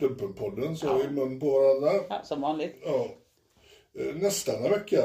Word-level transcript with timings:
Dumpenpodden, 0.00 0.76
så 0.76 1.02
i 1.04 1.10
mun 1.10 1.40
på 1.40 1.50
varandra. 1.50 2.04
Ja, 2.08 2.22
som 2.24 2.40
vanligt. 2.40 2.76
Ja. 2.84 3.08
Eh, 3.98 4.14
Nästan 4.16 4.64
en 4.64 4.70
vecka. 4.70 5.02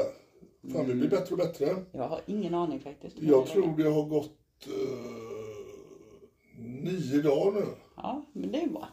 Fan, 0.72 0.88
det 0.88 0.94
blir 0.94 1.08
bättre 1.08 1.32
och 1.34 1.38
bättre. 1.38 1.76
Jag 1.92 2.08
har 2.08 2.20
ingen 2.26 2.54
aning 2.54 2.80
faktiskt. 2.80 3.16
Jag 3.20 3.46
tror 3.46 3.76
det 3.76 3.88
har 3.90 4.04
gått 4.04 4.66
eh, 4.66 6.28
nio 6.58 7.22
dagar 7.22 7.60
nu. 7.60 7.66
Ja, 7.96 8.24
men 8.32 8.52
det 8.52 8.62
är 8.62 8.66
bra. 8.68 8.88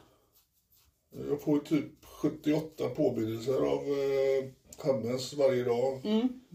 Jag 1.29 1.41
får 1.41 1.59
typ 1.59 2.05
78 2.05 2.89
påminnelser 2.89 3.53
av 3.57 3.79
eh, 3.83 4.45
Hannes 4.85 5.33
varje 5.33 5.63
dag. 5.63 6.01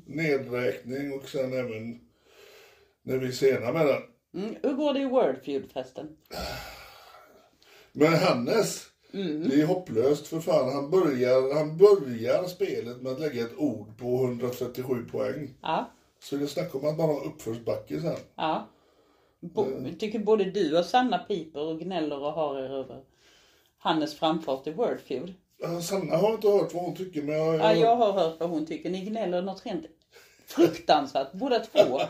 Nedräkning 0.06 1.12
och 1.12 1.28
sen 1.28 1.52
även 1.52 2.00
när 3.02 3.18
vi 3.18 3.26
är 3.28 3.32
sena 3.32 3.72
med 3.72 3.86
den. 3.86 4.02
Mm. 4.42 4.54
Hur 4.62 4.72
går 4.72 4.92
det 4.94 5.00
i 5.00 5.04
Wordfeud 5.04 5.70
förresten? 5.72 6.16
Men 7.92 8.12
Hannes, 8.14 8.86
det 9.12 9.60
är 9.60 9.66
hopplöst 9.66 10.26
för 10.26 10.40
fan. 10.40 10.72
Han 10.74 10.90
börjar, 10.90 11.54
han 11.54 11.76
börjar 11.76 12.44
spelet 12.44 13.02
med 13.02 13.12
att 13.12 13.20
lägga 13.20 13.42
ett 13.42 13.56
ord 13.58 13.98
på 13.98 14.24
137 14.24 15.04
poäng. 15.12 15.54
Ja, 15.62 15.90
Så 16.22 16.36
det 16.36 16.46
snackar 16.46 16.78
om 16.78 16.88
att 16.88 16.98
man 16.98 17.08
har 17.08 17.26
uppförsbacke 17.26 18.00
sen. 18.00 18.16
ja. 18.36 18.68
Bo, 19.40 19.66
tycker 19.98 20.18
både 20.18 20.44
du 20.44 20.78
och 20.78 20.84
Sanna 20.84 21.18
piper 21.18 21.60
och 21.60 21.80
gnäller 21.80 22.22
och 22.22 22.32
har 22.32 22.58
er 22.58 22.70
över 22.70 23.02
Hannes 23.78 24.14
framfart 24.14 24.66
i 24.66 24.70
Wordfeud. 24.72 25.34
Sanna 25.82 26.16
har 26.16 26.32
inte 26.32 26.48
hört 26.48 26.74
vad 26.74 26.84
hon 26.84 26.96
tycker 26.96 27.22
men 27.22 27.34
jag... 27.34 27.54
Ja, 27.54 27.74
jag 27.74 27.96
har 27.96 28.12
hört 28.12 28.40
vad 28.40 28.50
hon 28.50 28.66
tycker. 28.66 28.90
Ni 28.90 29.04
gnäller 29.04 29.42
något 29.42 29.66
rent 29.66 29.84
fruktansvärt 30.46 31.32
båda 31.32 31.58
två. 31.60 32.00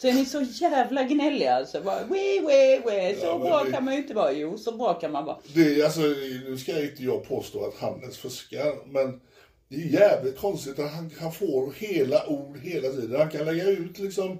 Så 0.00 0.08
är 0.08 0.12
ni 0.12 0.24
så 0.24 0.40
jävla 0.42 1.02
gnälliga 1.02 1.54
alltså. 1.54 1.80
Bara, 1.82 2.04
wee, 2.04 2.40
wee, 2.40 2.80
wee. 2.86 3.16
Så 3.20 3.26
Ja, 3.26 3.38
bra 3.38 3.62
vi- 3.66 3.72
kan 3.72 3.84
man 3.84 3.94
ju 3.94 4.00
inte 4.00 4.14
vara. 4.14 4.32
Jo, 4.32 4.58
så 4.58 4.72
bra 4.76 4.94
kan 4.94 5.12
man 5.12 5.24
vara. 5.24 5.36
Det, 5.54 5.82
alltså, 5.82 6.00
nu 6.00 6.56
ska 6.58 6.82
inte 6.82 7.04
jag 7.04 7.28
påstå 7.28 7.64
att 7.66 7.74
Hannes 7.78 8.18
fuskar, 8.18 8.86
men 8.92 9.20
det 9.68 9.76
är 9.76 10.00
jävligt 10.00 10.38
konstigt 10.38 10.78
att 10.78 10.92
han, 10.92 11.10
han 11.20 11.32
får 11.32 11.72
hela 11.72 12.26
ord 12.26 12.58
hela 12.58 12.88
tiden. 12.88 13.20
Han 13.20 13.30
kan 13.30 13.44
lägga 13.46 13.64
ut 13.68 13.98
liksom 13.98 14.38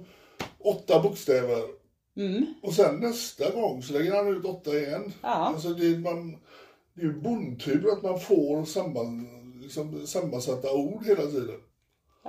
åtta 0.59 0.99
bokstäver. 0.99 1.61
Och 2.61 2.73
sen 2.73 2.95
nästa 2.95 3.49
gång 3.51 3.83
så 3.83 3.93
lägger 3.93 4.15
han 4.15 4.27
ut 4.37 4.45
åtta 4.45 4.77
igen. 4.77 5.13
Ja. 5.21 5.27
Alltså 5.29 5.69
det, 5.69 5.85
är- 5.85 5.97
man, 5.97 6.31
det 6.95 7.01
är 7.01 7.05
ju 7.05 7.13
bondtur 7.21 7.91
att 7.93 8.03
man 8.03 8.19
får 8.19 8.65
samman, 8.65 9.27
liksom, 9.61 10.07
sammansatta 10.07 10.73
ord 10.73 11.05
hela 11.05 11.21
tiden. 11.25 11.59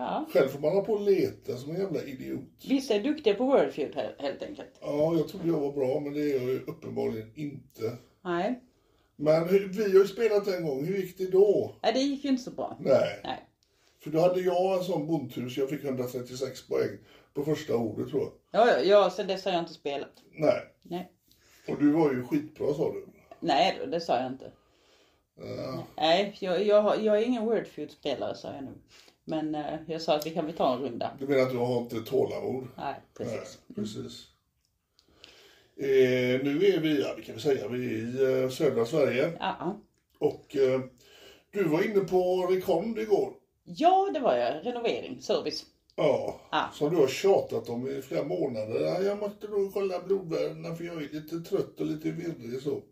Ja. 0.00 0.26
Själv 0.32 0.48
får 0.48 0.58
man 0.60 0.72
ha 0.72 0.80
på 0.84 0.92
och 0.92 1.00
leta 1.00 1.56
som 1.56 1.70
en 1.70 1.80
jävla 1.80 2.02
idiot. 2.02 2.40
Vissa 2.68 2.94
är 2.94 3.02
duktiga 3.02 3.34
på 3.34 3.44
Wordfeud 3.44 3.94
he- 3.94 4.22
helt 4.22 4.42
enkelt. 4.42 4.78
Ja, 4.80 5.14
jag 5.16 5.28
trodde 5.28 5.48
jag 5.48 5.60
var 5.60 5.72
bra, 5.72 6.00
men 6.00 6.12
det 6.14 6.20
är 6.20 6.34
jag 6.40 6.42
ju 6.50 6.60
uppenbarligen 6.66 7.32
inte. 7.34 7.96
Nej, 8.24 8.60
Men 9.16 9.48
hur, 9.48 9.68
vi 9.68 9.82
har 9.82 9.88
ju 9.88 10.06
spelat 10.06 10.46
en 10.48 10.64
gång, 10.66 10.84
hur 10.84 10.96
gick 10.96 11.18
det 11.18 11.26
då? 11.30 11.74
Nej 11.82 11.92
det 11.92 12.00
gick 12.00 12.24
ju 12.24 12.30
inte 12.30 12.42
så 12.42 12.50
bra. 12.50 12.76
Nej. 12.80 13.20
Nej. 13.24 13.44
För 14.02 14.10
då 14.10 14.20
hade 14.20 14.40
jag 14.40 14.78
en 14.78 14.84
sån 14.84 15.06
bondtur 15.06 15.48
så 15.48 15.60
jag 15.60 15.70
fick 15.70 15.84
136 15.84 16.68
poäng 16.68 16.98
på 17.34 17.44
första 17.44 17.76
ordet 17.76 18.08
tror 18.10 18.22
jag. 18.22 18.32
Ja, 18.50 18.68
ja, 18.68 18.80
ja, 18.80 19.10
sen 19.10 19.26
dess 19.26 19.44
har 19.44 19.52
jag 19.52 19.60
inte 19.60 19.72
spelat. 19.74 20.12
Nej. 20.32 20.60
Nej, 20.82 21.12
Och 21.68 21.78
du 21.78 21.90
var 21.92 22.12
ju 22.12 22.24
skitbra 22.24 22.74
sa 22.74 22.92
du. 22.92 23.06
Nej 23.40 23.78
det 23.86 24.00
sa 24.00 24.16
jag 24.16 24.32
inte. 24.32 24.52
Ja. 25.56 25.84
Nej, 25.96 26.36
jag, 26.40 26.66
jag, 26.66 27.02
jag 27.02 27.18
är 27.18 27.26
ingen 27.26 27.44
Wordfeud-spelare 27.44 28.34
sa 28.34 28.52
jag 28.54 28.64
nu. 28.64 28.70
Men 29.24 29.54
eh, 29.54 29.74
jag 29.86 30.02
sa 30.02 30.16
att 30.16 30.26
vi 30.26 30.30
kan 30.30 30.46
väl 30.46 30.54
ta 30.54 30.74
en 30.74 30.80
runda. 30.82 31.16
Du 31.18 31.26
menar 31.26 31.42
att 31.42 31.50
du 31.50 31.56
har 31.58 31.80
inte 31.80 32.00
tålamod? 32.00 32.66
Nej, 32.76 32.94
precis. 33.16 33.58
Nej, 33.66 33.74
precis. 33.74 34.26
Eh, 35.76 36.44
nu 36.44 36.64
är 36.66 36.80
vi, 36.80 37.00
ja 37.00 37.14
det 37.16 37.22
kan 37.22 37.34
vi 37.34 37.40
säga, 37.40 37.68
vi 37.68 37.84
är 37.86 37.98
i 38.38 38.42
eh, 38.42 38.48
södra 38.50 38.84
Sverige. 38.86 39.32
Ja. 39.40 39.80
Och 40.18 40.56
eh, 40.56 40.80
du 41.50 41.64
var 41.64 41.82
inne 41.82 42.00
på 42.00 42.46
Recond 42.46 42.98
igår. 42.98 43.32
ja, 43.64 44.10
det 44.14 44.20
var 44.20 44.36
jag. 44.36 44.66
Renovering, 44.66 45.20
service. 45.22 45.64
Ja, 45.96 46.40
Ja. 46.50 46.70
som 46.74 46.90
du 46.90 46.96
har 46.96 47.08
tjatat 47.08 47.68
om 47.68 47.88
i 47.88 48.02
flera 48.02 48.24
månader. 48.24 48.80
Ja, 48.80 49.02
jag 49.02 49.18
måste 49.18 49.48
nog 49.48 49.72
kolla 49.72 50.00
blodvärdena 50.02 50.74
för 50.74 50.84
jag 50.84 50.96
är 50.96 51.08
lite 51.12 51.40
trött 51.40 51.80
och 51.80 51.86
lite 51.86 52.10
virrig 52.10 52.62
så. 52.62 52.82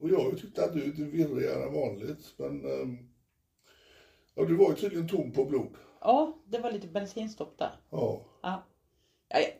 Och 0.00 0.08
jag 0.10 0.16
har 0.18 0.30
ju 0.30 0.38
tyckt 0.38 0.58
att 0.58 0.72
du 0.74 0.82
är 0.82 0.86
lite 0.86 1.02
virrigare 1.02 1.62
än 1.64 1.72
vanligt. 1.74 2.34
Men 2.36 2.64
ehm, 2.64 2.98
ja, 4.36 4.44
du 4.44 4.54
var 4.56 4.70
ju 4.70 4.76
tydligen 4.76 5.08
tom 5.08 5.32
på 5.32 5.44
blod. 5.44 5.68
Ja, 6.00 6.38
det 6.46 6.58
var 6.58 6.72
lite 6.72 6.86
bensinstopp 6.86 7.58
där. 7.58 7.70
Ja. 7.90 8.20
Ja. 8.42 8.62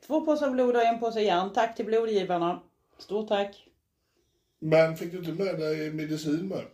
Två 0.06 0.20
påsar 0.20 0.50
blod 0.50 0.76
och 0.76 0.82
en 0.82 1.00
påse 1.00 1.20
järn. 1.20 1.52
Tack 1.52 1.76
till 1.76 1.84
blodgivarna. 1.86 2.62
Stort 2.98 3.28
tack. 3.28 3.66
Men 4.58 4.96
fick 4.96 5.12
du 5.12 5.18
inte 5.18 5.44
med 5.44 5.58
dig 5.58 5.92
medicin 5.92 6.48
med? 6.48 6.64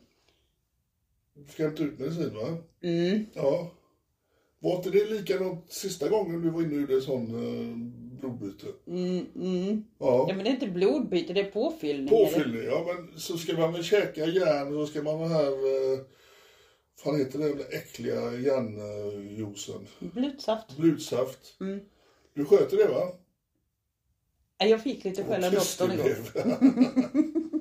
Du 1.34 1.52
ska 1.52 1.62
hämta 1.62 1.82
ut 1.82 1.98
medicin 1.98 2.34
va? 2.34 2.56
Mm. 2.82 3.26
Ja. 3.34 3.70
Var 4.58 4.76
inte 4.76 4.90
det 4.90 5.04
likadant 5.10 5.72
sista 5.72 6.08
gången 6.08 6.42
du 6.42 6.50
var 6.50 6.62
inne 6.62 6.74
och 6.74 6.80
gjorde 6.80 7.00
sån 7.00 7.22
eh, 7.22 7.76
blodbyte? 8.20 8.66
Mm, 8.86 9.26
mm. 9.34 9.84
Ja. 9.98 10.26
Ja, 10.28 10.34
men 10.34 10.44
det 10.44 10.50
är 10.50 10.54
inte 10.54 10.66
blodbyte, 10.68 11.32
det 11.32 11.40
är 11.40 11.50
påfyllning. 11.50 12.14
eller? 12.14 12.24
Påfyllning, 12.26 12.62
ja 12.64 12.84
men 12.86 13.18
så 13.20 13.38
ska 13.38 13.56
man 13.56 13.72
väl 13.72 13.82
käka 13.84 14.26
järn 14.26 14.76
och 14.78 14.86
så 14.86 14.92
ska 14.92 15.02
man 15.02 15.18
ha 15.18 15.26
här, 15.26 15.52
eh, 15.52 15.98
fan 16.98 17.18
heter 17.18 17.38
det, 17.38 17.48
den 17.48 17.56
där 17.58 17.74
äckliga 17.76 18.32
järnjuicen? 18.34 19.86
Blodsaft. 19.98 20.76
Blodsaft. 20.76 21.60
Mm. 21.60 21.80
Du 22.34 22.44
sköter 22.44 22.76
det 22.76 22.86
va? 22.88 23.12
Ja, 24.58 24.66
Jag 24.66 24.82
fick 24.82 25.04
lite 25.04 25.24
skäll 25.24 25.44
av 25.44 25.52
doktorn 25.52 25.92
igår. 25.92 26.16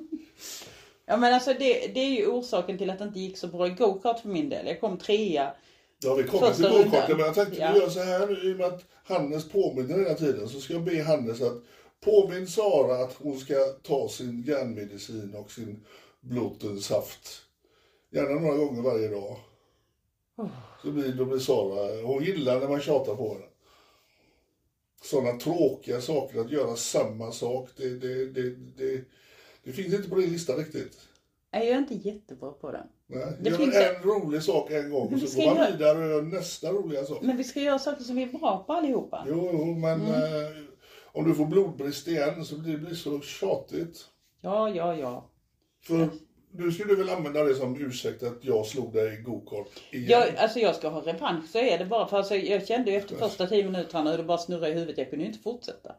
Ja 1.06 1.16
men 1.16 1.34
alltså 1.34 1.52
det, 1.52 1.86
det 1.94 2.00
är 2.00 2.10
ju 2.10 2.26
orsaken 2.26 2.78
till 2.78 2.90
att 2.90 2.98
det 2.98 3.04
inte 3.04 3.20
gick 3.20 3.38
så 3.38 3.46
bra 3.46 3.66
i 3.66 3.70
go-kart 3.70 4.20
för 4.20 4.28
min 4.28 4.48
del. 4.48 4.66
Jag 4.66 4.80
kom 4.80 4.98
trea. 4.98 5.54
Ja, 6.02 6.14
vi 6.14 6.22
kommer 6.22 6.54
till 6.54 6.68
gokarten, 6.68 7.16
men 7.16 7.26
jag 7.26 7.34
tänkte 7.34 7.56
Ja. 7.60 7.72
vi 7.74 7.80
gör 7.80 7.88
så 7.88 8.00
här 8.00 8.26
nu 8.26 8.50
i 8.50 8.52
och 8.52 8.56
med 8.56 8.66
att 8.66 8.84
Hannes 9.04 9.48
påminner 9.48 9.98
hela 9.98 10.14
tiden 10.14 10.48
så 10.48 10.60
ska 10.60 10.72
jag 10.72 10.82
be 10.84 11.02
Hannes 11.02 11.40
att 11.42 11.62
påminn 12.00 12.46
Sara 12.46 13.04
att 13.04 13.14
hon 13.14 13.38
ska 13.38 13.54
ta 13.82 14.08
sin 14.08 14.42
järnmedicin 14.42 15.34
och 15.34 15.50
sin 15.52 15.84
blodsaft. 16.20 17.42
Gärna 18.12 18.40
några 18.40 18.56
gånger 18.56 18.82
varje 18.82 19.08
dag. 19.08 19.36
Så 20.82 20.90
blir, 20.90 21.12
då 21.12 21.24
blir 21.24 21.38
Sara, 21.38 22.02
hon 22.06 22.24
gillar 22.24 22.60
när 22.60 22.68
man 22.68 22.80
tjatar 22.80 23.14
på 23.16 23.32
henne. 23.34 23.44
sådana 25.02 25.38
tråkiga 25.38 26.00
saker, 26.00 26.40
att 26.40 26.50
göra 26.50 26.76
samma 26.76 27.32
sak. 27.32 27.68
Det, 27.76 27.88
det, 27.98 28.26
det, 28.26 28.50
det, 28.76 29.04
det 29.64 29.72
finns 29.72 29.94
inte 29.94 30.08
på 30.08 30.16
din 30.16 30.30
lista 30.32 30.52
riktigt. 30.56 30.98
Nej, 31.52 31.66
jag 31.66 31.74
är 31.74 31.78
inte 31.78 31.94
jättebra 32.08 32.50
på 32.52 32.70
det. 32.72 32.86
Nej. 33.06 33.36
Det 33.40 33.50
Gör 33.50 33.56
finns 33.56 33.74
en 33.76 34.02
rolig 34.02 34.42
sak 34.42 34.70
en 34.70 34.90
gång 34.90 35.14
och 35.14 35.20
så 35.28 35.36
går 35.40 35.46
man 35.46 35.56
göra- 35.56 35.70
vidare 35.70 35.98
och 35.98 36.10
gör 36.10 36.22
nästa 36.22 36.72
roliga 36.72 37.04
sak. 37.04 37.22
Men 37.22 37.36
vi 37.36 37.44
ska 37.44 37.60
göra 37.60 37.78
saker 37.78 38.04
som 38.04 38.16
vi 38.16 38.22
är 38.22 38.38
bra 38.38 38.64
på 38.66 38.72
allihopa. 38.72 39.24
Jo, 39.28 39.50
jo, 39.52 39.64
men 39.74 40.00
Mm. 40.00 40.12
eh, 40.14 40.62
om 41.12 41.24
du 41.28 41.34
får 41.34 41.46
blodbrist 41.46 42.08
igen 42.08 42.44
så 42.44 42.58
blir 42.58 42.72
det 42.72 42.78
blir 42.78 42.94
så 42.94 43.20
tjatigt. 43.20 44.06
Ja, 44.40 44.70
ja, 44.70 44.96
ja. 44.96 45.30
För 45.82 46.08
du 46.52 46.72
skulle 46.72 46.94
väl 46.94 47.10
använda 47.10 47.44
det 47.44 47.54
som 47.54 47.76
ursäkt 47.80 48.22
att 48.22 48.38
jag 48.40 48.66
slog 48.66 48.92
dig 48.92 49.14
i 49.14 49.22
gokart 49.22 49.68
igen? 49.90 50.10
Jag, 50.10 50.36
alltså 50.36 50.58
jag 50.58 50.76
ska 50.76 50.88
ha 50.88 51.00
revansch 51.00 51.48
så 51.48 51.58
är 51.58 51.78
det 51.78 51.84
bara. 51.84 52.06
För 52.06 52.16
alltså, 52.16 52.34
jag 52.34 52.66
kände 52.66 52.90
ju 52.90 52.96
efter 52.96 53.16
första 53.16 53.46
tio 53.46 53.64
minuterna 53.64 54.10
hur 54.10 54.18
det 54.18 54.24
bara 54.24 54.38
snurrade 54.38 54.68
i 54.68 54.74
huvudet. 54.74 54.98
Jag 54.98 55.10
kunde 55.10 55.24
ju 55.24 55.30
inte 55.30 55.42
fortsätta. 55.42 55.94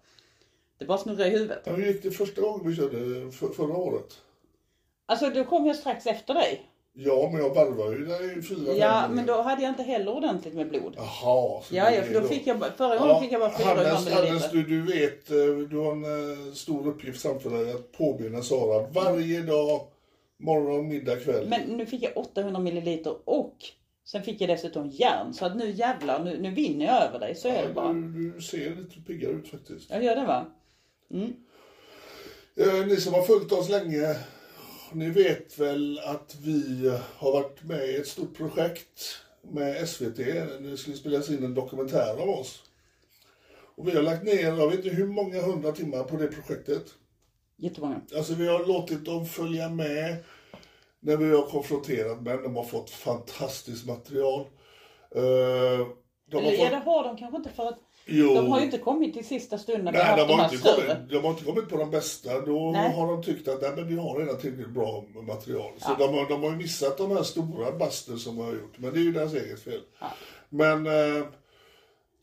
Det 0.78 0.86
bara 0.86 0.98
snurrade 0.98 1.28
i 1.28 1.30
huvudet. 1.30 1.62
Ja, 1.66 1.74
Hur 1.74 1.86
gick 1.86 2.04
det 2.04 2.12
första 2.12 2.42
gången 2.42 2.70
vi 2.70 2.76
körde 2.76 3.32
för, 3.32 3.48
förra 3.48 3.78
året? 3.78 4.18
Alltså 5.06 5.30
då 5.30 5.44
kom 5.44 5.66
jag 5.66 5.76
strax 5.76 6.06
efter 6.06 6.34
dig. 6.34 6.70
Ja, 6.96 7.30
men 7.32 7.42
jag 7.42 7.56
varvade 7.56 7.96
ju 7.96 8.06
dig 8.06 8.40
i 8.40 8.42
fyra 8.42 8.74
Ja, 8.74 9.08
men 9.12 9.26
då 9.26 9.42
hade 9.42 9.62
jag 9.62 9.72
inte 9.72 9.84
heller 9.84 10.12
ordentligt 10.12 10.54
med 10.54 10.70
blod. 10.70 10.94
Jaha. 10.98 11.62
så 11.64 11.76
Ja, 11.76 11.92
ja, 11.92 12.02
för 12.02 12.14
då 12.14 12.20
det 12.20 12.28
fick 12.28 12.48
jag 12.48 12.64
förra 12.78 12.98
gången 12.98 13.22
fick 13.22 13.32
jag 13.32 13.42
bara 13.42 13.58
400 13.58 13.90
Hannes, 13.90 14.14
Hannes 14.14 14.52
du, 14.52 14.64
du 14.64 14.82
vet, 14.82 15.32
eh, 15.32 15.68
du 15.70 15.78
har 15.78 15.92
en 15.92 16.04
eh, 16.04 16.54
stor 16.54 16.88
uppgift 16.88 17.22
framför 17.22 17.50
dig 17.50 17.72
att 17.72 17.92
påminna 17.92 18.42
Sara 18.42 18.88
varje 18.88 19.42
dag, 19.42 19.82
morgon, 20.39 20.88
middag, 20.88 21.15
kväll. 21.15 21.47
Men 21.50 21.62
nu 21.62 21.85
fick 21.85 22.03
jag 22.03 22.18
800 22.18 22.59
milliliter 22.59 23.30
och 23.30 23.57
sen 24.06 24.24
fick 24.24 24.41
jag 24.41 24.50
dessutom 24.50 24.89
järn. 24.89 25.33
Så 25.33 25.45
att 25.45 25.57
nu 25.57 25.71
jävlar, 25.71 26.24
nu, 26.24 26.39
nu 26.39 26.51
vinner 26.51 26.85
jag 26.85 27.03
över 27.03 27.19
dig. 27.19 27.35
Så 27.35 27.47
är 27.47 27.68
det 27.68 27.74
bara. 27.74 27.94
du, 27.94 28.31
du 28.31 28.41
ser 28.41 28.75
lite 28.75 29.01
piggare 29.07 29.31
ut 29.31 29.47
faktiskt. 29.47 29.89
Jag 29.89 30.03
gör 30.03 30.15
det 30.15 30.25
va? 30.25 30.45
Eh, 32.56 32.85
ni 32.88 32.97
som 32.97 33.13
har 33.13 33.21
följt 33.21 33.51
oss 33.51 33.69
länge, 33.69 34.15
ni 34.91 35.09
vet 35.09 35.59
väl 35.59 36.00
att 36.00 36.35
vi 36.41 36.91
har 37.15 37.31
varit 37.31 37.63
med 37.63 37.89
i 37.89 37.95
ett 37.95 38.07
stort 38.07 38.38
projekt 38.38 39.01
med 39.51 39.89
SVT. 39.89 40.15
Det 40.15 40.77
skulle 40.77 40.97
spelas 40.97 41.30
in 41.30 41.44
en 41.44 41.53
dokumentär 41.53 42.21
om 42.21 42.30
oss. 42.30 42.63
Och 43.75 43.88
vi 43.88 43.91
har 43.91 44.03
lagt 44.03 44.24
ner, 44.24 44.44
jag 44.44 44.69
vet 44.69 44.85
inte 44.85 44.95
hur 44.95 45.07
många 45.07 45.41
hundra 45.41 45.71
timmar 45.71 46.03
på 46.03 46.18
det 46.18 46.27
projektet. 46.27 46.94
Jättemånga. 47.58 48.02
Alltså 48.18 48.34
vi 48.34 48.48
har 48.48 48.66
låtit 48.66 49.06
dem 49.06 49.26
följa 49.26 49.70
med 49.70 50.16
när 51.00 51.18
vi 51.18 51.36
har 51.36 51.42
konfronterat 51.46 52.22
med 52.22 52.40
De 52.44 52.56
har 52.56 52.64
fått 52.64 52.90
fantastiskt 52.90 53.86
material. 53.88 54.40
Eh, 55.16 55.22
de 56.32 56.36
har 56.36 56.42
Eller 56.42 56.52
ja, 56.52 56.58
fått... 56.64 56.70
det 56.72 56.78
har 56.92 57.04
de 57.04 57.18
kanske 57.18 57.38
inte 57.38 57.50
för 57.50 57.66
att 57.68 57.80
Jo. 58.06 58.34
de 58.36 58.48
har 58.52 58.60
ju 58.60 58.66
inte 58.66 58.78
kommit 58.78 59.14
till 59.14 59.26
sista 59.28 59.58
stunden 59.58 59.94
vi 59.94 60.00
Nej, 60.00 60.18
de 60.18 60.28
de 60.28 60.34
har, 60.34 60.38
här 60.44 60.54
inte 60.54 60.70
kommit, 60.70 60.84
större. 60.84 61.06
de 61.10 61.18
har 61.24 61.30
inte 61.30 61.44
kommit 61.44 61.70
på 61.70 61.78
de 61.78 61.92
bästa. 61.92 62.40
Då 62.42 62.72
Nej. 62.72 62.94
har 62.96 63.08
de 63.08 63.24
tyckt 63.24 63.48
att 63.48 63.62
nej, 63.62 63.72
men 63.76 63.88
vi 63.88 63.96
har 63.96 64.20
redan 64.20 64.38
tillräckligt 64.38 64.70
bra 64.74 65.04
material. 65.28 65.72
Så 65.78 65.92
Ja. 66.00 66.08
de, 66.08 66.18
har, 66.18 66.30
de 66.30 66.44
har 66.44 66.52
missat 66.52 66.98
de 66.98 67.12
här 67.12 67.24
stora 67.24 67.72
baster 67.72 68.16
som 68.16 68.36
de 68.38 68.42
har 68.46 68.54
gjort. 68.54 68.74
Men 68.78 68.94
det 68.94 69.00
är 69.00 69.04
ju 69.04 69.12
deras 69.12 69.34
eget 69.34 69.64
fel. 69.64 69.82
Ja. 70.00 70.08
Men 70.50 70.86
eh, 70.88 71.26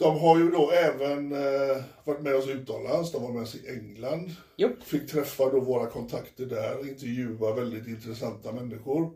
de 0.00 0.18
har 0.18 0.38
ju 0.38 0.50
då 0.50 0.70
även 0.70 1.32
eh, 1.32 1.82
varit 2.04 2.20
med 2.20 2.34
oss 2.34 2.48
utomlands. 2.48 3.12
De 3.12 3.22
var 3.22 3.30
med 3.32 3.42
oss 3.42 3.54
i 3.54 3.68
England. 3.68 4.30
Jo. 4.56 4.68
Fick 4.84 5.10
träffa 5.10 5.50
då 5.50 5.60
våra 5.60 5.86
kontakter 5.86 6.46
där, 6.46 6.88
intervjua 6.88 7.54
väldigt 7.54 7.86
intressanta 7.86 8.52
människor. 8.52 9.10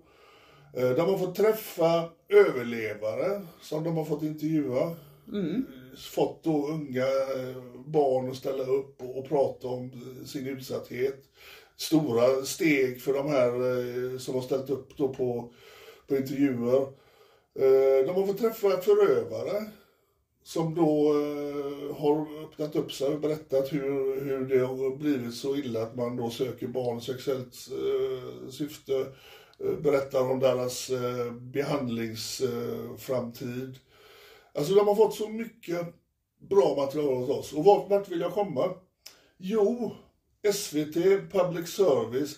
Eh, 0.77 0.91
De 0.91 1.01
har 1.11 1.19
fått 1.19 1.35
träffa 1.37 2.09
överlevare 2.29 3.43
som 3.61 3.85
de 3.85 3.97
har 3.97 4.05
fått 4.05 4.23
intervjua. 4.23 4.97
Fått 6.15 6.45
då 6.45 6.67
unga 6.69 7.07
eh, 7.07 7.63
barn 7.87 8.31
att 8.31 8.37
ställa 8.37 8.63
upp 8.65 9.03
och, 9.03 9.19
och 9.19 9.29
prata 9.29 9.69
om 9.69 9.85
eh, 9.85 10.25
sin 10.27 10.47
utsatthet. 10.47 11.23
Stora 11.77 12.43
steg 12.45 13.01
för 13.03 13.13
de 13.15 13.29
här 13.29 13.49
eh, 13.49 14.19
som 14.19 14.35
har 14.35 14.43
ställt 14.43 14.71
upp 14.71 14.97
då 14.97 15.09
på, 15.09 15.53
på 16.09 16.17
intervjuer. 16.17 16.83
Eh, 17.59 18.07
De 18.07 18.15
har 18.15 18.27
fått 18.27 18.39
träffa 18.39 18.81
förövare 18.81 19.65
som 20.44 20.75
då 20.75 21.12
eh, 21.12 21.96
har 21.96 22.44
öppnat 22.44 22.76
upp 22.76 22.93
sig 22.93 23.08
och 23.08 23.20
berättat 23.20 23.73
hur, 23.73 24.20
hur 24.25 24.46
det 24.46 24.58
har 24.58 24.96
blivit 24.96 25.35
så 25.35 25.56
illa 25.56 25.82
att 25.82 25.96
man 25.96 26.17
då 26.17 26.31
söker 26.31 26.67
barn 26.67 26.99
i 26.99 27.00
sexuellt 27.00 27.55
eh, 27.70 28.49
syfte. 28.50 29.06
Eh, 29.58 29.73
berättar 29.73 30.31
om 30.31 30.41
deras 30.41 30.91
eh, 30.91 31.32
behandlingsframtid. 31.32 33.69
Eh, 33.69 33.75
alltså 34.55 34.75
de 34.75 34.88
har 34.88 34.94
fått 34.94 35.14
så 35.14 35.29
mycket 35.29 35.94
bra 36.50 36.76
material 36.76 37.14
hos 37.14 37.31
oss. 37.31 37.52
Och 37.52 37.64
vart 37.64 38.08
vill 38.08 38.20
jag 38.20 38.32
komma? 38.32 38.75
Jo, 39.38 39.96
SVT, 40.52 40.94
Public 41.32 41.69
Service, 41.69 42.37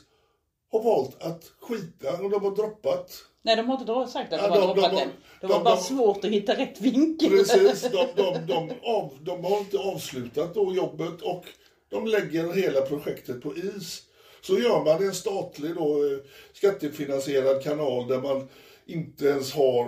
har 0.72 0.82
valt 0.82 1.22
att 1.22 1.44
skita 1.60 2.22
och 2.22 2.30
de 2.30 2.42
har 2.44 2.56
droppat 2.56 3.12
Nej, 3.42 3.56
de 3.56 3.68
har 3.68 3.80
inte 3.80 4.12
sagt 4.12 4.32
att 4.32 4.38
de 4.40 4.44
Ja, 4.46 4.50
har 4.50 4.60
de- 4.60 4.66
de 4.66 4.74
droppat 4.74 4.92
har- 4.92 5.00
den. 5.00 5.08
Det 5.40 5.46
var 5.46 5.54
de- 5.58 5.64
bara 5.64 5.74
de- 5.76 5.82
svårt 5.82 6.24
att 6.24 6.30
hitta 6.30 6.56
rätt 6.56 6.80
vinkel. 6.80 7.30
Precis, 7.30 7.82
de, 7.82 8.06
de, 8.16 8.46
de, 8.46 8.70
av, 8.82 9.10
de 9.20 9.44
har 9.44 9.58
inte 9.58 9.78
avslutat 9.78 10.54
då 10.54 10.74
jobbet 10.74 11.22
och 11.22 11.44
de 11.90 12.06
lägger 12.06 12.52
hela 12.52 12.80
projektet 12.80 13.42
på 13.42 13.56
is. 13.56 14.02
Så 14.40 14.58
gör 14.58 14.84
man 14.84 15.02
en 15.06 15.14
statlig 15.14 15.74
då, 15.74 16.04
eh, 16.04 16.18
skattefinansierad 16.52 17.62
kanal 17.62 18.08
där 18.08 18.20
man 18.20 18.48
inte 18.86 19.26
ens 19.26 19.52
har, 19.54 19.86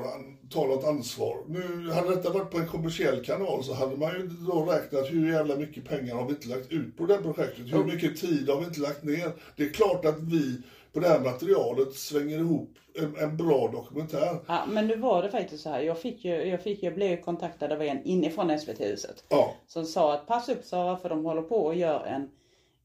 tar 0.51 0.67
något 0.67 0.85
ansvar. 0.85 1.37
Nu 1.47 1.91
hade 1.91 2.15
detta 2.15 2.31
varit 2.31 2.51
på 2.51 2.59
en 2.59 2.67
kommersiell 2.67 3.25
kanal 3.25 3.65
så 3.65 3.75
hade 3.75 3.97
man 3.97 4.13
ju 4.13 4.27
då 4.27 4.65
räknat 4.65 5.11
hur 5.11 5.33
jävla 5.33 5.57
mycket 5.57 5.89
pengar 5.89 6.15
har 6.15 6.25
vi 6.25 6.31
inte 6.31 6.49
lagt 6.49 6.73
ut 6.73 6.97
på 6.97 7.07
det 7.07 7.15
här 7.15 7.23
projektet? 7.23 7.73
Hur 7.73 7.85
mycket 7.85 8.21
tid 8.21 8.49
har 8.49 8.61
vi 8.61 8.67
inte 8.67 8.81
lagt 8.81 9.05
ner? 9.05 9.33
Det 9.57 9.63
är 9.63 9.71
klart 9.71 10.05
att 10.05 10.19
vi 10.19 10.63
på 10.93 11.01
det 11.01 11.09
här 11.09 11.21
materialet 11.21 11.95
svänger 11.95 12.39
ihop 12.39 12.75
en, 12.95 13.17
en 13.17 13.37
bra 13.37 13.69
dokumentär. 13.73 14.39
Ja, 14.47 14.65
men 14.69 14.87
nu 14.87 14.97
var 14.97 15.23
det 15.23 15.31
faktiskt 15.31 15.63
så 15.63 15.71
här. 15.71 15.81
Jag, 15.81 16.01
fick 16.01 16.25
ju, 16.25 16.31
jag, 16.31 16.63
fick, 16.63 16.83
jag 16.83 16.95
blev 16.95 17.21
kontaktad 17.21 17.73
av 17.73 17.83
en 17.83 18.05
inifrån 18.05 18.59
SVT-huset. 18.59 19.25
Ja. 19.29 19.55
Som 19.67 19.85
sa 19.85 20.15
att 20.15 20.27
pass 20.27 20.49
upp 20.49 20.65
Sara 20.65 20.97
för 20.97 21.09
de 21.09 21.25
håller 21.25 21.43
på 21.43 21.57
och 21.57 21.75
gör 21.75 22.05
en 22.07 22.31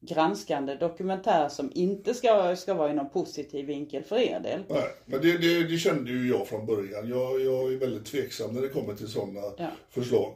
granskande 0.06 0.74
dokumentär 0.74 1.48
som 1.48 1.70
inte 1.74 2.14
ska, 2.14 2.56
ska 2.56 2.74
vara 2.74 2.90
i 2.90 2.94
någon 2.94 3.10
positiv 3.10 3.66
vinkel 3.66 4.02
för 4.02 4.16
er 4.16 4.40
del. 4.40 4.60
Nej, 4.68 4.88
men 5.06 5.20
det, 5.20 5.38
det, 5.38 5.64
det 5.64 5.76
kände 5.78 6.10
ju 6.10 6.28
jag 6.28 6.46
från 6.48 6.66
början. 6.66 7.08
Jag, 7.08 7.40
jag 7.40 7.72
är 7.72 7.76
väldigt 7.78 8.04
tveksam 8.06 8.54
när 8.54 8.62
det 8.62 8.68
kommer 8.68 8.94
till 8.94 9.08
sådana 9.08 9.40
Ja. 9.40 9.52
Mm. 9.58 9.70
förslag. 9.90 10.34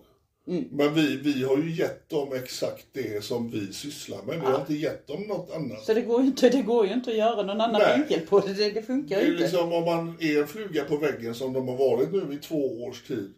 Men 0.71 0.95
vi, 0.95 1.17
vi 1.17 1.45
har 1.45 1.57
ju 1.57 1.71
gett 1.75 2.09
dem 2.09 2.33
exakt 2.33 2.87
det 2.93 3.25
som 3.25 3.51
vi 3.51 3.73
sysslar 3.73 4.23
med. 4.23 4.41
Vi 4.41 4.47
har 4.47 4.61
inte 4.61 4.75
gett 4.75 5.07
dem 5.07 5.23
något 5.23 5.55
annat. 5.55 5.85
Så 5.85 5.95
det 5.95 6.03
går 6.03 6.21
ju 6.21 6.27
inte, 6.27 6.49
det 6.49 6.63
går 6.63 6.87
ju 6.87 6.93
inte 6.93 7.11
att 7.11 7.17
göra 7.17 7.43
någon 7.43 7.61
annan 7.61 7.81
Nej. 7.83 7.99
vinkel 7.99 8.21
på 8.27 8.41
det. 8.41 8.53
Det, 8.55 8.71
det 8.71 8.83
funkar 8.83 9.17
Det 9.17 9.23
är 9.23 9.27
ju 9.27 9.33
inte. 9.33 9.43
liksom 9.43 9.73
om 9.73 9.85
man 9.85 10.17
är 10.21 10.41
en 10.41 10.47
fluga 10.49 10.85
på 10.85 10.97
väggen 10.97 11.35
som 11.35 11.53
de 11.53 11.69
har 11.69 11.77
varit 11.77 12.13
nu 12.13 12.35
i 12.35 12.39
två 12.39 12.85
års 12.85 13.03
tid. 13.03 13.35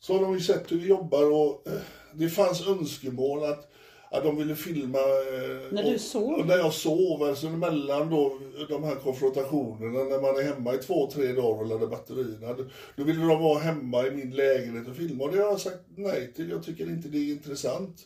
Så 0.00 0.12
har 0.14 0.20
de 0.22 0.34
ju 0.34 0.40
sett 0.40 0.72
hur 0.72 0.78
vi 0.78 0.86
jobbar 0.88 1.32
och 1.32 1.66
eh, 1.68 1.72
det 2.14 2.28
fanns 2.28 2.66
önskemål 2.68 3.44
att, 3.44 3.72
att 4.10 4.24
de 4.24 4.36
ville 4.36 4.54
filma... 4.54 4.98
eh, 4.98 5.72
När 5.72 5.82
du 5.82 5.94
och- 5.94 6.00
sov? 6.00 6.34
och 6.34 6.46
När 6.46 6.56
jag 6.56 6.72
sov, 6.72 7.22
alltså 7.22 7.48
mellan 7.50 8.10
då 8.10 8.38
de 8.68 8.84
här 8.84 8.94
konfrontationerna 8.94 10.04
när 10.04 10.20
man 10.20 10.36
är 10.36 10.42
hemma 10.42 10.74
i 10.74 10.78
två, 10.78 11.10
tre 11.10 11.32
dagar 11.32 11.60
och 11.60 11.66
laddar 11.66 11.86
batterierna. 11.86 12.52
Då, 12.54 12.64
då 12.96 13.04
ville 13.04 13.20
de 13.26 13.42
vara 13.42 13.58
hemma 13.58 14.06
i 14.06 14.10
min 14.10 14.30
lägenhet 14.30 14.88
och 14.88 14.96
filma 14.96 15.24
och 15.24 15.32
det 15.32 15.38
har 15.42 15.50
jag 15.50 15.60
sagt 15.60 15.80
nej 15.96 16.32
till. 16.36 16.50
Jag 16.50 16.64
tycker 16.64 16.84
inte 16.90 17.08
det 17.08 17.18
är 17.18 17.32
intressant. 17.32 18.00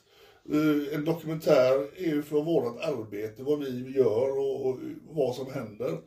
Eh, 0.53 0.95
En 0.95 1.05
dokumentär 1.05 1.89
är 1.97 2.07
ju 2.07 2.23
för 2.23 2.41
vårt 2.43 2.81
arbete, 2.85 3.43
vad 3.43 3.59
vi 3.59 3.93
gör 3.97 4.39
och, 4.39 4.67
och 4.67 4.79
vad 5.11 5.35
som 5.35 5.53
händer. 5.53 5.99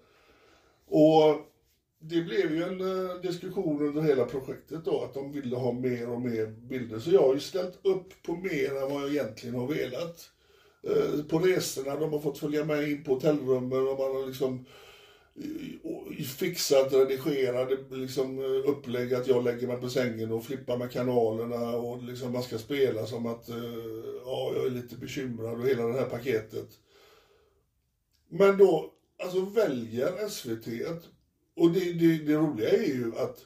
Och 0.89 1.35
det 2.09 2.21
blev 2.21 2.55
ju 2.55 2.63
en 2.63 2.81
eh, 2.81 3.21
diskussion 3.21 3.87
under 3.87 4.01
hela 4.01 4.25
projektet 4.25 4.85
då, 4.85 5.03
att 5.03 5.13
de 5.13 5.31
ville 5.31 5.55
ha 5.55 5.71
mer 5.71 6.09
och 6.09 6.21
mer 6.21 6.47
bilder. 6.47 6.99
Så 6.99 7.11
jag 7.11 7.21
har 7.21 7.33
ju 7.33 7.39
ställt 7.39 7.79
upp 7.83 8.23
på 8.23 8.35
mer 8.35 8.75
än 8.75 8.93
vad 8.93 9.01
jag 9.01 9.09
egentligen 9.09 9.55
har 9.55 9.67
velat. 9.67 10.29
Eh, 10.83 11.23
På 11.25 11.39
resorna, 11.39 11.95
de 11.95 12.13
har 12.13 12.19
fått 12.19 12.37
följa 12.37 12.65
med 12.65 12.89
in 12.89 13.03
på 13.03 13.13
hotellrummen 13.13 13.87
och 13.87 13.99
man 13.99 14.15
har 14.15 14.27
liksom 14.27 14.65
eh, 15.35 16.23
fixat, 16.25 16.93
redigerat 16.93 17.69
liksom, 17.91 18.39
eh, 18.39 18.69
upplägg 18.69 19.13
att 19.13 19.27
jag 19.27 19.43
lägger 19.43 19.67
mig 19.67 19.77
på 19.77 19.89
sängen 19.89 20.31
och 20.31 20.45
flippar 20.45 20.77
med 20.77 20.91
kanalerna 20.91 21.75
och 21.77 22.03
liksom 22.03 22.31
man 22.31 22.43
ska 22.43 22.57
spela 22.57 23.05
som 23.05 23.25
att 23.25 23.49
eh, 23.49 23.55
ja, 24.25 24.51
jag 24.55 24.65
är 24.65 24.69
lite 24.69 24.95
bekymrad 24.95 25.59
och 25.59 25.67
hela 25.67 25.83
det 25.87 25.99
här 25.99 26.09
paketet. 26.09 26.69
Men 28.29 28.57
då 28.57 28.93
alltså 29.23 29.45
väljer 29.45 30.27
SVT 30.29 30.67
att, 30.87 31.03
och 31.55 31.71
det, 31.71 31.93
det, 31.93 32.17
det 32.17 32.35
roliga 32.35 32.69
är 32.69 32.83
ju 32.83 33.11
att 33.17 33.45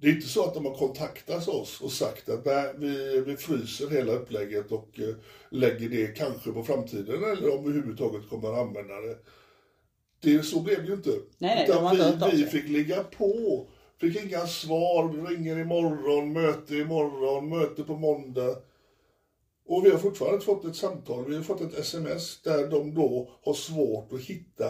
det 0.00 0.06
är 0.06 0.12
inte 0.12 0.28
så 0.28 0.44
att 0.44 0.54
de 0.54 0.66
har 0.66 0.74
kontaktat 0.74 1.48
oss 1.48 1.80
och 1.80 1.92
sagt 1.92 2.28
att 2.28 2.44
nej, 2.44 2.74
vi, 2.76 3.20
vi 3.20 3.36
fryser 3.36 3.90
hela 3.90 4.12
upplägget 4.12 4.72
och 4.72 5.00
eh, 5.00 5.14
lägger 5.50 5.88
det 5.88 6.06
kanske 6.06 6.52
på 6.52 6.64
framtiden 6.64 7.24
eller 7.24 7.54
om 7.54 7.64
vi 7.64 7.70
överhuvudtaget 7.70 8.28
kommer 8.28 8.52
att 8.52 8.58
använda 8.58 8.94
det. 9.00 9.18
det 10.20 10.42
så 10.42 10.60
blev 10.60 10.82
det 10.82 10.88
ju 10.88 10.94
inte. 10.94 11.10
nej, 11.38 11.64
Utan 11.64 12.30
vi, 12.30 12.36
vi 12.36 12.50
fick 12.50 12.68
ligga 12.68 13.04
på. 13.04 13.66
Fick 14.00 14.24
inga 14.24 14.46
svar, 14.46 15.08
vi 15.12 15.34
ringer 15.34 15.58
imorgon, 15.58 16.32
möte 16.32 16.76
imorgon, 16.76 17.48
möte 17.48 17.82
på 17.82 17.96
måndag. 17.96 18.56
Och 19.66 19.86
vi 19.86 19.90
har 19.90 19.98
fortfarande 19.98 20.40
fått 20.40 20.64
ett 20.64 20.76
samtal, 20.76 21.24
vi 21.28 21.36
har 21.36 21.42
fått 21.42 21.60
ett 21.60 21.78
sms 21.78 22.42
där 22.42 22.68
de 22.68 22.94
då 22.94 23.30
har 23.42 23.54
svårt 23.54 24.12
att 24.12 24.20
hitta 24.20 24.64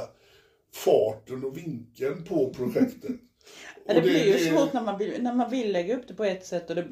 farten 0.84 1.44
och 1.44 1.56
vinkeln 1.56 2.24
på 2.24 2.50
projektet. 2.54 3.12
Det, 3.86 3.96
Och 3.96 4.02
blir 4.02 4.24
ju 4.26 4.32
det- 4.32 4.38
svårt 4.38 4.72
när 4.72 4.82
man, 4.82 4.98
vill, 4.98 5.22
när 5.22 5.34
man 5.34 5.50
vill 5.50 5.72
lägga 5.72 5.96
upp 5.96 6.08
det 6.08 6.14
på 6.14 6.24
ett 6.24 6.46
sätt 6.46 6.70
och, 6.70 6.76
det, 6.76 6.86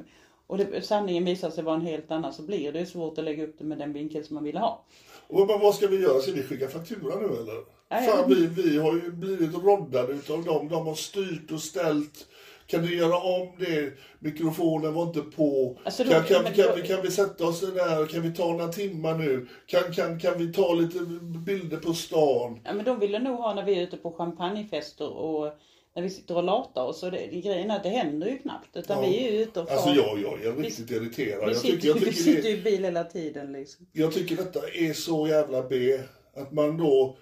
och 0.46 0.58
det, 0.58 0.82
sanningen 0.82 1.24
visar 1.24 1.50
sig 1.50 1.64
vara 1.64 1.74
en 1.76 1.86
helt 1.86 2.10
annan 2.10 2.32
så 2.32 2.42
blir 2.42 2.72
det 2.72 2.86
svårt 2.86 3.18
att 3.18 3.24
lägga 3.24 3.44
upp 3.44 3.54
det 3.58 3.64
med 3.64 3.78
den 3.78 3.92
vinkel 3.92 4.24
som 4.24 4.34
man 4.34 4.44
vill 4.44 4.56
ha. 4.56 4.84
Och 5.26 5.46
men 5.46 5.60
vad 5.60 5.74
ska 5.74 5.86
vi 5.86 6.00
göra? 6.02 6.20
Ska 6.20 6.32
vi 6.32 6.42
skicka 6.42 6.68
faktura 6.68 7.16
nu 7.20 7.24
eller? 7.26 7.64
Ja, 7.88 8.00
Fan, 8.00 8.24
vi, 8.28 8.46
vi 8.62 8.78
har 8.78 8.92
ju 8.94 9.10
blivit 9.12 9.54
roddade 9.54 10.12
utav 10.12 10.44
dem. 10.44 10.68
De 10.68 10.86
har 10.86 10.94
styrt 10.94 11.50
och 11.52 11.60
ställt. 11.60 12.26
Kan 12.66 12.82
du 12.82 12.96
göra 12.98 13.16
om 13.18 13.48
det? 13.58 13.92
Mikrofonen 14.18 14.94
var 14.94 15.02
inte 15.02 15.20
på. 15.20 15.78
Alltså, 15.84 16.04
kan, 16.04 16.24
kan, 16.24 16.44
kan, 16.44 16.66
då- 16.66 16.74
vi, 16.76 16.82
kan 16.88 17.02
vi 17.02 17.10
sätta 17.10 17.46
oss 17.46 17.60
där? 17.60 18.06
Kan 18.06 18.22
vi 18.22 18.32
ta 18.32 18.48
några 18.52 18.68
timmar 18.68 19.14
nu? 19.18 19.46
Kan, 19.66 19.92
kan, 19.92 20.20
kan 20.20 20.38
vi 20.38 20.52
ta 20.52 20.74
lite 20.74 20.98
bilder 21.46 21.76
på 21.76 21.94
stan? 21.94 22.60
Ja, 22.64 22.72
men 22.72 22.84
de 22.84 22.98
ville 22.98 23.18
nog 23.18 23.36
ha 23.38 23.54
när 23.54 23.64
vi 23.64 23.78
är 23.78 23.82
ute 23.82 23.96
på 23.96 24.12
champagnefester 24.12 25.08
och 25.12 25.52
när 25.96 26.02
vi 26.02 26.10
sitter 26.10 26.36
och 26.36 26.42
latar 26.44 26.84
oss. 26.84 27.02
Och 27.02 27.10
det, 27.10 27.26
grejen 27.26 27.70
är 27.70 27.76
att 27.76 27.82
det 27.82 27.88
händer 27.88 28.26
ju 28.26 28.38
knappt. 28.38 28.76
Utan 28.76 29.02
Ja. 29.04 29.08
vi 29.10 29.26
är 29.26 29.32
ju 29.32 29.42
ute 29.42 29.60
och 29.60 29.68
far. 29.68 29.74
Alltså 29.76 29.90
jag, 29.90 30.18
jag 30.22 30.44
är 30.56 30.62
riktigt 30.62 30.90
irriterad. 30.90 31.40
vi 31.40 31.46
Jag 31.52 31.56
sitter, 31.56 31.74
tycker, 31.76 31.88
jag, 31.88 31.94
vi 31.98 32.00
tycker 32.00 32.12
sitter 32.22 32.42
det, 32.42 32.48
ju 32.50 32.56
i 32.56 32.62
bil 32.62 32.84
hela 32.84 33.04
tiden 33.04 33.52
liksom. 33.52 33.86
jag 33.92 34.12
tycker 34.12 34.36
detta 34.36 34.60
är 34.68 34.92
så 34.92 35.26
jävla 35.28 35.62
B. 35.62 35.98
Att 36.36 36.52
man 36.52 36.76
då 36.76 37.16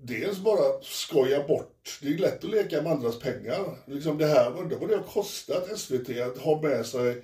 dels 0.00 0.38
bara 0.38 0.82
skojar 0.82 1.48
bort. 1.48 1.98
Det 2.02 2.08
är 2.08 2.18
lätt 2.18 2.44
att 2.44 2.50
leka 2.50 2.82
med 2.82 2.92
andras 2.92 3.18
pengar. 3.18 3.78
Liksom 3.86 4.18
det 4.18 4.26
här, 4.26 4.58
undrar 4.58 4.78
vad 4.78 4.88
det 4.88 4.96
har 4.96 5.02
kostat 5.02 5.78
SVT 5.78 6.20
att 6.20 6.38
ha 6.38 6.62
med 6.62 6.86
sig 6.86 7.22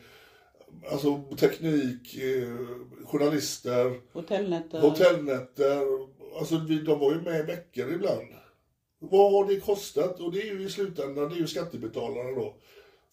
alltså 0.91 1.23
teknik, 1.37 2.17
eh, 2.17 2.49
journalister, 3.05 4.01
Hotellnätter. 4.13 4.81
hotellnätter. 4.81 5.81
Alltså 6.39 6.59
vi, 6.69 6.79
de 6.79 6.99
var 6.99 7.13
ju 7.13 7.21
med 7.21 7.41
i 7.41 7.43
veckor 7.43 7.93
ibland. 7.93 8.29
Vad 8.99 9.33
har 9.33 9.47
det 9.49 9.61
kostat? 9.61 10.21
Och 10.21 10.33
det 10.33 10.43
är 10.43 10.55
ju 10.55 10.67
i 10.67 10.71
slutändan, 10.71 11.29
det 11.29 11.35
är 11.35 11.39
ju 11.39 11.47
skattebetalarna 11.47 12.31
då. 12.31 12.55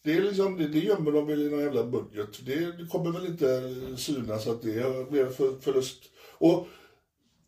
Det, 0.03 0.13
är 0.13 0.21
liksom, 0.21 0.57
det, 0.57 0.67
det 0.67 0.79
gömmer 0.79 1.11
de 1.11 1.27
väl 1.27 1.41
i 1.41 1.49
någon 1.49 1.59
jävla 1.59 1.83
budget. 1.83 2.45
Det, 2.45 2.77
det 2.77 2.87
kommer 2.91 3.11
väl 3.11 3.25
inte 3.25 3.75
synas 3.97 4.47
att 4.47 4.61
det 4.61 5.09
blir 5.09 5.25
för, 5.25 5.59
förlust. 5.59 6.03
Och 6.37 6.67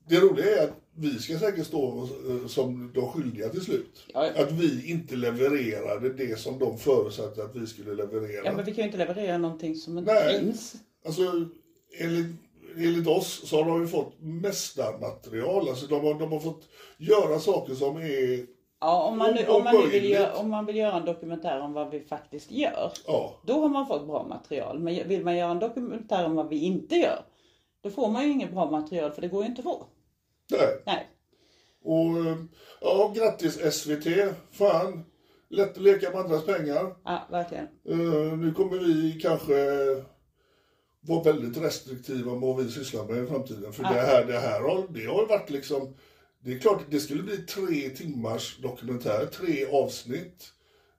det 0.08 0.20
roliga 0.20 0.58
är 0.58 0.63
att 0.63 0.83
vi 0.96 1.20
ska 1.20 1.40
säkert 1.40 1.68
stå 1.68 2.08
eh, 2.30 2.48
som 2.48 2.92
de 2.94 3.12
skyldiga 3.12 3.50
till 3.50 3.62
slut. 3.62 4.06
Ja, 4.14 4.28
ja. 4.36 4.44
Att 4.44 4.52
vi 4.52 4.92
inte 4.92 5.16
levererade 5.16 6.14
det 6.14 6.40
som 6.40 6.60
de 6.60 6.78
förutsatte 6.78 7.44
att 7.44 7.56
vi 7.56 7.68
skulle 7.68 7.94
leverera. 7.94 8.46
Ja 8.46 8.54
men 8.56 8.66
vi 8.66 8.72
kan 8.72 8.84
ju 8.84 8.86
inte 8.86 8.98
leverera 8.98 9.38
någonting 9.38 9.76
som 9.76 9.98
inte 9.98 10.14
Nej. 10.14 10.40
finns. 10.40 10.76
Alltså, 11.06 11.22
enligt, 12.00 12.36
enligt 12.78 13.08
oss 13.08 13.50
så 13.50 13.64
har 13.64 13.70
de 13.70 13.82
ju 13.82 13.88
fått 13.88 14.14
mästarmaterial. 14.20 15.70
Alltså 15.70 15.88
de 15.88 16.06
har, 16.06 16.20
de 16.20 16.32
har 16.32 16.40
fått 16.40 16.64
göra 16.98 17.40
saker 17.40 17.76
som 17.76 17.98
är, 17.98 18.46
Ja 18.80 19.04
om 19.04 19.18
man, 19.18 19.34
nu, 19.34 19.48
om, 19.48 19.64
man 19.64 19.76
nu 19.76 19.90
vill 19.90 20.10
göra, 20.10 20.34
om 20.34 20.50
man 20.50 20.66
vill 20.66 20.76
göra 20.76 20.98
en 20.98 21.06
dokumentär 21.06 21.60
om 21.60 21.74
vad 21.74 21.92
vi 21.92 22.00
faktiskt 22.00 22.52
gör. 22.52 22.92
ja, 23.08 23.34
Då 23.46 23.62
har 23.62 23.70
man 23.70 23.88
fått 23.88 24.08
bra 24.08 24.26
material. 24.30 24.80
Men 24.80 25.08
vill 25.08 25.24
man 25.24 25.38
göra 25.38 25.52
en 25.52 25.60
dokumentär 25.60 26.26
om 26.26 26.36
vad 26.36 26.50
vi 26.50 26.60
inte 26.60 26.96
gör. 26.96 27.20
Då 27.82 27.90
får 27.90 28.10
man 28.10 28.24
ju 28.24 28.32
inget 28.32 28.52
bra 28.52 28.72
material 28.72 29.12
för 29.12 29.22
det 29.22 29.28
går 29.28 29.44
ju 29.44 29.50
inte 29.50 29.60
att 29.60 29.64
få. 29.64 29.86
Nej. 30.52 30.82
Nej. 30.86 31.10
Och 31.84 32.26
eh, 32.26 32.38
ja, 32.82 33.14
grattis 33.16 33.74
SVT. 33.76 34.08
Fan, 34.52 35.04
lätt 35.50 35.72
att 35.78 35.84
leka 35.84 36.10
med 36.12 36.20
andras 36.20 36.46
pengar. 36.46 36.96
Ja 37.06 37.28
verkligen. 37.32 37.68
Eh, 37.90 38.38
nu 38.38 38.54
kommer 38.54 38.78
vi 38.80 39.20
kanske 39.22 39.56
vara 41.02 41.24
väldigt 41.24 41.64
restriktiva 41.64 42.32
med 42.32 42.42
vad 42.42 42.64
vi 42.66 42.72
sysslar 42.72 43.06
med 43.06 43.24
i 43.24 43.28
framtiden. 43.28 43.74
För 43.74 43.84
det 43.84 43.90
här, 43.90 44.26
det 44.26 44.40
här 44.40 44.62
har, 44.62 44.88
det 44.90 45.06
har 45.06 45.26
varit 45.28 45.50
liksom, 45.50 45.96
det 46.40 46.54
är 46.54 46.60
klart 46.60 46.82
att 46.82 46.92
det 46.92 47.00
skulle 47.00 47.24
bli 47.24 47.38
tre 47.38 47.90
timmars 47.90 48.58
dokumentär, 48.58 49.26
tre 49.26 49.66
avsnitt. 49.66 50.54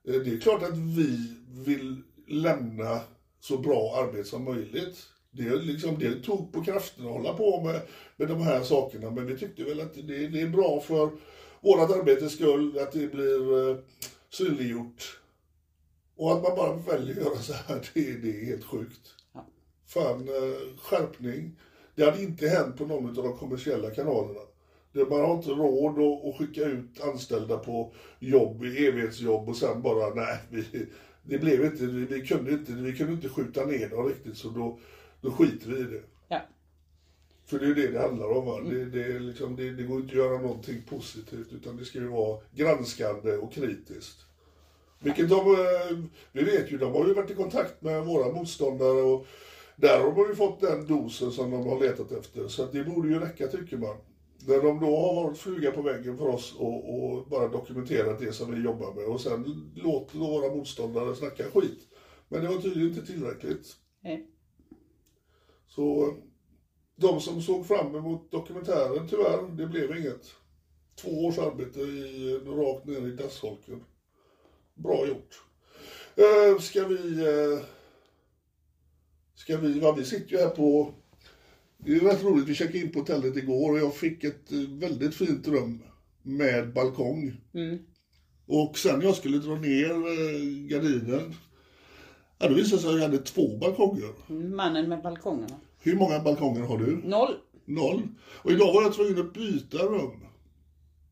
Eh, 0.08 0.14
Det 0.14 0.30
är 0.34 0.40
klart 0.40 0.62
att 0.62 0.76
vi 0.78 1.34
vill 1.66 2.02
lämna 2.28 3.00
så 3.40 3.58
bra 3.58 3.96
arbete 4.02 4.28
som 4.28 4.44
möjligt. 4.44 4.98
Det, 5.36 5.56
liksom, 5.56 5.98
det 5.98 6.22
tog 6.22 6.52
på 6.52 6.64
kraften 6.64 7.06
att 7.06 7.12
hålla 7.12 7.32
på 7.34 7.62
med, 7.64 7.80
med 8.16 8.28
de 8.28 8.40
här 8.42 8.62
sakerna, 8.62 9.10
men 9.10 9.26
vi 9.26 9.38
tyckte 9.38 9.64
väl 9.64 9.80
att 9.80 9.94
det, 9.94 10.26
det 10.28 10.40
är 10.40 10.48
bra 10.48 10.80
för 10.80 11.10
vårt 11.60 11.90
arbetes 11.90 12.32
skull 12.32 12.78
att 12.78 12.92
det 12.92 13.12
blir 13.12 13.70
eh, 13.70 13.76
synliggjort. 14.30 15.20
Och 16.16 16.32
att 16.32 16.42
man 16.42 16.56
bara 16.56 16.76
väljer 16.76 17.16
att 17.16 17.24
göra 17.26 17.38
så 17.38 17.52
här, 17.52 17.90
det, 17.94 18.00
är- 18.10 18.18
det 18.18 18.40
är 18.40 18.44
helt 18.44 18.64
sjukt. 18.64 19.14
Ja. 19.34 19.46
Fan, 19.86 20.28
eh, 20.28 20.78
skärpning. 20.78 21.56
Det 21.94 22.04
hade 22.04 22.22
inte 22.22 22.48
hänt 22.48 22.76
på 22.78 22.86
någon 22.86 23.08
av 23.18 23.24
de 23.24 23.36
kommersiella 23.38 23.90
kanalerna. 23.90 24.40
Det, 24.92 25.10
man 25.10 25.20
har 25.20 25.34
inte 25.36 25.50
råd 25.50 25.98
att, 25.98 26.24
att 26.28 26.38
skicka 26.38 26.64
ut 26.64 27.00
anställda 27.00 27.58
på 27.58 27.94
jobb, 28.18 28.62
evighetsjobb 28.62 29.48
och 29.48 29.56
sen 29.56 29.82
bara, 29.82 30.14
nej, 30.14 30.38
vi, 30.50 30.64
det 31.22 31.38
blev 31.38 31.64
inte, 31.64 31.86
vi, 31.86 32.26
kunde 32.26 32.52
inte, 32.52 32.72
vi 32.72 32.92
kunde 32.96 33.12
inte 33.12 33.28
skjuta 33.28 33.64
ner 33.64 33.88
dem 33.88 34.08
riktigt 34.08 34.36
så 34.36 34.48
då, 34.48 34.78
då 35.24 35.30
skiter 35.30 35.68
vi 35.70 35.80
i 35.80 35.82
det. 35.82 36.02
Ja. 36.28 36.40
För 37.46 37.58
det 37.58 37.66
är 37.66 37.74
det 37.74 37.88
det 37.88 38.00
handlar 38.00 38.30
om. 38.38 38.46
Va? 38.46 38.60
Det, 38.60 38.84
det, 38.84 39.02
är 39.02 39.20
liksom, 39.20 39.56
det, 39.56 39.70
det 39.70 39.82
går 39.82 40.00
inte 40.00 40.12
att 40.12 40.18
göra 40.18 40.38
någonting 40.40 40.82
positivt 40.88 41.52
utan 41.52 41.76
det 41.76 41.84
ska 41.84 41.98
ju 41.98 42.08
vara 42.08 42.40
granskande 42.54 43.36
och 43.36 43.52
kritiskt. 43.52 44.18
Vilket 44.98 45.28
de, 45.28 45.36
eh, 45.36 45.98
vi 46.32 46.42
vet 46.42 46.72
ju, 46.72 46.78
de 46.78 46.92
har 46.92 47.06
ju 47.06 47.14
varit 47.14 47.30
i 47.30 47.34
kontakt 47.34 47.82
med 47.82 48.04
våra 48.04 48.32
motståndare 48.32 49.02
och 49.02 49.26
där 49.76 50.00
har 50.00 50.14
de 50.14 50.28
ju 50.28 50.34
fått 50.34 50.60
den 50.60 50.86
dosen 50.86 51.30
som 51.32 51.50
de 51.50 51.66
har 51.66 51.80
letat 51.80 52.12
efter. 52.12 52.48
Så 52.48 52.66
det 52.66 52.84
borde 52.84 53.08
ju 53.08 53.20
räcka 53.20 53.46
tycker 53.46 53.76
man. 53.76 53.96
När 54.46 54.62
de 54.62 54.80
då 54.80 54.96
har 54.96 55.24
varit 55.24 55.38
fluga 55.38 55.70
på 55.70 55.82
väggen 55.82 56.18
för 56.18 56.28
oss 56.28 56.54
och, 56.58 56.94
och 56.94 57.26
bara 57.28 57.48
dokumenterat 57.48 58.18
det 58.18 58.32
som 58.32 58.54
vi 58.54 58.62
jobbar 58.62 58.94
med 58.94 59.04
och 59.04 59.20
sen 59.20 59.72
låter 59.74 60.18
våra 60.18 60.54
motståndare 60.54 61.14
snacka 61.14 61.44
skit. 61.54 61.80
Men 62.28 62.42
det 62.42 62.48
var 62.48 62.56
tydligen 62.56 62.88
inte 62.88 63.06
tillräckligt. 63.06 63.76
Nej. 64.02 64.33
Så 65.66 66.16
de 66.96 67.20
som 67.20 67.42
såg 67.42 67.66
fram 67.66 67.94
emot 67.94 68.30
dokumentären, 68.30 69.08
tyvärr, 69.08 69.56
det 69.56 69.66
blev 69.66 69.96
inget. 69.96 70.34
Två 70.96 71.26
års 71.26 71.38
arbete 71.38 71.80
i, 71.80 72.38
rakt 72.46 72.86
ner 72.86 73.08
i 73.08 73.16
dassholken. 73.16 73.84
Bra 74.74 75.06
gjort. 75.06 75.42
Eh, 76.16 76.60
ska 76.60 76.86
vi... 76.86 77.20
Eh, 77.20 77.64
ska 79.34 79.56
vi... 79.56 79.80
Va, 79.80 79.92
vi 79.92 80.04
sitter 80.04 80.32
ju 80.32 80.38
här 80.38 80.50
på... 80.50 80.94
Det 81.78 81.96
är 81.96 82.00
rätt 82.00 82.24
roligt, 82.24 82.48
vi 82.48 82.54
checkade 82.54 82.78
in 82.78 82.92
på 82.92 82.98
hotellet 82.98 83.36
igår 83.36 83.72
och 83.72 83.78
jag 83.78 83.94
fick 83.94 84.24
ett 84.24 84.52
eh, 84.52 84.58
väldigt 84.58 85.14
fint 85.14 85.48
rum 85.48 85.82
med 86.22 86.72
balkong. 86.72 87.40
Mm. 87.54 87.78
Och 88.46 88.78
sen 88.78 89.00
jag 89.00 89.14
skulle 89.14 89.38
dra 89.38 89.54
ner 89.54 89.90
eh, 89.90 90.40
gardinen, 90.68 91.34
ja, 92.44 92.48
då 92.48 92.54
visade 92.54 92.76
det 92.76 92.82
sig 92.82 92.90
att 92.90 92.96
jag 92.96 93.02
hade 93.02 93.18
två 93.18 93.56
balkonger. 93.56 94.08
Mannen 94.54 94.88
med 94.88 95.02
balkongerna. 95.02 95.60
Hur 95.82 95.96
många 95.96 96.20
balkonger 96.20 96.62
har 96.62 96.78
du? 96.78 97.00
Noll. 97.04 97.34
Noll. 97.64 98.02
Och 98.42 98.50
idag 98.50 98.74
var 98.74 98.82
jag 98.82 98.94
tvungen 98.94 99.18
att 99.18 99.32
byta 99.34 99.78
rum. 99.78 100.20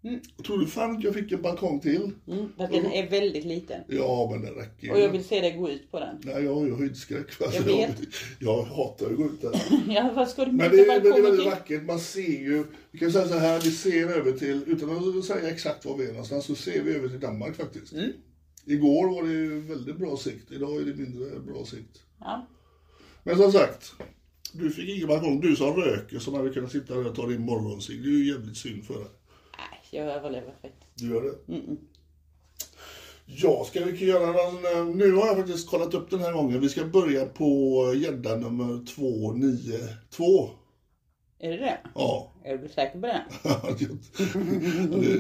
Mm. 0.05 0.21
Tror 0.47 0.59
du 0.59 0.67
fan 0.67 0.97
att 0.97 1.05
jag 1.05 1.15
fick 1.15 1.33
en 1.33 1.43
balkong 1.43 1.81
till? 1.81 2.11
Mm, 2.29 2.53
för 2.57 2.65
att 2.65 2.73
den 2.73 2.87
är 2.87 3.11
väldigt 3.11 3.45
liten. 3.45 3.81
Ja, 3.89 4.29
men 4.33 4.43
det 4.43 4.61
räcker 4.61 4.87
ju. 4.87 4.93
Och 4.93 5.01
jag 5.01 5.09
vill 5.09 5.25
se 5.25 5.41
dig 5.41 5.57
gå 5.57 5.71
ut 5.71 5.91
på 5.91 6.01
den. 6.01 6.17
Nej, 6.23 6.45
jag 6.45 6.55
har 6.55 6.67
ju 6.67 6.75
höjdskräck. 6.75 7.43
Alltså, 7.43 7.71
Jag 7.71 7.77
vet. 7.77 7.97
jag 8.39 8.63
hatar 8.63 9.07
att 9.07 9.17
gå 9.17 9.25
ut 9.25 9.41
där. 9.41 9.63
Ja, 9.89 10.11
vad 10.15 10.29
ska 10.29 10.45
du 10.45 10.53
Men 10.53 10.71
det, 10.71 10.87
men 10.87 11.03
det 11.03 11.09
är 11.09 11.23
väldigt 11.23 11.47
vackert. 11.47 11.83
Man 11.83 12.01
ser 12.01 12.41
ju, 12.41 12.65
vi 12.91 12.99
kan 12.99 13.13
säga 13.13 13.29
så 13.29 13.39
här, 13.39 13.61
vi 13.61 13.71
ser 13.71 14.09
över 14.09 14.33
till, 14.33 14.65
utan 14.67 15.19
att 15.19 15.25
säga 15.25 15.51
exakt 15.51 15.85
var 15.85 15.97
vi 15.97 16.05
är 16.05 16.13
någonstans, 16.13 16.45
så 16.45 16.55
ser 16.55 16.83
vi 16.83 16.95
över 16.95 17.09
till 17.09 17.21
Danmark 17.21 17.57
faktiskt. 17.57 17.93
Mm. 17.93 18.13
Igår 18.67 19.15
var 19.15 19.23
det 19.23 19.33
ju 19.33 19.61
väldigt 19.61 19.97
bra 19.97 20.17
sikt, 20.17 20.53
idag 20.53 20.77
är 20.77 20.85
det 20.85 20.95
mindre 20.95 21.41
bra 21.41 21.65
sikt. 21.65 22.03
Ja. 22.21 22.47
Men 23.23 23.37
som 23.37 23.53
sagt, 23.53 23.93
du 24.53 24.71
fick 24.71 24.89
ingen 24.97 25.09
balkong. 25.09 25.41
Du 25.41 25.57
som 25.57 25.77
röker 25.77 26.19
som 26.19 26.35
hade 26.35 26.51
kunnat 26.51 26.73
sitta 26.73 26.95
där 26.95 27.07
och 27.07 27.15
ta 27.17 27.27
din 27.27 27.43
morgonsig. 27.43 28.03
Det 28.03 28.09
är 28.09 28.13
ju 28.13 28.33
jävligt 28.33 28.57
synd 28.57 28.85
för 28.85 28.95
dig. 28.95 29.09
Nej, 29.59 29.79
jag 30.05 30.07
överlever 30.17 30.55
fritt. 30.61 30.81
Du 30.95 31.09
gör 31.09 31.23
det? 31.23 31.53
Mm-mm. 31.53 31.77
Ja, 33.27 33.65
ska 33.65 33.85
vi 33.85 34.05
göra 34.07 34.27
någon... 34.27 34.65
eh, 34.89 34.95
Nu 34.97 35.13
har 35.13 35.27
jag 35.27 35.37
faktiskt 35.37 35.71
kollat 35.71 35.95
upp 35.95 36.11
den 36.11 36.21
här 36.21 36.33
gången. 36.33 36.61
Vi 36.61 36.69
ska 36.69 36.85
börja 36.85 37.27
på 37.27 37.93
gädda 37.97 38.37
nummer 38.37 38.87
292. 38.87 40.51
Är 41.39 41.51
det 41.51 41.57
det? 41.57 41.79
Ja. 41.95 42.32
Är 42.45 42.59
du 42.59 42.69
säker 42.69 43.01
på 43.01 43.07
det? 43.07 43.23
det, 43.79 45.19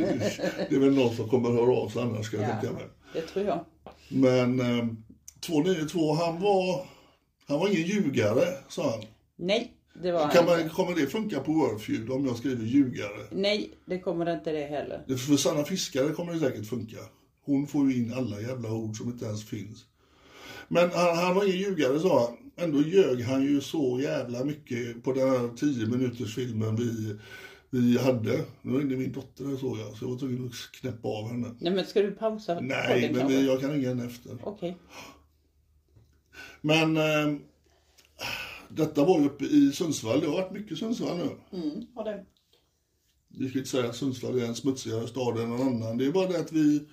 det 0.70 0.76
är 0.76 0.80
väl 0.80 0.94
någon 0.94 1.16
som 1.16 1.28
kommer 1.28 1.48
att 1.48 1.54
höra 1.54 1.76
av 1.76 1.88
sig 1.88 2.02
annars 2.02 2.26
ska 2.26 2.36
jag 2.36 2.48
Ja. 2.48 2.60
tänka 2.60 2.72
mig. 2.74 2.84
Det 3.12 3.20
tror 3.20 3.44
jag. 3.46 3.64
Men 4.08 4.60
eh, 4.60 4.86
292, 5.40 6.12
han 6.14 6.40
var... 6.40 6.86
Han 7.46 7.58
var 7.58 7.68
ingen 7.68 7.82
ljugare, 7.82 8.44
sa 8.68 8.90
han. 8.90 9.00
Nej, 9.36 9.72
det 10.02 10.12
var 10.12 10.20
Kan 10.20 10.30
han 10.36 10.46
man, 10.46 10.60
inte. 10.60 10.74
kommer 10.74 10.94
det 10.94 11.06
funka 11.06 11.40
på 11.40 11.52
Wordfeud 11.52 12.10
om 12.10 12.26
jag 12.26 12.36
skriver 12.36 12.64
ljugare? 12.64 13.26
Nej, 13.30 13.70
det 13.86 13.98
kommer 13.98 14.32
inte 14.36 14.52
det 14.52 14.64
heller. 14.66 15.04
Det- 15.08 15.16
För 15.16 15.36
Sanna 15.36 15.64
Fiskare 15.64 16.08
kommer 16.08 16.32
det 16.32 16.38
säkert 16.40 16.66
funka. 16.66 16.96
Hon 17.44 17.66
får 17.66 17.90
ju 17.90 17.96
in 17.96 18.12
alla 18.14 18.40
jävla 18.40 18.72
ord 18.72 18.96
som 18.96 19.06
inte 19.08 19.24
ens 19.24 19.44
finns. 19.48 19.84
Men 20.68 20.90
han, 20.90 21.16
han 21.16 21.34
var 21.34 21.44
ingen 21.44 21.58
ljugare 21.58 22.00
sa 22.00 22.20
han. 22.20 22.41
Ändå 22.56 22.82
ljög 22.82 23.20
han 23.20 23.42
ju 23.42 23.60
så 23.60 24.00
jävla 24.02 24.44
mycket 24.44 25.04
på 25.04 25.12
den 25.12 25.28
här 25.28 25.56
10 25.56 25.86
minuters 25.86 26.34
filmen 26.34 26.76
vi, 26.76 27.16
vi 27.70 27.98
hade. 27.98 28.44
Nu 28.62 28.78
ringde 28.78 28.96
min 28.96 29.12
dotter 29.12 29.44
här 29.44 29.56
såg 29.56 29.78
jag, 29.78 29.96
så 29.96 30.04
jag 30.04 30.10
var 30.10 30.18
tvungen 30.18 30.46
att 30.46 30.80
knäppa 30.80 31.08
av 31.08 31.28
henne. 31.28 31.54
Nej 31.58 31.72
men 31.72 31.86
ska 31.86 32.02
du 32.02 32.10
pausa 32.10 32.60
Nej, 32.60 33.10
men 33.12 33.20
kanske? 33.20 33.40
jag 33.40 33.60
kan 33.60 33.70
ringa 33.70 33.88
henne 33.88 34.06
efter. 34.06 34.38
Okej. 34.42 34.76
Men 36.60 36.96
eh, 36.96 37.36
detta 38.68 39.04
var 39.04 39.20
ju 39.20 39.26
uppe 39.26 39.44
i 39.44 39.72
Sundsvall. 39.72 40.20
Det 40.20 40.26
har 40.26 40.32
varit 40.32 40.52
mycket 40.52 40.78
Sundsvall 40.78 41.16
nu. 41.16 41.58
Mm, 41.58 41.86
har 41.94 42.04
det. 42.04 42.24
Vi 43.28 43.48
ska 43.48 43.58
inte 43.58 43.70
säga 43.70 43.88
att 43.88 43.96
Sundsvall 43.96 44.38
är 44.38 44.46
en 44.46 44.54
smutsigare 44.54 45.08
stad 45.08 45.38
än 45.38 45.48
någon 45.50 45.68
annan. 45.68 45.98
Det 45.98 46.06
är 46.06 46.12
bara 46.12 46.28
det 46.28 46.40
att 46.40 46.52
vi, 46.52 46.86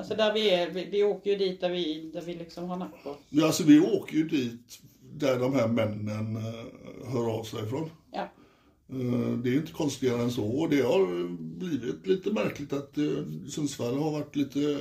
Alltså 0.00 0.14
där 0.14 0.32
vi 0.34 0.50
är, 0.50 0.70
vi, 0.70 0.84
vi 0.84 1.02
åker 1.04 1.30
ju 1.30 1.36
dit 1.36 1.60
där 1.60 1.70
vi, 1.70 2.10
där 2.14 2.20
vi 2.22 2.34
liksom 2.34 2.68
har 2.68 2.76
nack 2.76 3.02
på. 3.04 3.16
ja, 3.28 3.46
alltså 3.46 3.62
vi 3.64 3.80
åker 3.80 4.14
ju 4.16 4.28
dit 4.28 4.78
där 5.12 5.38
de 5.38 5.54
här 5.54 5.68
männen 5.68 6.36
eh, 6.36 7.12
hör 7.12 7.30
av 7.38 7.44
sig 7.44 7.62
ifrån. 7.64 7.90
Ja. 8.12 8.22
Eh, 8.90 9.30
Det 9.42 9.50
är 9.50 9.54
inte 9.54 9.72
konstigare 9.72 10.22
än 10.22 10.30
så. 10.30 10.44
Och 10.44 10.70
det 10.70 10.80
har 10.82 11.28
blivit 11.58 12.06
lite 12.06 12.30
märkligt 12.30 12.72
att 12.72 12.98
eh, 12.98 13.04
Sundsvall 13.48 13.98
har 13.98 14.10
varit 14.10 14.36
lite 14.36 14.78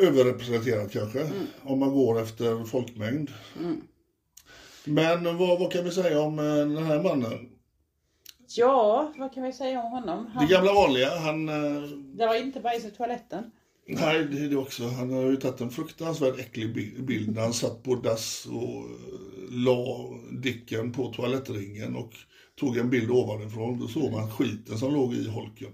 överrepresenterat 0.00 0.92
kanske. 0.92 1.30
Om 1.62 1.78
man 1.78 1.90
går 1.92 2.20
efter 2.22 2.64
folkmängd. 2.64 3.30
Men 4.84 5.24
vad, 5.38 5.58
vad 5.60 5.72
kan 5.72 5.84
vi 5.84 5.90
säga 5.90 6.20
om 6.20 6.36
den 6.36 6.76
här 6.84 7.02
mannen? 7.02 7.48
Ja, 8.48 9.12
vad 9.18 9.32
kan 9.34 9.42
vi 9.42 9.52
säga 9.52 9.82
om 9.82 9.90
honom? 9.90 10.26
Han, 10.26 10.46
Det 10.46 10.52
gamla 10.52 10.72
vanliga, 10.72 11.16
han... 11.18 11.48
eh, 11.48 11.82
Det 12.14 12.26
var 12.26 12.34
inte 12.42 12.60
bajs 12.60 12.84
i 12.84 12.90
toaletten. 12.90 13.50
Nej, 13.88 14.24
det 14.24 14.38
är 14.44 14.48
det 14.48 14.56
också. 14.56 14.88
Han 14.88 15.12
har 15.12 15.22
ju 15.22 15.36
tagit 15.36 15.60
en 15.60 15.70
fruktansvärt 15.70 16.38
äcklig 16.38 16.74
bi- 16.74 17.02
bild 17.02 17.34
när 17.34 17.42
han 17.42 17.52
satt 17.52 17.82
på 17.82 17.94
dass 17.94 18.46
och 18.46 18.62
eh, 18.80 19.50
la 19.50 20.08
dicken 20.42 20.92
på 20.92 21.12
toalettringen 21.12 21.96
och 21.96 22.12
tog 22.60 22.76
en 22.76 22.90
bild 22.90 23.10
ovanifrån. 23.10 23.80
Då 23.80 23.86
såg 23.88 24.12
man 24.12 24.30
skiten 24.30 24.78
som 24.78 24.94
låg 24.94 25.14
i 25.14 25.28
holken. 25.28 25.68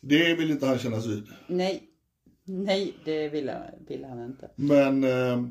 Det 0.00 0.34
vill 0.34 0.50
inte 0.50 0.66
han 0.66 0.78
kännas 0.78 1.06
vid. 1.06 1.26
Nej. 1.46 1.82
Nej, 2.44 2.94
det 3.04 3.28
ville, 3.28 3.74
ville 3.88 4.06
han 4.06 4.24
inte. 4.24 4.50
Men 4.56 5.04
eh, 5.04 5.44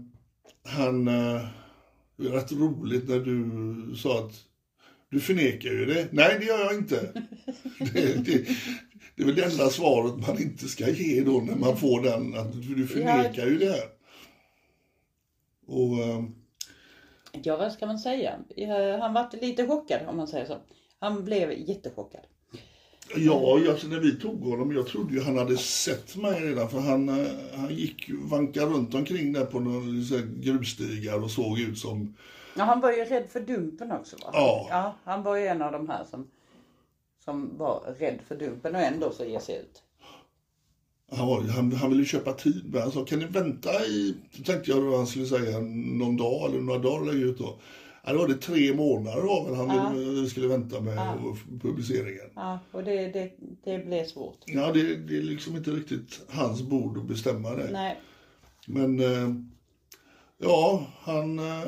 han... 0.64 1.08
Eh, 1.08 1.42
det 2.20 2.28
är 2.28 2.32
rätt 2.32 2.52
roligt 2.52 3.10
när 3.10 3.20
du 3.20 3.96
sa 3.96 4.20
att 4.20 4.34
du 5.10 5.20
förnekar 5.20 5.70
ju 5.70 5.86
det. 5.86 6.08
Nej, 6.12 6.38
det 6.40 6.46
gör 6.46 6.60
jag 6.60 6.74
inte. 6.74 7.12
det, 7.94 8.26
det, 8.26 8.48
det 9.16 9.22
är 9.22 9.26
väl 9.26 9.36
det 9.36 9.44
enda 9.46 9.70
svaret 9.70 10.28
man 10.28 10.42
inte 10.42 10.68
ska 10.68 10.90
ge 10.90 11.22
då 11.22 11.32
när 11.32 11.56
man 11.56 11.78
får 11.78 12.02
den. 12.02 12.38
Att 12.38 12.54
du 12.54 12.88
förnekar 12.88 13.48
ju 13.48 13.58
det 13.58 13.72
här. 13.72 13.90
Och... 15.68 15.98
Eh, 16.00 16.24
Ja, 17.44 17.58
vad 17.58 17.72
ska 17.72 17.86
man 17.86 18.00
säga? 18.00 18.36
Han 19.00 19.14
var 19.14 19.42
lite 19.42 19.68
chockad 19.68 20.08
om 20.08 20.18
man 20.18 20.28
säger 20.28 20.46
så. 20.46 20.58
Han 21.00 21.26
blev 21.26 21.52
jättechockad. 21.52 22.22
Ja, 23.16 23.60
alltså 23.70 23.88
när 23.88 24.00
vi 24.00 24.12
tog 24.12 24.44
honom, 24.44 24.72
jag 24.72 24.88
trodde 24.88 25.14
ju 25.14 25.22
han 25.22 25.38
hade 25.38 25.58
sett 25.58 26.16
mig 26.16 26.42
redan 26.42 26.70
för 26.70 26.80
han, 26.80 27.10
eh, 27.10 27.28
han 27.56 27.76
gick 27.76 28.10
vankade 28.10 28.66
runt 28.66 28.94
omkring 28.94 29.34
där 29.34 29.46
på 29.46 29.60
några 29.60 30.22
grusstigar 30.40 31.24
och 31.24 31.32
såg 31.32 31.60
ut 31.60 31.78
som, 31.78 32.16
Ja, 32.58 32.64
han 32.64 32.82
var 32.82 32.92
ju 32.92 33.04
rädd 33.06 33.30
för 33.30 33.40
Dumpen 33.40 33.92
också 33.92 34.16
va? 34.16 34.30
Ja. 34.34 34.68
ja 34.70 34.96
han 35.04 35.24
var 35.24 35.36
ju 35.36 35.48
en 35.48 35.62
av 35.62 35.72
de 35.72 35.90
här 35.90 36.06
som, 36.06 36.28
som 37.26 37.58
var 37.58 37.96
rädd 38.00 38.20
för 38.28 38.36
Dumpen 38.36 38.76
och 38.76 38.82
ändå 38.82 39.12
så 39.12 39.26
ger 39.26 39.40
sig 39.40 39.56
ut. 39.58 39.84
han, 41.12 41.28
var, 41.28 41.42
han, 41.42 41.72
han 41.72 41.90
ville 41.90 42.06
köpa 42.06 42.34
tid 42.34 42.74
men 42.74 42.82
han 42.82 42.92
sa 42.92 43.06
kan 43.06 43.20
ni 43.20 43.26
vänta 43.26 43.86
i, 43.86 44.16
tänkte 44.46 44.72
jag 44.72 44.84
då 44.84 44.98
han 44.98 45.08
skulle 45.08 45.26
säga 45.26 45.60
någon 45.60 46.18
dag 46.18 46.50
eller 46.50 46.62
några 46.62 46.80
dagar 46.80 47.06
lägga 47.06 47.26
ut 47.26 47.38
då. 47.38 47.60
Ja, 48.04 48.14
då 48.14 48.20
var 48.20 48.28
det 48.28 48.38
tre 48.38 48.74
månader 48.74 49.22
var 49.22 49.46
väl 49.46 49.56
han 49.56 49.94
ville, 49.94 50.22
vi 50.22 50.30
skulle 50.30 50.48
vänta 50.48 50.82
med 50.82 50.98
publiceringen. 51.62 52.30
Ja, 52.36 52.60
och 52.72 52.84
det, 52.84 53.08
det, 53.08 53.32
det 53.64 53.86
blev 53.86 54.06
svårt. 54.06 54.38
Ja, 54.46 54.72
det, 54.72 54.96
det 54.96 55.18
är 55.18 55.22
liksom 55.22 55.56
inte 55.56 55.72
riktigt 55.72 56.22
hans 56.30 56.62
bord 56.62 56.98
att 56.98 57.06
bestämma 57.06 57.56
det. 57.56 57.72
Nej, 57.72 58.02
Men 58.68 59.00
eh, 59.00 59.34
ja, 60.38 60.86
han, 61.00 61.40
eh, 61.40 61.64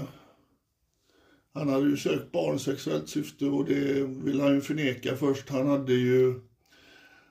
han 1.59 1.69
hade 1.69 1.89
ju 1.89 1.97
sökt 1.97 2.31
barn 2.31 2.59
sexuellt 2.59 3.09
syfte 3.09 3.45
och 3.45 3.65
det 3.65 4.03
vill 4.03 4.41
han 4.41 4.55
ju 4.55 4.61
förneka 4.61 5.15
först. 5.15 5.49
Han 5.49 5.67
hade 5.67 5.93
ju, 5.93 6.33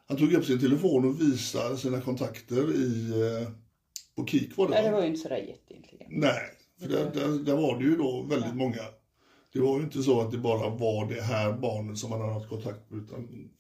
han 0.07 0.17
tog 0.17 0.33
upp 0.33 0.45
sin 0.45 0.61
telefon 0.61 1.05
och 1.05 1.21
visade 1.21 1.77
sina 1.77 2.01
kontakter 2.01 2.75
i, 2.75 3.11
eh, 3.11 3.51
på 4.17 4.27
Kik 4.27 4.57
var 4.57 4.69
det 4.69 4.75
ja, 4.75 4.83
va? 4.83 4.89
det 4.89 4.95
var 4.95 5.03
ju 5.03 5.09
inte 5.09 5.21
sådär 5.21 5.37
jätteintelligent. 5.37 6.13
Nej, 6.13 6.43
för 6.81 6.89
där, 6.89 7.11
där, 7.15 7.45
där 7.45 7.57
var 7.57 7.79
det 7.79 7.85
ju 7.85 7.97
då 7.97 8.23
väldigt 8.23 8.55
många. 8.55 8.83
Det 9.53 9.61
var 9.61 9.79
ju 9.79 9.85
inte 9.85 10.03
så 10.03 10.21
att 10.21 10.31
det 10.31 10.39
bara 10.39 10.71
var 10.71 11.09
det 11.09 11.23
här 11.23 11.53
barnet 11.53 11.99
som 11.99 12.13
han 12.13 12.21
hade 12.21 12.33
haft 12.33 12.49
kontakt 12.49 12.91
med 12.91 13.03
utan 13.05 13.51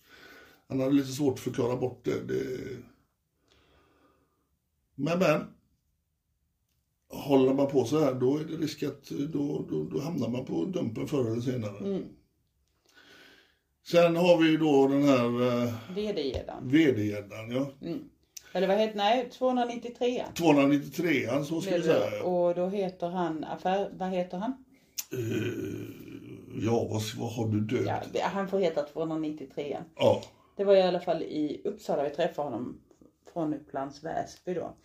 han 0.68 0.80
hade 0.80 0.92
lite 0.92 1.12
svårt 1.12 1.34
att 1.34 1.40
förklara 1.40 1.76
bort 1.76 2.04
det. 2.04 2.20
det... 2.28 2.58
Men 4.94 5.18
men. 5.18 5.40
Håller 7.10 7.54
man 7.54 7.66
på 7.66 7.84
så 7.84 8.04
här 8.04 8.14
då 8.14 8.36
är 8.36 8.44
det 8.44 8.56
risk 8.56 8.82
att 8.82 9.08
då, 9.08 9.66
då, 9.70 9.84
då 9.84 10.00
hamnar 10.00 10.28
man 10.28 10.44
på 10.44 10.64
dumpen 10.64 11.08
förr 11.08 11.32
eller 11.32 11.40
senare. 11.40 12.02
Sen 13.86 14.16
har 14.16 14.38
vi 14.42 14.50
ju 14.50 14.56
då 14.56 14.88
den 14.88 15.02
här 15.02 15.64
eh, 15.64 15.72
VD-gäddan. 16.62 17.50
Ja. 17.50 17.88
Eller 18.52 18.66
vad 18.66 18.78
heter, 18.78 18.96
nej 18.96 19.30
293 19.30 20.24
293an 20.34 21.42
så 21.44 21.60
ska 21.60 21.76
vi 21.76 21.82
säga. 21.82 22.22
Och 22.22 22.54
då 22.54 22.66
heter 22.66 23.08
han, 23.08 23.44
affär, 23.44 23.90
vad 23.98 24.10
heter 24.10 24.38
han? 24.38 24.64
Eh, 25.12 26.64
ja, 26.66 26.88
vad, 26.90 27.02
vad 27.18 27.32
har 27.32 27.48
du 27.48 27.60
döpt? 27.60 28.08
Ja, 28.12 28.26
han 28.26 28.48
får 28.48 28.58
heta 28.58 28.82
293 28.82 29.78
ja. 29.96 30.22
Det 30.56 30.64
var 30.64 30.76
i 30.76 30.82
alla 30.82 31.00
fall 31.00 31.22
i 31.22 31.60
Uppsala 31.64 32.04
vi 32.04 32.10
träffade 32.10 32.48
honom 32.48 32.80
från 33.32 33.54
Upplands 33.54 34.04
Väsby 34.04 34.54
då. 34.54 34.76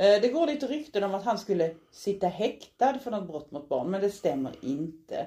Eh, 0.00 0.20
Det 0.22 0.28
går 0.28 0.46
lite 0.46 0.66
rykten 0.66 1.04
om 1.04 1.14
att 1.14 1.24
han 1.24 1.38
skulle 1.38 1.74
sitta 1.90 2.26
häktad 2.26 2.98
för 2.98 3.10
något 3.10 3.26
brott 3.28 3.50
mot 3.50 3.68
barn, 3.68 3.90
men 3.90 4.00
det 4.00 4.10
stämmer 4.10 4.52
inte. 4.60 5.26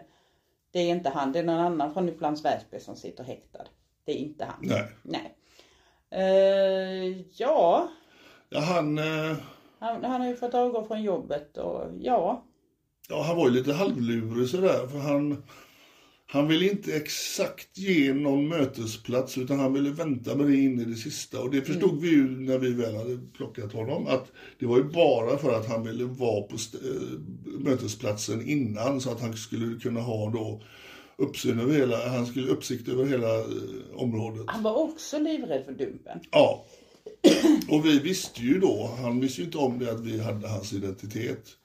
Det 0.71 0.79
är 0.79 0.89
inte 0.89 1.09
han, 1.09 1.31
det 1.31 1.39
är 1.39 1.43
någon 1.43 1.59
annan 1.59 1.93
från 1.93 2.09
Upplands 2.09 2.45
Väsby 2.45 2.79
som 2.79 2.95
sitter 2.95 3.23
häktad. 3.23 3.63
Det 4.05 4.11
är 4.11 4.15
inte 4.17 4.45
han. 4.45 4.59
Nej. 4.61 4.83
Nej. 5.03 5.35
Eh, 6.09 7.21
ja, 7.37 7.89
Ja, 8.49 8.59
han, 8.59 8.97
eh, 8.97 9.37
han, 9.79 10.03
han 10.03 10.21
har 10.21 10.27
ju 10.27 10.35
fått 10.35 10.53
avgå 10.53 10.83
från 10.83 11.03
jobbet 11.03 11.57
och 11.57 11.83
ja. 11.99 12.43
ja, 13.09 13.23
han 13.23 13.37
var 13.37 13.47
ju 13.47 13.53
lite 13.53 13.73
halvlurig 13.73 14.49
sådär. 14.49 14.87
För 14.87 14.97
han, 14.99 15.43
han 16.33 16.47
ville 16.47 16.69
inte 16.69 16.95
exakt 16.95 17.77
ge 17.77 18.13
någon 18.13 18.47
mötesplats 18.47 19.37
utan 19.37 19.59
han 19.59 19.73
ville 19.73 19.89
vänta 19.89 20.35
med 20.35 20.47
det 20.47 20.55
in 20.55 20.79
i 20.79 20.85
det 20.85 20.95
sista. 20.95 21.41
Och 21.41 21.51
det 21.51 21.61
förstod 21.61 22.01
vi 22.01 22.09
ju 22.09 22.29
när 22.29 22.57
vi 22.57 22.73
väl 22.73 22.95
hade 22.95 23.17
plockat 23.37 23.73
honom. 23.73 24.07
Att 24.07 24.31
det 24.59 24.65
var 24.65 24.77
ju 24.77 24.83
bara 24.83 25.37
för 25.37 25.53
att 25.53 25.67
han 25.67 25.83
ville 25.83 26.03
vara 26.03 26.41
på 26.41 26.55
eh, 26.55 27.19
mötesplatsen 27.59 28.49
innan 28.49 29.01
så 29.01 29.11
att 29.11 29.21
han 29.21 29.33
skulle 29.33 29.79
kunna 29.79 29.99
ha 29.99 30.29
då 30.29 30.61
uppsyn 31.17 31.59
över 31.59 31.73
hela, 31.73 32.09
han 32.09 32.25
skulle 32.25 32.47
uppsikt 32.47 32.87
över 32.87 33.05
hela 33.05 33.39
eh, 33.39 33.45
området. 33.95 34.43
Han 34.47 34.63
var 34.63 34.75
också 34.75 35.19
livrädd 35.19 35.65
för 35.65 35.71
Dumpen. 35.71 36.19
Ja. 36.31 36.65
Och 37.69 37.85
vi 37.85 37.99
visste 37.99 38.41
ju 38.41 38.59
då, 38.59 38.95
han 39.01 39.19
visste 39.19 39.41
ju 39.41 39.45
inte 39.45 39.57
om 39.57 39.79
det 39.79 39.91
att 39.91 40.05
vi 40.05 40.19
hade 40.19 40.47
hans 40.47 40.73
identitet. 40.73 41.57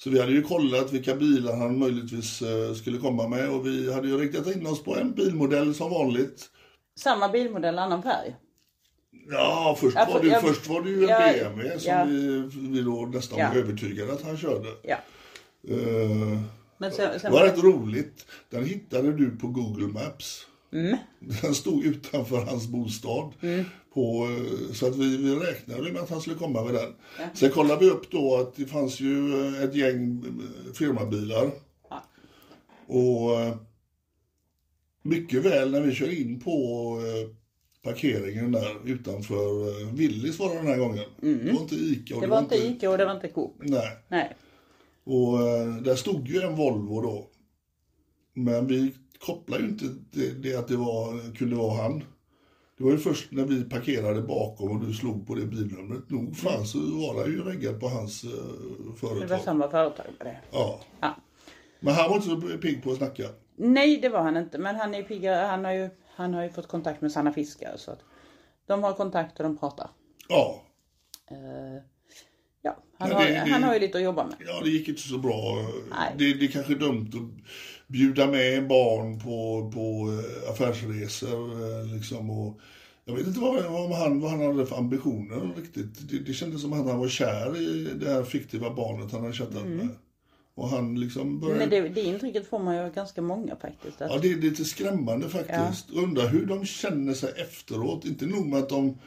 Så 0.00 0.10
vi 0.10 0.20
hade 0.20 0.32
ju 0.32 0.42
kollat 0.42 0.92
vilka 0.92 1.14
bilar 1.14 1.56
han 1.56 1.78
möjligtvis 1.78 2.42
eh, 2.42 2.74
skulle 2.74 2.98
komma 2.98 3.28
med 3.28 3.50
och 3.50 3.66
vi 3.66 3.92
hade 3.92 4.08
ju 4.08 4.18
riktat 4.18 4.56
in 4.56 4.66
oss 4.66 4.84
på 4.84 4.96
en 4.96 5.12
bilmodell 5.12 5.74
som 5.74 5.90
vanligt. 5.90 6.50
Samma 6.98 7.28
bilmodell, 7.28 7.78
annan 7.78 8.02
färg. 8.02 8.36
Ja, 9.30 9.76
först, 9.80 9.96
Ja, 9.96 10.08
var, 10.12 10.20
det, 10.20 10.26
ja, 10.26 10.40
först 10.40 10.68
var 10.68 10.82
det 10.82 10.90
ju 10.90 11.02
en 11.02 11.08
ja, 11.08 11.32
BMW 11.32 11.78
som 11.78 11.90
ja. 11.92 12.04
vi, 12.04 12.48
vi 12.52 12.82
då 12.82 13.06
nästan 13.12 13.38
Ja. 13.38 13.48
var 13.48 13.56
övertygade 13.56 14.12
att 14.12 14.22
han 14.22 14.36
körde. 14.36 14.68
Ja. 14.82 14.96
Eh, 15.68 16.38
Men 16.78 16.92
sen, 16.92 17.12
det 17.12 17.18
sen 17.20 17.32
var 17.32 17.42
rätt 17.44 17.58
roligt. 17.62 18.26
Den 18.50 18.64
hittade 18.64 19.12
du 19.12 19.30
på 19.36 19.46
Google 19.46 19.86
Maps. 19.86 20.46
Mm. 20.72 20.96
Den 21.42 21.54
stod 21.54 21.84
utanför 21.84 22.44
hans 22.44 22.68
bostad. 22.68 23.32
På, 23.94 24.28
eh, 24.28 24.72
så 24.74 24.86
att 24.86 24.96
vi, 24.96 25.16
vi 25.16 25.34
räknade 25.34 25.92
med 25.92 26.02
att 26.02 26.10
han 26.10 26.20
skulle 26.20 26.36
komma 26.36 26.64
med 26.64 26.74
den. 26.74 26.94
Sen 27.34 27.50
kollade 27.50 27.84
vi 27.84 27.90
upp 27.90 28.10
då 28.10 28.36
att 28.36 28.56
det 28.56 28.66
fanns 28.66 29.00
ju 29.00 29.46
eh, 29.46 29.62
ett 29.62 29.74
gäng 29.74 30.24
eh, 30.24 30.72
firmabilar. 30.72 31.50
Ja. 31.90 32.04
Och 32.86 33.58
mycket 35.02 35.44
väl 35.44 35.70
när 35.70 35.80
vi 35.80 35.94
kör 35.94 36.20
in 36.20 36.40
på 36.40 36.98
parkeringen 37.82 38.52
där 38.52 38.76
utanför 38.84 39.94
Willys 39.96 40.38
var 40.38 40.48
det 40.48 40.54
den 40.54 40.66
här 40.66 40.78
gången. 40.78 41.04
Det 41.20 41.52
var 41.52 41.60
inte 41.60 41.74
Ica. 41.74 42.14
och 42.14 42.20
det 42.20 42.26
var 42.26 42.38
inte 42.38 42.56
Ica 42.56 42.90
och 42.90 42.98
det 42.98 43.04
var 43.04 43.14
inte 43.14 43.28
Coop. 43.28 43.56
Nej. 43.58 43.96
Nej. 44.08 44.36
Och 45.04 45.38
där 45.82 45.94
stod 45.94 46.28
ju 46.28 46.40
en 46.40 46.56
Volvo 46.56 47.00
då. 47.00 47.30
Men 48.34 48.66
vi 48.66 48.94
kopplade 49.26 49.62
ju 49.62 49.68
inte 49.68 49.84
det, 50.10 50.42
det 50.42 50.56
att 50.56 50.68
det 50.68 50.76
var, 50.76 51.34
kunde 51.34 51.56
vara 51.56 51.82
han. 51.82 52.04
Det 52.78 52.84
var 52.84 52.90
ju 52.90 52.98
först 52.98 53.32
när 53.32 53.44
vi 53.44 53.64
parkerade 53.64 54.22
bakom 54.22 54.70
och 54.70 54.86
du 54.86 54.92
slog 54.92 55.26
på 55.26 55.34
det 55.34 55.46
bilnumret. 55.46 56.10
Nog 56.10 56.36
fan 56.36 56.66
så 56.66 56.78
var 56.78 57.24
det 57.24 57.30
ju 57.30 57.42
reggat 57.44 57.80
på 57.80 57.88
hans 57.88 58.24
uh, 58.24 58.30
företag. 59.00 59.20
Det 59.20 59.26
var 59.26 59.38
samma 59.38 59.70
företag 59.70 60.06
med 60.18 60.26
det. 60.26 60.40
Ja. 60.50 60.80
Ja. 61.00 61.16
Men 61.80 61.94
han 61.94 62.08
var 62.10 62.16
inte 62.16 62.28
så 62.28 62.58
pigg 62.58 62.82
på 62.82 62.90
att 62.90 62.96
snacka. 62.96 63.22
Nej, 63.56 63.96
det 64.00 64.08
var 64.08 64.22
han 64.22 64.36
inte. 64.36 64.58
Men 64.58 64.76
han 64.76 64.94
är 64.94 65.02
piggare. 65.02 65.46
Han 65.46 65.64
har 65.64 65.72
ju, 65.72 65.90
han 66.14 66.34
har 66.34 66.42
ju 66.42 66.50
fått 66.50 66.68
kontakt 66.68 67.00
med 67.00 67.12
Sanna 67.12 67.32
Fiskare. 67.32 67.78
Så 67.78 67.90
att 67.90 68.00
de 68.66 68.82
har 68.82 68.92
kontakt 68.92 69.38
och 69.38 69.44
de 69.44 69.58
pratar. 69.58 69.90
Ja. 70.28 70.62
Eh, 71.30 71.36
ja, 72.62 72.76
han, 72.98 73.08
Men 73.08 73.16
har, 73.18 73.24
det- 73.24 73.30
det- 73.30 73.50
han 73.50 73.62
har 73.62 73.74
ju 73.74 73.80
lite 73.80 73.98
att 73.98 74.04
jobba 74.04 74.24
med. 74.24 74.34
Ja, 74.46 74.60
det 74.64 74.70
gick 74.70 74.88
inte 74.88 75.00
så 75.02 75.18
bra. 75.18 75.54
Nej. 75.90 76.14
Det, 76.18 76.34
det 76.34 76.44
är 76.44 76.48
kanske 76.48 76.74
dumt 76.74 77.10
att 77.14 77.48
bjuda 77.88 78.26
med 78.26 78.68
barn 78.68 79.20
på, 79.20 79.70
på 79.74 80.12
eh, 80.12 80.50
affärsresor. 80.50 81.50
eh, 81.52 81.94
Liksom, 81.94 82.30
och 82.30 82.60
jag 83.04 83.14
vet 83.14 83.26
inte 83.26 83.40
vad, 83.40 83.64
vad, 83.64 83.92
han, 83.92 84.20
vad 84.20 84.30
han 84.30 84.40
hade 84.40 84.66
för 84.66 84.76
ambitioner 84.76 85.54
riktigt. 85.56 86.10
Det, 86.10 86.18
det 86.18 86.32
kändes 86.32 86.62
som 86.62 86.72
att 86.72 86.86
han 86.86 86.98
var 86.98 87.08
kär 87.08 87.60
i 87.60 87.88
det 88.00 88.12
här 88.12 88.22
fiktiva 88.22 88.74
barnet 88.74 89.12
han 89.12 89.20
hade 89.20 89.32
chattat 89.34 89.66
med. 89.66 89.88
Och 90.54 90.68
han 90.68 91.00
liksom 91.00 91.40
började... 91.40 91.64
Mm. 91.64 91.82
Men 91.84 91.94
det, 91.94 92.00
det 92.00 92.06
intrycket 92.06 92.46
får 92.48 92.58
man 92.58 92.76
ju 92.76 92.82
av 92.82 92.92
ganska 92.94 93.22
många 93.22 93.56
faktiskt. 93.56 94.00
Att, 94.00 94.10
Ja, 94.10 94.18
det 94.22 94.32
är 94.32 94.36
lite 94.36 94.64
skrämmande 94.64 95.28
faktiskt. 95.28 95.90
Undrar 95.90 96.28
hur 96.28 96.46
de 96.46 96.64
känner 96.64 97.14
sig 97.14 97.32
efteråt. 97.36 98.04
Inte 98.04 98.26
nog 98.26 98.46
med 98.46 98.58
att 98.58 98.68
de 98.68 98.98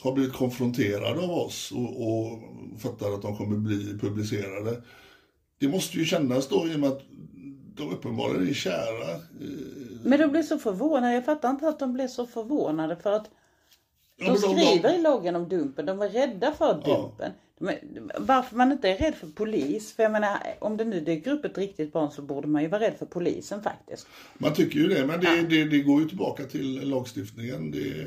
har 0.00 0.12
blivit 0.12 0.32
konfronterade 0.32 1.20
av 1.20 1.30
oss 1.30 1.72
och, 1.72 2.08
och 2.08 2.38
fattar 2.78 3.14
att 3.14 3.22
de 3.22 3.36
kommer 3.36 3.56
bli 3.56 3.98
publicerade. 3.98 4.82
Det 5.58 5.68
måste 5.68 5.98
ju 5.98 6.04
kännas 6.04 6.48
då 6.48 6.68
i 6.68 6.74
och 6.76 6.80
med 6.80 6.90
att 6.90 7.02
de 7.78 7.90
uppenbarligen 7.92 8.48
är 8.48 8.52
kära. 8.54 9.10
Eh, 9.14 9.18
Men 10.04 10.20
de 10.20 10.26
blev 10.30 10.42
så 10.42 10.58
förvånade. 10.58 11.14
Jag 11.14 11.24
fattar 11.24 11.50
inte 11.50 11.68
att 11.68 11.78
de 11.78 11.92
blev 11.92 12.08
så 12.08 12.26
förvånade 12.26 12.96
för 12.96 13.12
att 13.12 13.30
Ja, 14.20 14.24
de 14.26 14.32
men 14.32 14.40
de- 14.40 14.56
de- 14.56 14.66
skriver 14.66 14.94
i 14.98 15.02
loggen 15.02 15.36
om 15.36 15.48
dumpen. 15.48 15.86
De 15.86 15.98
var 15.98 16.08
rädda 16.08 16.52
för 16.52 16.74
dumpen. 16.84 17.32
De 17.58 17.68
är, 17.68 17.78
varför 18.18 18.56
man 18.56 18.72
inte 18.72 18.88
är 18.88 18.98
rädd 18.98 19.14
för 19.14 19.26
polis. 19.26 19.92
För 19.96 20.02
jag 20.02 20.12
menar 20.12 20.38
om 20.58 20.76
det 20.76 20.84
nu 20.84 21.00
dyker 21.00 21.30
upp 21.32 21.44
ett 21.44 21.58
riktigt 21.58 21.92
barn 21.92 22.10
så 22.10 22.22
borde 22.22 22.48
man 22.48 22.62
ju 22.62 22.68
vara 22.68 22.80
rädd 22.80 22.94
för 22.98 23.06
polisen 23.06 23.62
faktiskt. 23.62 24.06
Man 24.38 24.54
tycker 24.54 24.78
ju 24.78 24.88
det, 24.88 25.06
men 25.06 25.20
det, 25.20 25.42
det, 25.42 25.64
det 25.64 25.78
går 25.78 26.02
ju 26.02 26.08
tillbaka 26.08 26.44
till 26.44 26.88
lagstiftningen. 26.90 27.70
Det, 27.70 28.04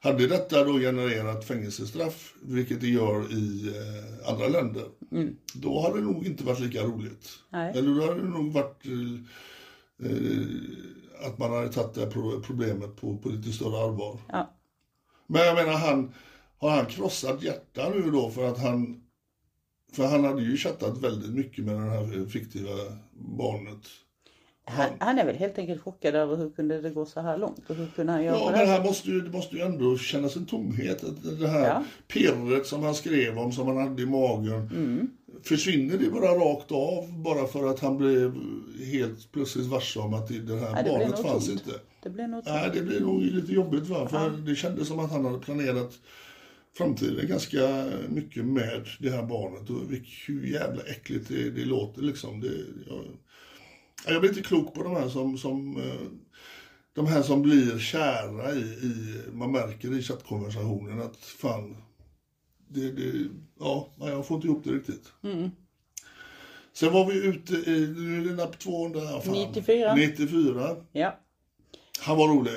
hade 0.00 0.26
detta 0.26 0.64
då 0.64 0.78
genererat 0.78 1.44
fängelsestraff, 1.44 2.34
vilket 2.42 2.80
det 2.80 2.88
gör 2.88 3.32
i 3.32 3.68
eh, 3.68 4.30
andra 4.32 4.48
länder, 4.48 4.84
då 5.54 5.80
hade 5.82 5.98
det 5.98 6.04
nog 6.04 6.26
inte 6.26 6.44
varit 6.44 6.60
lika 6.60 6.82
roligt. 6.82 7.28
Nej. 7.50 7.78
Eller 7.78 7.94
då 7.94 8.06
hade 8.06 8.20
det 8.20 8.28
nog 8.28 8.52
varit 8.52 8.86
eh, 8.86 10.10
eh, 10.10 11.26
att 11.26 11.38
man 11.38 11.52
hade 11.52 11.72
tagit 11.72 11.94
det 11.94 12.00
här 12.00 12.10
pro- 12.10 12.40
problemet 12.42 12.96
på, 12.96 13.18
på 13.18 13.28
lite 13.28 13.52
större 13.52 13.84
allvar. 13.84 14.18
Ja. 14.28 14.54
Men 15.26 15.42
jag 15.42 15.54
menar, 15.54 15.78
han, 15.78 16.12
har 16.58 16.70
han 16.70 16.86
krossat 16.86 17.42
hjärta 17.42 17.90
nu 17.94 18.10
då 18.10 18.30
för 18.30 18.48
att 18.48 18.58
han... 18.58 19.02
För 19.92 20.06
han 20.06 20.24
hade 20.24 20.42
ju 20.42 20.56
chattat 20.56 20.98
väldigt 20.98 21.30
mycket 21.34 21.64
med 21.64 21.74
det 21.74 21.80
här 21.80 22.26
fiktiva 22.26 22.74
barnet. 23.12 23.78
Han, 24.70 24.90
han 24.98 25.18
är 25.18 25.24
väl 25.24 25.36
helt 25.36 25.58
enkelt 25.58 25.82
chockad 25.82 26.14
över 26.14 26.36
hur 26.36 26.50
kunde 26.50 26.80
det 26.80 26.90
gå 26.90 27.06
så 27.06 27.20
här 27.20 27.38
långt 27.38 27.70
och 27.70 27.76
hur 27.76 27.86
kunde 27.86 28.12
han 28.12 28.24
göra 28.24 28.36
Ja, 28.36 28.44
men 28.44 28.58
det 28.58 28.64
det 28.66 28.70
här 28.72 28.84
måste 28.84 29.10
ju, 29.10 29.20
det 29.20 29.30
måste 29.30 29.56
ju 29.56 29.62
ändå 29.62 29.98
kännas 29.98 30.36
en 30.36 30.46
tomhet. 30.46 31.04
Att 31.04 31.38
Det 31.40 31.48
här 31.48 31.66
Ja. 31.68 31.84
pirret 32.08 32.66
som 32.66 32.82
han 32.82 32.94
skrev 32.94 33.38
om, 33.38 33.52
som 33.52 33.66
han 33.66 33.76
hade 33.76 34.02
i 34.02 34.06
magen. 34.06 34.70
Mm. 34.74 35.10
Försvinner 35.42 35.98
det 35.98 36.10
bara 36.10 36.34
rakt 36.34 36.72
av 36.72 37.22
bara 37.22 37.46
för 37.46 37.70
att 37.70 37.80
han 37.80 37.96
blev 37.96 38.34
helt 38.92 39.32
plötsligt 39.32 39.66
varse 39.66 40.00
om 40.00 40.14
att 40.14 40.28
det 40.28 40.34
här 40.34 40.82
blir 40.82 40.92
barnet 40.92 41.18
fanns 41.22 41.46
tomt. 41.46 41.48
inte? 41.66 41.80
Det 42.02 42.10
blir 42.10 42.26
nog 42.26 42.42
Nej, 42.46 42.70
det 42.74 42.82
blir 42.82 43.00
nog 43.00 43.22
lite 43.22 43.52
jobbigt 43.52 43.86
va? 43.86 44.08
För 44.08 44.30
det 44.30 44.54
kändes 44.54 44.88
som 44.88 44.98
att 44.98 45.10
han 45.12 45.24
hade 45.24 45.38
planerat 45.38 45.98
framtiden 46.78 47.26
ganska 47.28 47.86
mycket 48.08 48.44
med 48.44 48.86
det 49.00 49.10
här 49.10 49.22
barnet. 49.22 49.70
Och 49.70 49.76
hur 50.26 50.46
jävla 50.46 50.82
äckligt 50.82 51.28
det, 51.28 51.50
det 51.50 51.64
låter 51.64 52.02
liksom. 52.02 52.40
Det, 52.40 52.50
jag, 52.88 52.98
jag 54.06 54.20
blir 54.20 54.30
inte 54.30 54.42
klok 54.42 54.74
på 54.74 54.82
de 54.82 54.96
här 54.96 55.08
som, 55.08 55.38
som 55.38 55.76
eh, 55.76 56.06
de 56.94 57.06
här 57.06 57.22
som 57.22 57.42
blir 57.42 57.78
kära 57.78 58.52
i, 58.52 58.58
i 58.60 59.22
man 59.32 59.52
märker 59.52 59.98
i 59.98 60.02
chattkonversationen 60.02 61.00
att 61.02 61.16
fan, 61.16 61.76
det, 62.68 62.90
det, 62.92 63.28
ja, 63.60 63.88
jag 63.98 64.26
får 64.26 64.34
inte 64.34 64.46
ihop 64.46 64.64
det 64.64 64.70
riktigt. 64.70 65.12
Sen 66.72 66.92
var 66.92 67.06
vi 67.10 67.26
ute 67.26 67.54
i, 67.54 67.94
nu 67.96 68.20
är 68.20 68.24
det 68.28 68.34
napp 68.34 68.58
200, 68.58 69.00
ja, 69.00 69.20
fan, 69.20 69.32
94. 69.34 69.94
94. 69.94 70.76
Ja. 70.92 71.18
Han 72.00 72.16
var 72.18 72.28
rolig. 72.28 72.52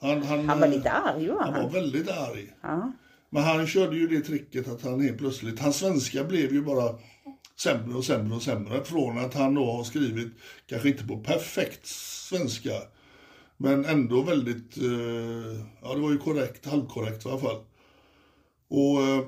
Han, 0.00 0.22
han, 0.22 0.48
Han 0.48 0.60
var 0.60 0.66
eh, 0.66 0.72
lite 0.72 0.90
arg 0.90 1.28
var 1.28 1.42
Han 1.42 1.52
var 1.52 1.60
han. 1.60 1.72
väldigt 1.72 2.08
arg. 2.08 2.52
Ja. 2.62 2.92
Men 3.30 3.42
han 3.42 3.66
körde 3.66 3.96
ju 3.96 4.08
det 4.08 4.20
tricket 4.20 4.68
att 4.68 4.82
han 4.82 5.00
helt 5.00 5.18
plötsligt, 5.18 5.60
hans 5.60 5.76
svenska 5.76 6.24
blev 6.24 6.52
ju 6.52 6.62
bara 6.62 6.98
sämre 7.60 7.96
och 7.96 8.04
sämre 8.04 8.36
och 8.36 8.42
sämre. 8.42 8.84
Från 8.84 9.18
att 9.18 9.34
han 9.34 9.54
då 9.54 9.72
har 9.72 9.84
skrivit, 9.84 10.32
kanske 10.66 10.88
inte 10.88 11.04
på 11.04 11.16
perfekt 11.16 11.86
svenska, 11.86 12.72
men 13.56 13.84
ändå 13.84 14.22
väldigt, 14.22 14.76
eh, 14.76 15.64
ja 15.82 15.94
det 15.94 16.00
var 16.00 16.10
ju 16.10 16.18
korrekt, 16.18 16.66
halvkorrekt 16.66 17.26
i 17.26 17.28
alla 17.28 17.38
fall. 17.38 17.60
Och 18.68 19.02
eh, 19.02 19.24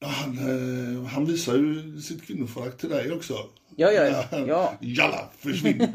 han, 0.00 0.38
eh, 0.38 1.04
han 1.04 1.24
visar 1.24 1.56
ju 1.56 2.00
sitt 2.00 2.22
kvinnoförakt 2.22 2.80
till 2.80 2.88
dig 2.88 3.12
också. 3.12 3.34
Ja, 3.76 3.92
ja, 3.92 4.04
ja. 4.04 4.38
ja. 4.46 4.74
Jalla, 4.80 5.30
försvinn! 5.38 5.80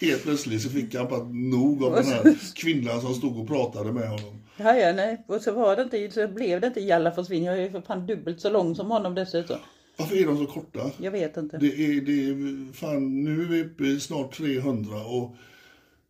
Helt 0.00 0.22
plötsligt 0.22 0.62
så 0.62 0.68
fick 0.68 0.94
han 0.94 1.08
bara 1.08 1.24
nog 1.24 1.84
av 1.84 1.92
den 1.92 2.04
här 2.04 2.54
kvinnan 2.54 3.00
som 3.00 3.14
stod 3.14 3.38
och 3.38 3.48
pratade 3.48 3.92
med 3.92 4.08
honom. 4.08 4.45
Ja, 4.56 4.76
ja, 4.76 4.92
nej. 4.92 5.24
Och 5.28 5.40
så 5.42 5.52
var 5.52 5.76
det 5.76 5.82
inte, 5.82 6.10
så 6.10 6.28
blev 6.28 6.60
det 6.60 6.66
inte 6.66 6.80
Jalla 6.80 7.12
försvinn. 7.12 7.44
Jag 7.44 7.58
är 7.58 7.62
ju 7.62 7.70
för 7.70 7.80
fan 7.80 8.06
dubbelt 8.06 8.40
så 8.40 8.50
lång 8.50 8.74
som 8.74 8.90
honom 8.90 9.14
dessutom. 9.14 9.56
Varför 9.96 10.16
är 10.16 10.26
de 10.26 10.36
så 10.38 10.46
korta? 10.46 10.90
Jag 10.98 11.10
vet 11.10 11.36
inte. 11.36 11.58
Det 11.58 11.66
är, 11.66 12.00
det 12.00 12.12
är, 12.28 12.72
fan, 12.72 13.24
nu 13.24 13.42
är 13.42 13.46
vi 13.46 13.62
uppe 13.64 13.84
i 13.84 14.00
snart 14.00 14.36
300 14.36 15.04
och 15.04 15.36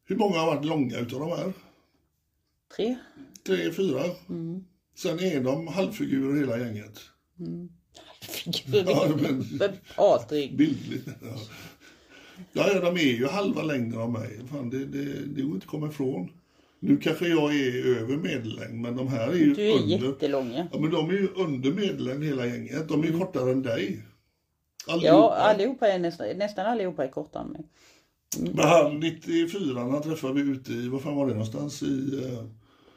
hur 0.04 0.16
många 0.16 0.38
har 0.38 0.46
varit 0.54 0.64
långa 0.64 0.98
utav 0.98 1.20
de 1.20 1.28
här? 1.28 1.52
Tre? 2.76 2.96
Tre, 3.46 3.72
fyra? 3.72 4.02
Mm. 4.28 4.64
Sen 4.96 5.20
är 5.20 5.40
de 5.40 5.66
halvfigurer 5.66 6.40
hela 6.40 6.58
gänget. 6.58 7.00
Ja, 7.36 8.82
Ja, 8.86 9.08
men- 9.22 9.72
Patrik. 9.96 10.52
Bildligt. 10.52 11.08
Ja, 12.52 12.68
ja, 12.72 12.80
de 12.80 12.96
är 12.96 13.00
ju 13.18 13.26
halva 13.26 13.62
längden 13.62 14.00
av 14.00 14.10
mig. 14.12 14.40
Fan, 14.50 14.70
det, 14.70 14.84
det, 14.84 15.04
det 15.26 15.42
går 15.42 15.54
inte 15.54 15.64
att 15.64 15.70
komma 15.70 15.88
ifrån. 15.88 16.30
Nu 16.80 16.96
kanske 16.96 17.28
jag 17.28 17.54
är 17.54 17.96
över 18.00 18.16
medellängd, 18.16 18.80
men 18.80 18.96
de 18.96 19.08
här 19.08 19.28
är 19.28 19.34
ju 19.34 19.54
Du 19.54 19.70
är 19.70 19.82
under. 19.82 20.06
jättelång. 20.06 20.52
Ja, 20.72 20.78
men 20.80 20.90
de 20.90 21.08
är 21.10 21.12
ju 21.14 21.28
under 21.36 21.70
medellängd 21.72 22.24
hela 22.24 22.46
gänget. 22.46 22.88
De 22.88 23.02
är 23.02 23.06
ju 23.06 23.18
kortare 23.18 23.52
än 23.52 23.62
dig. 23.62 24.02
Ja, 24.86 24.92
Allihopa. 24.94 25.34
allihopa 25.34 25.88
är 25.88 25.98
nästan, 25.98 26.26
nästan 26.36 26.66
allihopa 26.66 27.04
är 27.04 27.08
kortare 27.08 27.42
än 27.42 27.48
mig. 27.50 27.66
Men 28.54 28.68
han 28.68 29.00
94, 29.00 29.80
han 29.80 30.02
träffade 30.02 30.34
vi 30.34 30.40
ute 30.50 30.72
i, 30.72 30.88
vad 30.88 31.02
fan 31.02 31.16
var 31.16 31.26
det 31.26 31.32
någonstans? 31.32 31.82
I 31.82 31.86
uh, 31.86 32.44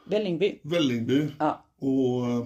Vällingby. 0.06 0.58
Vällingby. 0.62 1.26
Ja. 1.38 1.64
Och, 1.80 2.26
eh, 2.30 2.38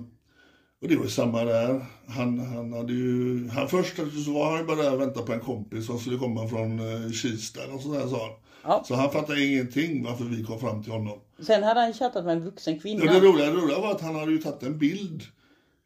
och 0.83 0.89
det 0.89 0.97
var 0.97 1.05
ju 1.05 1.11
samma 1.11 1.45
där. 1.45 1.85
Han, 2.09 2.39
han 2.39 2.73
hade 2.73 2.93
ju, 2.93 3.49
han 3.49 3.69
först 3.69 3.97
så 4.25 4.33
var 4.33 4.51
han 4.51 4.59
ju 4.61 4.67
bara 4.67 4.83
där 4.83 4.95
och 4.95 5.01
väntade 5.01 5.27
på 5.27 5.33
en 5.33 5.41
kompis 5.41 5.87
som 5.87 5.99
skulle 5.99 6.19
komma 6.19 6.49
från 6.49 6.81
uh, 6.81 7.11
Kista 7.13 7.65
eller 7.65 7.79
sådär 7.79 8.07
sa 8.07 8.27
han. 8.27 8.35
Ja. 8.63 8.85
Så 8.87 8.95
han 8.95 9.11
fattade 9.11 9.45
ingenting 9.45 10.05
varför 10.05 10.25
vi 10.25 10.45
kom 10.45 10.61
fram 10.61 10.83
till 10.83 10.93
honom. 10.93 11.19
Sen 11.47 11.63
hade 11.63 11.81
han 11.81 11.93
chattat 11.93 12.25
med 12.25 12.37
en 12.37 12.45
vuxen 12.45 12.81
kvinna. 12.81 13.05
Ja, 13.05 13.13
det, 13.13 13.21
roliga, 13.21 13.47
det 13.47 13.57
roliga 13.57 13.79
var 13.79 13.91
att 13.91 14.01
han 14.01 14.15
hade 14.15 14.33
ju 14.33 14.39
tagit 14.39 14.63
en 14.63 14.79
bild 14.79 15.23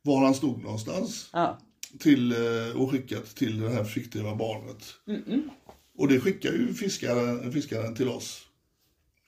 var 0.03 0.25
han 0.25 0.35
stod 0.35 0.63
någonstans. 0.63 1.31
Ja. 1.33 1.59
till, 1.99 2.33
eh, 2.33 2.81
och 2.81 2.91
skickat 2.91 3.27
till 3.37 3.61
det 3.61 3.71
här 3.71 3.85
fiktiva 3.85 4.35
barnet. 4.35 4.95
Och 5.99 6.09
det 6.09 6.21
skickar 6.21 6.53
ju 6.53 6.75
fiskaren, 6.75 7.53
fiskaren 7.53 7.95
till 7.95 8.09
oss. 8.09 8.45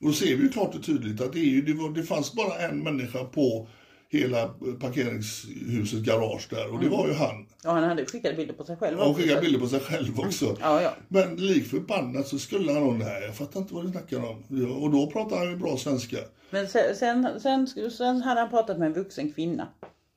Och 0.01 0.07
då 0.07 0.13
ser 0.13 0.35
vi 0.35 0.43
ju 0.43 0.49
klart 0.49 0.75
och 0.75 0.83
tydligt 0.83 1.21
att 1.21 1.33
det, 1.33 1.39
ju, 1.39 1.61
det, 1.61 1.73
var, 1.73 1.89
det 1.89 2.03
fanns 2.03 2.33
bara 2.33 2.57
en 2.59 2.83
människa 2.83 3.23
på 3.23 3.67
hela 4.11 4.47
parkeringshusets 4.79 6.03
garage 6.05 6.47
där 6.49 6.73
och 6.73 6.79
det 6.79 6.89
var 6.89 7.07
ju 7.07 7.13
han. 7.13 7.45
Och 7.65 7.71
han 7.71 7.83
hade 7.83 8.05
skickat 8.05 8.35
bilder 8.37 8.53
på 8.53 8.63
sig 8.65 8.75
själv 8.77 8.97
Och 8.97 9.03
han 9.03 9.11
också. 9.11 9.21
skickade 9.23 9.41
bilder 9.41 9.59
på 9.59 9.67
sig 9.67 9.79
själv 9.79 10.19
också. 10.19 10.57
Ja, 10.61 10.81
ja. 10.81 10.93
Men 11.07 11.35
lik 11.35 11.67
förbannat 11.67 12.27
så 12.27 12.39
skulle 12.39 12.71
han 12.73 12.83
nog, 12.83 12.97
nej 12.99 13.21
jag 13.25 13.35
fattar 13.35 13.59
inte 13.59 13.73
vad 13.73 13.85
du 13.85 13.91
snackar 13.91 14.17
om. 14.29 14.43
Ja, 14.47 14.67
Och 14.67 14.91
då 14.91 15.11
pratar 15.11 15.37
han 15.37 15.49
ju 15.49 15.55
bra 15.57 15.77
svenska. 15.77 16.17
Men 16.49 16.67
sen, 16.67 16.95
sen, 16.95 17.39
sen, 17.41 17.67
sen 17.91 18.21
hade 18.21 18.39
han 18.41 18.49
pratat 18.49 18.77
med 18.79 18.85
en 18.87 18.93
vuxen 18.93 19.31
kvinna. 19.31 19.67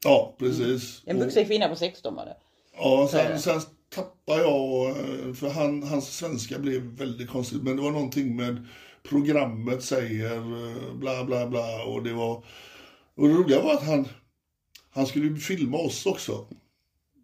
Ja, 0.04 0.35
precis. 0.38 1.02
En 1.07 1.16
Och- 1.16 1.22
vuxen 1.22 1.44
kvinna 1.44 1.68
på 1.68 1.76
16 1.76 2.14
var 2.14 2.24
det. 2.24 2.37
Ja, 2.76 3.09
sen, 3.11 3.40
sen 3.40 3.61
tappade 3.94 4.42
jag, 4.42 4.96
för 5.37 5.48
han, 5.50 5.83
hans 5.83 6.16
svenska 6.16 6.59
blev 6.59 6.83
väldigt 6.83 7.30
konstigt, 7.30 7.62
men 7.62 7.76
det 7.76 7.83
var 7.83 7.90
någonting 7.90 8.37
med 8.37 8.66
programmet 9.09 9.83
säger 9.83 10.37
eh, 10.37 10.94
bla 10.94 11.24
bla 11.24 11.46
bla 11.46 11.85
och 11.85 12.02
det 12.02 12.12
var, 12.12 12.44
och 13.16 13.29
det 13.29 13.35
roliga 13.35 13.62
var 13.62 13.74
att 13.74 13.87
han, 13.87 14.09
han 14.90 15.07
skulle 15.07 15.37
filma 15.37 15.77
oss 15.77 16.07
också. 16.07 16.46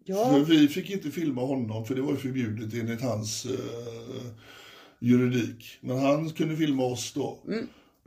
För 0.05 0.13
Ja, 0.13 0.43
vi 0.47 0.67
fick 0.67 0.89
inte 0.89 1.11
filma 1.11 1.41
honom 1.41 1.85
för 1.85 1.95
det 1.95 2.01
var 2.01 2.11
ju 2.11 2.17
förbjudet 2.17 2.73
enligt 2.73 3.01
hans 3.01 3.45
eh, 3.45 4.31
juridik. 4.99 5.77
Men 5.81 5.99
han 5.99 6.29
kunde 6.29 6.57
filma 6.57 6.83
oss 6.83 7.13
då. 7.13 7.39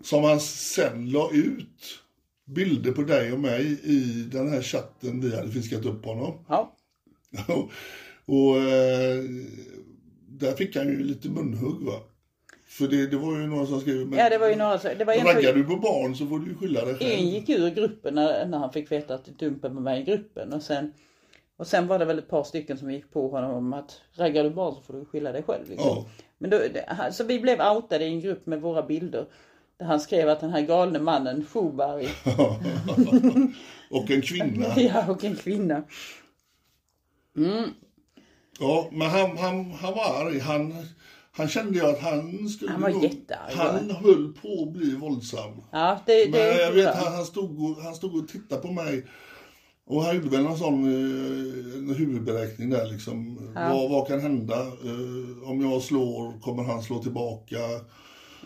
Som 0.03 0.25
han 0.25 0.41
sen 0.41 1.11
la 1.11 1.31
ut 1.33 2.01
bilder 2.45 2.93
på 2.93 3.03
dig 3.03 3.33
och 3.33 3.41
mig 3.41 3.81
i 3.83 4.29
den 4.33 4.49
här 4.49 4.63
chatten 4.63 5.21
vi 5.21 5.37
hade 5.37 5.51
fiskat 5.51 5.85
upp 5.85 6.05
honom. 6.05 6.45
Ja. 6.49 6.77
och 7.49 7.71
och 8.27 8.57
eh, 8.57 9.25
där 10.29 10.57
fick 10.57 10.77
han 10.77 10.89
ju 10.89 11.05
lite 11.05 11.29
munhugg 11.29 11.83
va. 11.83 12.01
För 12.79 12.89
det, 12.89 13.07
det 13.07 13.17
var 13.17 13.33
ju 13.33 13.47
någon 13.47 13.67
som 13.67 13.81
skrev, 13.81 13.97
men 14.07 14.19
ja, 14.19 14.31
det 14.31 14.39
var 14.39 14.49
ju 14.49 14.57
några 14.57 14.79
som- 14.79 14.91
det 14.99 15.05
var 15.05 15.15
en 15.15 15.27
raggar 15.27 15.53
du 15.55 15.65
på 15.65 15.77
barn 15.77 16.17
så 16.17 16.27
får 16.27 16.39
du 16.39 16.47
ju 16.47 16.55
skylla 16.57 16.81
dig 16.85 16.93
En 16.93 16.99
själv. 16.99 17.21
gick 17.29 17.49
ur 17.49 17.71
gruppen 17.71 18.15
när, 18.15 18.47
när 18.47 18.59
han 18.59 18.73
fick 18.73 18.93
veta 18.93 19.15
att 19.15 19.25
Dumpen 19.25 19.75
var 19.75 19.83
med 19.83 20.01
i 20.01 20.03
gruppen 20.05 20.53
och 20.53 20.63
sen 20.63 20.93
och 21.57 21.67
sen 21.67 21.87
var 21.87 21.99
det 21.99 22.05
väl 22.05 22.19
ett 22.19 22.29
par 22.29 22.45
stycken 22.45 22.79
som 22.79 22.91
gick 22.91 23.13
på 23.13 23.29
honom 23.29 23.51
om 23.51 23.73
att 23.73 24.01
raggar 24.15 24.45
du 24.45 24.51
barn 24.51 24.75
så 24.75 24.81
får 24.81 24.95
du 24.95 25.05
skylla 25.05 25.33
dig 25.33 25.43
själv. 25.43 25.69
Liksom. 25.71 25.89
Ja. 25.89 26.07
Men 26.39 26.51
då, 26.51 26.59
det, 26.59 27.13
så 27.13 27.25
vi 27.25 27.41
blev 27.41 27.61
outade 27.61 28.05
i 28.05 28.09
en 28.09 28.21
grupp 28.21 28.47
med 28.47 28.61
våra 28.61 28.83
bilder. 28.83 29.27
Där 29.77 29.87
han 29.87 30.01
skrev 30.01 30.29
att 30.29 30.41
den 30.41 30.51
här 30.51 30.61
galne 30.61 30.99
mannen, 30.99 31.45
Schuberg, 31.47 32.09
och 33.91 34.11
en 34.11 34.23
kvinna. 34.23 34.67
ja 34.77 35.11
och 35.11 35.25
en 35.25 35.37
kvinna. 35.37 35.83
Ja, 38.61 38.89
men 38.93 39.11
han, 39.11 39.39
han, 39.39 39.71
han 39.71 39.95
var 39.95 40.27
arg. 40.27 40.39
Han, 40.39 40.75
han 41.37 41.49
kände 41.49 41.79
ju 41.79 41.87
att 41.87 41.99
han 42.01 42.49
skulle 42.49 42.73
Han 42.73 42.81
var 42.81 42.91
nog- 42.91 43.05
jättearg, 43.05 43.53
Han 43.55 43.91
höll 43.91 44.33
på 44.43 44.63
att 44.63 44.73
bli 44.73 44.97
våldsam. 44.97 45.51
Ja, 45.73 46.01
det, 46.07 46.31
Men 46.31 46.33
det 46.33 46.63
jag 46.63 46.73
vet, 46.73 46.95
han, 46.95 47.13
han, 47.13 47.25
stod 47.25 47.63
och, 47.71 47.83
han 47.83 47.95
stod 47.95 48.17
och 48.17 48.29
tittade 48.29 48.63
på 48.63 48.73
mig. 48.73 49.07
Och 49.87 50.03
han 50.03 50.17
gjorde 50.17 50.29
väl 50.29 50.43
någon 50.43 50.59
sån 50.59 50.85
eh, 50.85 51.79
en 51.79 51.95
huvudberäkning 51.95 52.71
där 52.71 52.87
liksom. 52.87 53.39
Vad, 53.55 53.91
vad 53.91 54.09
kan 54.09 54.21
hända? 54.21 54.61
Eh, 54.61 55.51
om 55.51 55.61
jag 55.71 55.83
slår, 55.83 56.41
kommer 56.41 56.63
han 56.63 56.83
slå 56.83 57.03
tillbaka? 57.03 57.59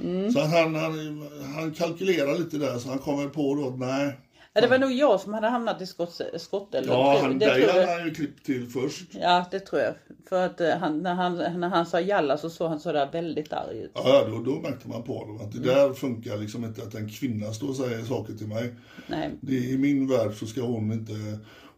Mm. 0.05 0.33
Så 0.33 0.41
han, 0.41 0.75
han, 0.75 1.29
han 1.57 1.75
kalkylerar 1.75 2.39
lite 2.39 2.59
där, 2.59 2.79
så 2.79 2.89
han 2.89 2.99
kom 2.99 3.19
väl 3.19 3.29
på 3.29 3.55
då 3.55 3.69
att 3.69 3.79
nej. 3.79 4.19
Ja, 4.59 4.63
det 4.63 4.69
var 4.71 4.79
nog 4.79 4.93
jag 4.93 5.21
som 5.21 5.35
hade 5.35 5.47
hamnat 5.49 5.83
i 5.83 5.87
skott, 5.87 6.21
skottelden. 6.37 6.93
Ja, 6.95 7.13
Det- 7.15 7.21
han, 7.21 7.39
det 7.39 7.47
tror 7.55 7.59
jag. 7.61 7.73
hade 7.75 7.93
han 7.99 8.05
ju 8.05 8.15
klippt 8.15 8.47
till 8.47 8.67
först. 8.69 9.03
Ja, 9.15 9.45
det 9.51 9.61
tror 9.61 9.83
jag. 9.83 9.95
För 10.29 10.47
att 10.47 10.61
eh, 10.61 10.71
han, 10.77 11.03
när, 11.03 11.15
han, 11.15 11.37
när 11.61 11.69
han 11.69 11.87
sa 11.87 12.01
jalla 12.01 12.39
så 12.39 12.51
såg 12.51 12.69
han 12.69 12.81
sådär 12.81 13.09
väldigt 13.13 13.53
arg 13.53 13.79
ut. 13.79 13.91
Ja, 13.95 14.25
då, 14.29 14.43
då 14.43 14.61
märkte 14.61 14.89
man 14.89 15.03
på 15.03 15.19
honom 15.19 15.37
att 15.37 15.55
Mm. 15.55 15.67
det 15.67 15.75
där 15.75 15.93
funkar 15.93 16.37
liksom 16.37 16.65
inte 16.65 16.83
att 16.83 16.95
en 16.95 17.09
kvinna 17.11 17.53
står 17.53 17.69
och 17.69 17.77
säger 17.77 18.05
saker 18.05 18.33
till 18.35 18.49
mig. 18.49 18.75
Nej, 19.07 19.31
Det, 19.41 19.55
I 19.55 19.79
min 19.79 20.09
värld 20.09 20.35
så 20.35 20.47
ska 20.47 20.61
hon 20.61 20.93
inte, 20.93 21.13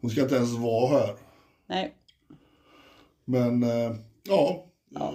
hon 0.01 0.11
ska 0.11 0.21
inte 0.23 0.35
ens 0.35 0.59
vara 0.59 0.99
här. 0.99 1.17
nej. 1.67 1.95
Men 3.25 3.63
eh, 3.63 3.95
ja, 4.29 4.67
eh, 4.97 5.11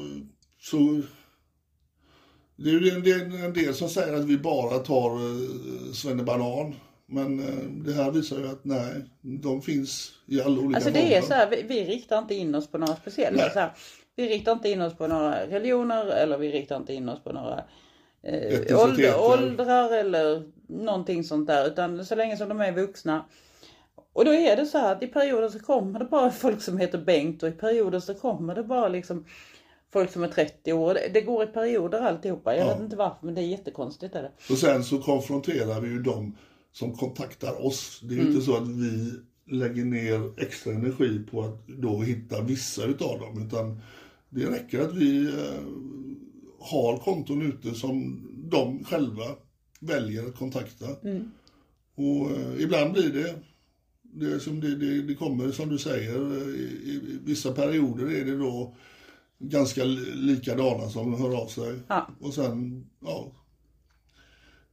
så 0.62 1.02
det 2.56 2.70
är 2.70 2.80
ju 2.80 2.90
en 2.90 3.04
del, 3.04 3.22
en 3.46 3.54
del 3.54 3.74
som 3.74 3.90
säger 3.90 4.14
att 4.14 4.26
vi 4.26 4.38
bara 4.38 4.78
tar 4.80 5.10
eh, 5.16 5.92
Svennebanan. 5.94 6.76
Men 7.08 7.40
eh, 7.40 7.64
det 7.86 7.94
här 7.94 8.12
visar 8.12 8.38
ju 8.38 8.48
att 8.48 8.66
nej, 8.66 9.02
de 9.22 9.62
finns 9.62 10.12
i 10.26 10.42
alla 10.42 10.62
olika 10.62 10.76
Alltså 10.78 10.92
det 10.92 11.16
är 11.16 11.22
så 11.22 11.34
här, 11.34 11.50
vi, 11.50 11.62
vi 11.64 11.86
riktar 11.86 12.18
inte 12.18 12.36
in 12.36 12.56
oss 12.56 12.68
på 12.68 12.78
några 12.78 12.96
speciella. 12.96 13.50
Så 13.50 13.60
här, 13.60 13.72
vi 14.16 14.30
riktar 14.30 14.52
inte 14.52 14.70
in 14.70 14.82
oss 14.82 14.94
på 14.98 15.08
några 15.08 15.48
religioner 15.48 16.06
eller 16.06 16.38
vi 16.38 16.52
riktar 16.52 16.76
inte 16.78 16.94
in 16.94 17.10
oss 17.10 17.24
på 17.24 17.32
några 17.32 17.64
eh, 18.24 18.80
ålder, 18.84 19.20
åldrar 19.20 19.94
eller 19.94 20.44
någonting 20.68 21.24
sånt 21.24 21.48
där. 21.48 21.68
Utan 21.68 22.06
så 22.06 22.16
länge 22.16 22.38
som 22.38 22.50
de 22.50 22.62
är 22.62 22.72
vuxna. 22.72 23.26
Och 24.14 24.26
då 24.26 24.34
är 24.34 24.56
det 24.56 24.66
så 24.66 24.78
här 24.78 24.92
att 24.92 25.04
i 25.04 25.08
perioder 25.08 25.50
så 25.50 25.60
kommer 25.60 26.00
det 26.00 26.06
bara 26.06 26.32
folk 26.32 26.62
som 26.62 26.78
heter 26.78 26.98
Bengt 26.98 27.44
och 27.44 27.50
i 27.50 27.52
perioder 27.52 28.00
så 28.00 28.14
kommer 28.14 28.56
det 28.56 28.64
bara 28.64 28.88
liksom 28.88 29.26
folk 29.94 30.12
som 30.12 30.24
är 30.24 30.28
30 30.28 30.74
år. 30.74 30.98
Det, 31.14 31.22
går 31.22 31.44
i 31.44 31.48
perioder 31.48 32.02
alltihopa. 32.02 32.56
Jag 32.56 32.68
Ja. 32.68 32.74
vet 32.74 32.82
inte 32.82 32.96
varför 32.96 33.18
men 33.22 33.36
det 33.36 33.42
är 33.42 33.46
jättekonstigt. 33.46 34.16
Är 34.16 34.24
det. 34.24 34.32
Och 34.50 34.58
sen 34.58 34.84
så 34.84 35.02
konfronterar 35.02 35.82
vi 35.82 35.90
ju 35.90 36.02
de 36.02 36.38
som 36.76 36.94
kontaktar 36.94 37.66
oss. 37.66 38.02
Det 38.04 38.14
är 38.14 38.18
ju 38.18 38.28
inte 38.28 38.42
så 38.46 38.56
att 38.58 38.68
vi 38.68 39.12
lägger 39.52 39.86
ner 39.86 40.34
extra 40.38 40.74
energi 40.74 41.20
på 41.32 41.44
att 41.44 41.68
då 41.68 42.02
hitta 42.02 42.42
vissa 42.42 42.86
utav 42.86 43.20
dem. 43.20 43.48
Utan 43.48 43.82
det 44.30 44.46
räcker 44.50 44.80
att 44.80 44.96
vi 44.96 45.26
eh, 45.26 45.62
har 46.60 46.98
konton 46.98 47.42
ute 47.42 47.74
som 47.76 48.28
de 48.52 48.84
själva 48.84 49.24
väljer 49.80 50.28
att 50.28 50.36
kontakta. 50.36 50.86
Och 51.96 52.32
eh, 52.32 52.62
ibland 52.62 52.94
blir 52.94 53.10
det, 53.14 53.36
det, 54.02 54.40
som 54.40 54.60
det, 54.60 54.76
det, 54.76 55.02
det 55.02 55.16
kommer 55.16 55.52
som 55.52 55.70
du 55.70 55.78
säger, 55.78 56.16
eh, 56.42 56.48
i, 56.48 56.64
i 56.86 57.20
vissa 57.26 57.52
perioder 57.52 58.12
är 58.12 58.26
det 58.26 58.38
då 58.38 58.76
ganska 59.40 59.84
li- 59.84 60.16
likadana 60.16 60.90
som 60.90 61.14
hör 61.14 61.42
av 61.42 61.48
sig. 61.48 61.80
Ja. 61.88 62.08
Och 62.20 62.34
sen, 62.34 62.86
ja. 63.00 63.32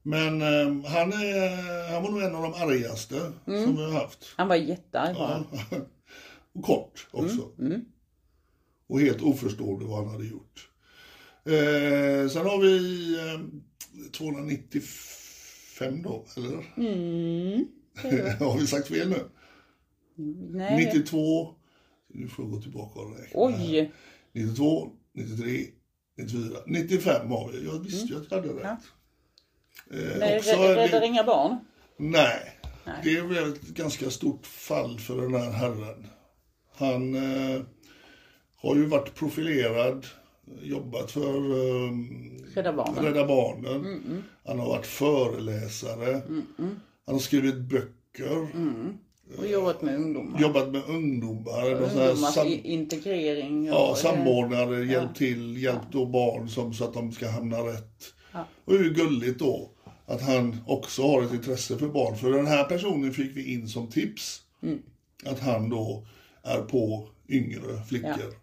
Men 0.03 0.43
eh, 0.43 0.91
han, 0.91 1.12
är, 1.12 1.93
han 1.93 2.03
var 2.03 2.11
nog 2.11 2.23
en 2.23 2.35
av 2.35 2.43
de 2.43 2.55
argaste 2.55 3.33
som 3.45 3.77
vi 3.77 3.83
har 3.83 3.93
haft. 3.93 4.35
Han 4.37 4.49
var 4.49 4.57
jättearg 4.57 5.17
Ja. 5.19 5.45
och 6.53 6.65
kort 6.65 7.09
också. 7.11 7.49
Och 8.88 9.01
helt 9.01 9.23
oförstående 9.23 9.85
vad 9.85 9.99
han 9.99 10.09
hade 10.09 10.27
gjort. 10.27 10.69
Eh, 11.45 12.29
sen 12.29 12.47
har 12.47 12.61
vi 12.62 13.15
eh, 13.19 13.41
295 14.12 16.03
då, 16.03 16.27
eller? 16.37 16.57
har 18.45 18.59
vi 18.59 18.67
sagt 18.67 18.88
fel 18.88 19.09
nu? 19.09 19.29
Nej. 20.51 20.87
92, 20.87 21.55
nu 22.09 22.29
får 22.29 22.45
jag 22.45 22.53
gå 22.53 22.61
tillbaka 22.62 23.01
och 23.01 23.11
räkna. 23.19 23.41
Oj. 23.41 23.93
92, 24.33 24.88
93, 25.15 25.67
94, 26.19 26.59
95 26.67 27.31
har 27.31 27.53
vi. 27.53 27.65
Jag 27.65 27.79
visste 27.79 28.07
ju 28.07 28.17
att 28.17 28.31
jag 28.31 28.37
hade 28.37 28.53
rätt. 28.53 28.61
Ja. 28.65 28.77
Eh, 29.91 30.19
Nej, 30.19 30.39
också, 30.39 30.51
rä- 30.51 30.75
räddar 30.75 31.01
det, 31.01 31.07
inga 31.07 31.25
barn. 31.25 31.59
nej, 31.97 32.59
det 33.05 33.11
är 33.17 33.23
väl 33.23 33.53
ett 33.53 33.61
ganska 33.69 34.11
stort 34.11 34.47
fall 34.47 34.99
för 34.99 35.21
den 35.23 35.35
här 35.35 35.51
herren. 35.51 36.07
Han 36.77 37.15
eh, 37.15 37.61
har 38.57 38.77
ju 38.77 38.85
varit 38.87 39.15
profilerad, 39.15 40.07
jobbat 40.63 41.11
för 41.11 41.37
eh, 41.37 41.93
Rädda 42.55 42.73
barnen. 42.73 43.05
Rädda 43.05 43.27
Barnen. 43.27 44.23
Han 44.47 44.59
har 44.59 44.69
varit 44.69 44.87
föreläsare. 44.87 46.23
Han 47.07 47.15
har 47.15 47.19
skrivit 47.19 47.57
böcker. 47.57 48.47
Och 49.39 49.47
jobbat 49.47 49.83
med 49.83 49.95
ungdomar. 49.95 50.41
Jobbat 50.41 50.69
med 50.73 50.83
ungdomar. 50.89 51.71
Ungdomars 51.73 52.35
sam- 52.35 52.61
integrering. 52.65 53.65
Ja, 53.67 53.95
samordnare, 53.99 54.85
hjälpt 54.85 55.17
till, 55.17 55.63
hjälpt 55.63 55.87
då 55.93 56.07
barn 56.07 56.49
som, 56.49 56.75
så 56.75 56.85
att 56.85 56.95
de 56.95 57.13
ska 57.13 57.29
hamna 57.31 57.59
rätt. 57.59 58.15
Och 58.73 58.79
det 58.79 58.85
är 58.85 58.89
ju 58.89 58.95
gulligt 58.95 59.39
då 59.39 59.71
att 60.07 60.23
han 60.23 60.57
också 60.67 61.03
har 61.03 61.23
ett 61.23 61.33
intresse 61.33 61.79
för 61.79 61.89
barn. 61.89 62.17
För 62.17 62.31
den 62.31 62.47
här 62.47 62.65
personen 62.65 63.13
fick 63.13 63.37
vi 63.37 63.53
in 63.53 63.69
som 63.69 63.91
tips. 63.91 64.43
Att 65.25 65.41
han 65.41 65.71
då 65.71 66.07
är 66.43 66.63
på 66.63 67.09
yngre 67.29 67.83
flickor. 67.89 68.35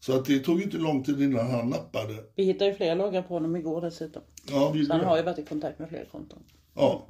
Så 0.00 0.16
att 0.16 0.24
det 0.24 0.38
tog 0.38 0.62
inte 0.62 0.76
lång 0.76 1.04
tid 1.04 1.22
innan 1.22 1.50
han 1.50 1.68
nappade. 1.70 2.24
Vi 2.34 2.44
hittade 2.44 2.70
ju 2.70 2.76
flera 2.76 2.94
loggar 2.94 3.22
på 3.22 3.34
honom 3.34 3.56
igår 3.56 3.80
dessutom. 3.80 4.22
Ja, 4.50 4.70
vi 4.70 4.86
Så 4.86 4.92
han 4.92 5.04
har 5.04 5.16
ju 5.16 5.22
varit 5.22 5.38
i 5.38 5.44
kontakt 5.44 5.78
med 5.78 5.88
flera 5.88 6.04
konton. 6.04 6.42
Ja. 6.74 7.06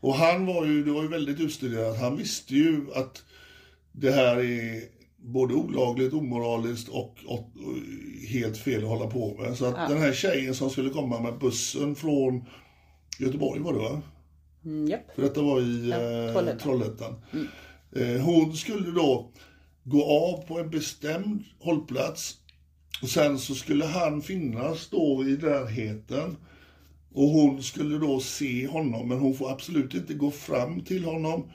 Och 0.00 0.14
han 0.14 0.46
var 0.46 0.66
ju, 0.66 0.84
det 0.84 0.90
var 0.90 1.02
ju 1.02 1.08
väldigt 1.08 1.40
utstuderat. 1.40 1.98
Han 1.98 2.16
visste 2.16 2.54
ju 2.54 2.86
att 2.94 3.24
det 3.92 4.10
här 4.10 4.36
är 4.36 4.82
både 5.22 5.54
olagligt, 5.54 6.12
omoraliskt 6.12 6.88
och, 6.88 7.16
och, 7.26 7.38
och 7.38 7.76
helt 8.28 8.56
fel 8.56 8.82
att 8.82 8.88
hålla 8.88 9.06
på 9.06 9.36
med. 9.40 9.56
Så 9.56 9.64
att 9.64 9.88
den 9.88 9.98
här 9.98 10.12
tjejen 10.12 10.54
som 10.54 10.70
skulle 10.70 10.90
komma 10.90 11.20
med 11.20 11.38
bussen 11.38 11.94
från 11.94 12.44
Göteborg 13.18 13.60
var 13.60 13.72
det 13.72 13.78
va? 13.78 14.02
Mm, 14.64 14.88
japp. 14.88 15.14
För 15.14 15.22
detta 15.22 15.42
var 15.42 15.60
i 15.60 15.88
Ja, 15.90 15.96
eh, 15.96 16.32
Trollhättan. 16.32 16.58
Trollhättan. 16.58 17.14
Eh, 17.96 18.24
hon 18.24 18.56
skulle 18.56 18.90
då 18.90 19.32
gå 19.84 20.04
av 20.04 20.46
på 20.46 20.58
en 20.58 20.70
bestämd 20.70 21.44
hållplats 21.58 22.36
och 23.02 23.08
sen 23.08 23.38
så 23.38 23.54
skulle 23.54 23.84
han 23.84 24.22
finnas 24.22 24.88
då 24.90 25.24
i 25.26 25.36
närheten 25.36 26.36
och 27.14 27.28
hon 27.28 27.62
skulle 27.62 27.98
då 27.98 28.20
se 28.20 28.66
honom 28.66 29.08
men 29.08 29.18
hon 29.18 29.34
får 29.34 29.50
absolut 29.50 29.94
inte 29.94 30.14
gå 30.14 30.30
fram 30.30 30.80
till 30.80 31.04
honom 31.04 31.50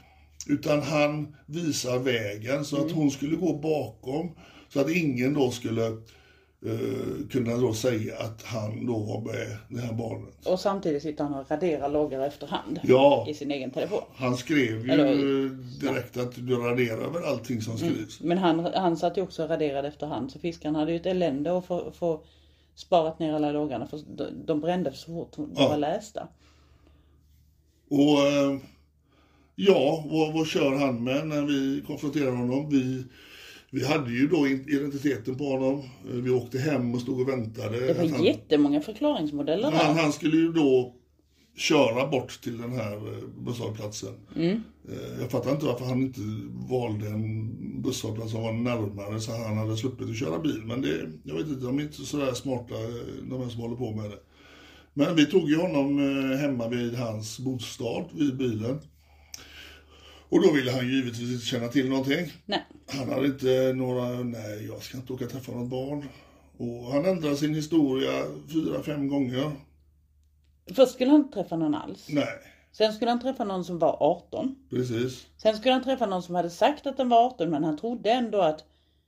utan 0.50 0.82
han 0.82 1.36
visar 1.46 2.00
vägen 2.00 2.66
så 2.66 2.86
att 2.86 2.92
hon 2.92 3.12
skulle 3.12 3.36
gå 3.36 3.54
bakom 3.54 4.32
så 4.70 4.80
att 4.80 4.90
ingen 4.90 5.34
då 5.34 5.52
skulle 5.52 5.86
eh, 6.66 7.28
kunna 7.32 7.58
då 7.58 7.74
säga 7.74 8.18
att 8.20 8.44
han 8.44 8.86
då 8.86 8.98
var 9.00 9.22
med 9.22 9.58
det 9.70 9.80
här 9.82 9.94
barnet. 9.94 10.46
Och 10.48 10.60
samtidigt 10.60 11.02
sitter 11.04 11.24
han 11.24 11.34
och 11.34 11.52
raderar 11.52 11.90
loggar 11.90 12.22
efterhand. 12.22 12.80
Ja. 12.84 13.26
I 13.30 13.34
sin 13.34 13.52
egen 13.52 13.72
telefon. 13.72 14.02
Han 14.16 14.38
skrev 14.38 14.86
ju 14.86 14.92
Eller- 14.92 15.80
direkt 15.80 16.18
att 16.18 16.36
du 16.36 16.56
raderar 16.56 17.10
väl 17.10 17.24
allting 17.24 17.62
som 17.62 17.78
skrivs. 17.78 18.22
Men 18.22 18.38
han, 18.38 18.60
han 18.60 18.98
satt 18.98 19.18
ju 19.18 19.22
också 19.22 19.44
och 19.44 19.50
raderade 19.50 19.88
efterhand. 19.88 20.32
Så 20.32 20.40
fiskaren 20.40 20.76
hade 20.76 20.92
ju 20.92 20.98
ett 20.98 21.06
elände 21.06 21.58
att 21.58 21.66
få, 21.66 21.92
få 21.92 22.24
sparat 22.76 23.20
ner 23.20 23.34
alla 23.34 23.52
loggarna. 23.52 23.88
För 23.88 24.00
de, 24.18 24.24
de 24.46 24.62
brände 24.62 24.94
så 24.94 25.06
fort 25.14 25.32
de 25.36 25.52
Ja. 25.56 25.70
var 25.70 25.78
lästa. 25.78 26.28
Och 27.90 28.28
eh, 28.28 28.58
ja, 29.60 30.06
vad, 30.10 30.34
vad 30.34 30.48
kör 30.48 30.76
han 30.76 31.04
med 31.04 31.28
när 31.28 31.42
vi 31.42 31.84
konfronterar 31.88 32.32
honom? 32.32 32.70
Vi, 32.70 33.04
Vi 33.72 33.86
hade 33.86 34.12
ju 34.12 34.28
då 34.28 34.48
identiteten 34.48 35.38
på 35.38 35.44
honom. 35.44 35.84
Vi 36.06 36.30
åkte 36.30 36.60
hem 36.60 36.94
och 36.96 37.02
stod 37.02 37.22
och 37.22 37.30
väntade. 37.30 37.88
Det 37.88 37.94
var 37.94 38.10
han, 38.10 38.24
jättemånga 38.24 38.82
förklaringsmodeller 38.82 39.72
han, 39.72 39.96
där. 39.96 40.02
han 40.02 40.12
skulle 40.12 40.38
ju 40.38 40.52
då 40.52 40.94
köra 41.58 42.08
bort 42.08 42.42
till 42.42 42.58
den 42.58 42.72
här 42.72 42.96
eh, 42.96 43.28
busshållplatsen. 43.46 44.14
Mm. 44.36 44.64
Eh, 44.90 45.22
Jag 45.22 45.32
fattar 45.32 45.52
inte 45.52 45.66
varför 45.66 45.86
han 45.86 46.02
inte 46.02 46.22
valde 46.70 47.08
en 47.08 47.82
busshållplats 47.82 48.32
som 48.32 48.42
var 48.44 48.54
närmare 48.54 49.20
så 49.20 49.32
han 49.32 49.58
hade 49.58 49.78
sluppit 49.78 50.10
att 50.10 50.18
köra 50.18 50.40
bil. 50.40 50.62
Men 50.66 50.82
det, 50.82 51.10
jag 51.24 51.36
vet 51.36 51.48
inte, 51.48 51.66
de 51.66 51.80
är 51.80 51.84
inte 51.84 52.06
sådär 52.06 52.34
smarta 52.34 52.76
eh, 52.76 53.30
de 53.30 53.42
här 53.42 53.50
som 53.50 53.62
håller 53.62 53.76
på 53.76 53.92
med 53.92 54.10
det. 54.10 54.20
Men 54.94 55.16
vi 55.16 55.26
tog 55.26 55.50
ju 55.50 55.58
honom 55.58 56.00
hemma 56.40 56.68
vid 56.68 56.96
hans 56.96 57.40
bostad, 57.40 58.06
vid 58.14 58.38
bilen. 58.38 58.80
Och 60.30 60.42
då 60.42 60.52
ville 60.52 60.72
han 60.72 60.88
givetvis 60.88 61.32
inte 61.34 61.46
känna 61.46 61.68
till 61.68 61.90
någonting. 61.90 62.32
Nej. 62.46 62.66
Han 62.88 63.10
hade 63.10 63.26
inte 63.26 63.74
några, 63.76 64.10
nej 64.24 64.66
jag 64.66 64.84
ska 64.84 64.98
inte 64.98 65.14
åka 65.14 65.26
och 65.26 65.32
träffa 65.32 65.52
något 65.52 65.70
barn. 65.70 66.06
Och 66.58 66.92
han 66.94 67.06
ändrade 67.06 67.36
sin 67.38 67.56
historia 67.56 68.12
fyra, 68.54 68.84
fem 68.84 69.08
gånger. 69.08 69.52
Först 70.76 70.94
skulle 70.94 71.12
han 71.12 71.20
inte 71.22 71.34
träffa 71.34 71.56
någon 71.56 71.76
alls. 71.76 72.08
Nej, 72.10 72.28
Sen 72.72 72.94
skulle 72.94 73.12
han 73.12 73.22
träffa 73.22 73.44
någon 73.44 73.66
som 73.66 73.80
var 73.80 73.98
18. 74.00 74.56
precis. 74.70 75.26
Sen 75.38 75.58
skulle 75.58 75.74
han 75.74 75.84
träffa 75.84 76.06
någon 76.06 76.24
som 76.24 76.36
hade 76.36 76.50
sagt 76.50 76.88
att 76.88 76.98
den 76.98 77.10
var 77.10 77.26
18 77.26 77.50
men 77.50 77.64
han 77.64 77.78
trodde 77.78 78.12
ändå 78.12 78.42
att 78.42 78.64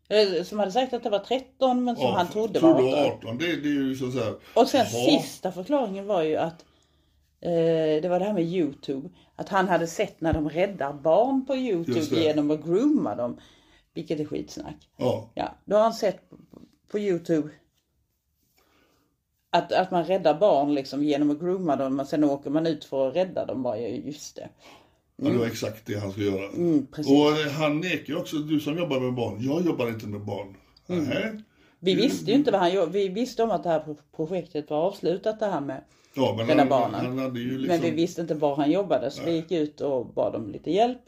eller, 0.09 0.43
som 0.43 0.59
hade 0.59 0.71
sagt 0.71 0.93
att 0.93 1.03
det 1.03 1.09
var 1.09 1.19
13 1.19 1.83
men 1.83 1.95
som 1.95 2.05
Ja, 2.05 2.15
han 2.17 2.27
trodde 2.27 2.59
var 2.59 2.69
18. 2.71 2.93
18. 3.17 3.37
Det, 3.37 3.45
det 3.45 3.69
är 3.69 3.73
ju 3.73 3.95
så 3.95 4.11
här. 4.11 4.33
Och 4.53 4.67
sen 4.67 4.85
jaha. 4.93 5.19
sista 5.19 5.51
förklaringen 5.51 6.05
var 6.05 6.23
ju 6.23 6.35
att 6.35 6.61
eh, 6.61 6.68
det 8.01 8.09
var 8.09 8.19
det 8.19 8.25
här 8.25 8.33
med 8.33 8.43
Youtube. 8.43 9.09
Att 9.35 9.49
han 9.49 9.67
hade 9.67 9.87
sett 9.87 10.21
när 10.21 10.33
de 10.33 10.49
räddar 10.49 10.93
barn 10.93 11.45
på 11.45 11.55
Youtube 11.55 12.21
genom 12.21 12.51
att 12.51 12.63
grooma 12.65 13.15
dem. 13.15 13.39
Vilket 13.93 14.19
är 14.19 14.25
skitsnack. 14.25 14.89
Ja, 14.97 15.31
Ja, 15.33 15.55
då 15.65 15.75
har 15.75 15.83
han 15.83 15.93
sett 15.93 16.29
på, 16.91 16.99
Youtube 16.99 17.49
att, 19.49 19.71
att 19.71 19.91
man 19.91 20.03
räddar 20.05 20.39
barn 20.39 20.73
liksom 20.73 21.03
genom 21.03 21.31
att 21.31 21.39
grooma 21.39 21.75
dem 21.75 21.99
och 21.99 22.07
sen 22.07 22.23
åker 22.23 22.49
man 22.49 22.67
ut 22.67 22.85
för 22.85 23.07
att 23.07 23.15
rädda 23.15 23.45
dem. 23.45 23.63
Bara, 23.63 23.77
just 23.79 24.35
det. 24.35 24.49
ja, 25.15 25.29
det 25.29 25.37
var 25.37 25.45
exakt 25.45 25.85
det 25.85 25.99
han 25.99 26.11
skulle 26.11 26.25
göra. 26.25 26.45
Mm, 26.51 26.87
och 26.91 27.39
eh, 27.39 27.51
han 27.51 27.79
nekar 27.79 28.15
också, 28.17 28.35
du 28.37 28.59
som 28.59 28.77
jobbar 28.77 28.99
med 28.99 29.13
barn. 29.13 29.37
Jag 29.41 29.65
jobbar 29.65 29.87
inte 29.87 30.07
med 30.07 30.21
barn. 30.21 30.55
Mm. 30.87 31.03
Nej. 31.05 31.43
Vi 31.79 31.95
visste 31.95 32.31
ju 32.31 32.37
inte 32.37 32.51
vad 32.51 32.59
han 32.61 32.73
gjorde. 32.73 32.91
Vi 32.91 33.07
visste 33.07 33.43
om 33.43 33.51
att 33.51 33.63
det 33.63 33.69
här 33.69 33.79
pro- 33.79 33.97
projektet 34.15 34.69
var 34.69 34.77
avslutat 34.77 35.39
det 35.39 35.45
här 35.45 35.61
med 35.61 35.83
Ja, 36.19 36.33
men 36.37 36.47
Rädda 36.47 36.59
han, 36.59 36.69
Barnen. 36.69 37.19
han 37.19 37.35
ju 37.35 37.57
liksom... 37.57 37.67
Men 37.67 37.81
vi 37.81 37.91
visste 37.91 38.21
inte 38.21 38.35
var 38.35 38.55
han 38.55 38.71
jobbade 38.71 39.11
så 39.11 39.23
vi 39.23 39.31
gick 39.31 39.51
ut 39.51 39.81
och 39.81 40.13
bad 40.13 40.35
om 40.35 40.51
lite 40.51 40.71
hjälp. 40.71 41.01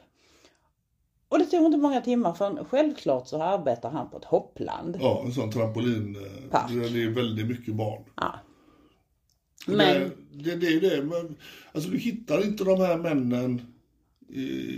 Och 1.30 1.40
det 1.40 1.46
tog 1.46 1.66
inte 1.66 1.78
många 1.78 2.02
timmar 2.02 2.34
för 2.34 2.64
självklart 2.70 3.28
så 3.28 3.42
arbetar 3.42 3.90
han 3.92 4.10
på 4.10 4.18
ett 4.18 4.26
hoppland. 4.26 4.98
Ja, 5.02 5.22
en 5.26 5.32
sån 5.32 5.52
trampolin. 5.52 6.16
eh. 6.16 6.22
Där 6.52 6.94
det 6.94 7.04
är 7.04 7.10
väldigt 7.10 7.48
mycket 7.48 7.76
barn. 7.76 8.04
Ja. 8.16 8.40
Men... 9.68 9.78
Det, 9.78 10.12
det, 10.32 10.56
det 10.56 10.68
är 10.68 10.72
ju 10.72 10.80
det. 10.80 11.04
Men, 11.04 11.36
alltså 11.72 11.90
du 11.90 11.98
hittar 11.98 12.46
inte 12.46 12.64
de 12.64 12.80
här 12.80 12.98
männen 12.98 13.71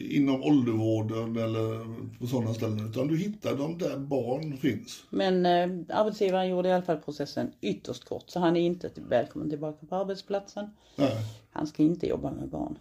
inom 0.10 0.44
åldervården 0.44 1.38
eller 1.38 1.86
på 2.20 2.28
sådana 2.28 2.54
ställen. 2.54 2.89
Utan 2.89 3.08
du 3.08 3.18
hittar 3.18 3.56
dem 3.56 3.78
där 3.78 3.98
barn 3.98 4.58
finns. 4.58 5.04
Men 5.10 5.46
eh, 5.46 5.98
arbetsgivaren 5.98 6.50
gjorde 6.50 6.70
i 6.70 6.72
alla 6.72 6.86
fall 6.86 6.98
processen 6.98 7.52
ytterst 7.62 8.06
kort 8.06 8.24
så 8.28 8.39
han 8.39 8.58
är 8.58 8.62
inte 8.62 8.92
välkommen 9.10 9.50
tillbaka 9.50 9.86
på 9.86 9.96
arbetsplatsen. 9.96 10.70
Nej. 10.96 11.18
Han 11.52 11.68
ska 11.68 11.84
inte 11.84 12.08
jobba 12.08 12.32
med 12.32 12.50
barn. 12.50 12.78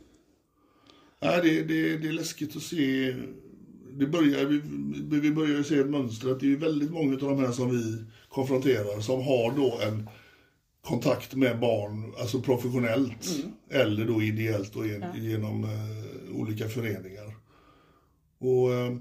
Nej, 1.20 1.40
det, 1.42 1.62
det, 1.62 1.96
det 1.96 2.08
är 2.08 2.12
läskigt 2.12 2.56
att 2.56 2.62
se. 2.62 3.14
Det 3.92 4.06
börjar, 4.06 4.44
vi, 4.44 5.20
vi 5.20 5.30
börjar 5.30 5.56
ju 5.56 5.64
se 5.64 5.78
ett 5.78 5.90
mönster 5.90 6.30
att 6.30 6.40
det 6.40 6.52
är 6.52 6.56
väldigt 6.56 6.90
många 6.90 7.12
av 7.12 7.18
de 7.18 7.38
här 7.38 7.52
som 7.52 7.70
vi 7.70 8.04
konfronterar 8.28 9.00
som 9.00 9.22
har 9.22 9.56
då 9.56 9.78
en 9.86 10.08
kontakt 10.82 11.34
med 11.34 11.60
barn, 11.60 12.12
alltså 12.20 12.40
professionellt 12.40 13.28
eller 13.70 14.04
då 14.04 14.22
ideellt 14.22 14.76
och 14.76 14.86
gen, 14.86 15.04
genom 15.14 15.64
eh, 15.64 15.70
olika 16.32 16.68
föreningar. 16.68 17.36
Och 18.38 18.72
eh, 18.72 18.96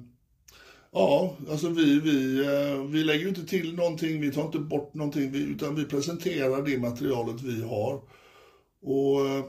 ja, 0.92 1.38
alltså 1.50 1.70
vi, 1.70 2.00
vi, 2.00 2.40
eh, 2.46 2.84
vi 2.84 3.04
lägger 3.04 3.22
ju 3.22 3.30
inte 3.30 3.46
till 3.46 3.76
någonting, 3.76 4.22
vi 4.22 4.32
tar 4.32 4.46
inte 4.46 4.60
bort 4.60 4.94
någonting, 4.94 5.36
utan 5.36 5.76
vi 5.76 5.86
presenterar 5.86 6.66
det 6.66 6.78
materialet 6.78 7.42
vi 7.42 7.64
har. 7.64 8.02
Och 8.82 9.28
eh, 9.28 9.46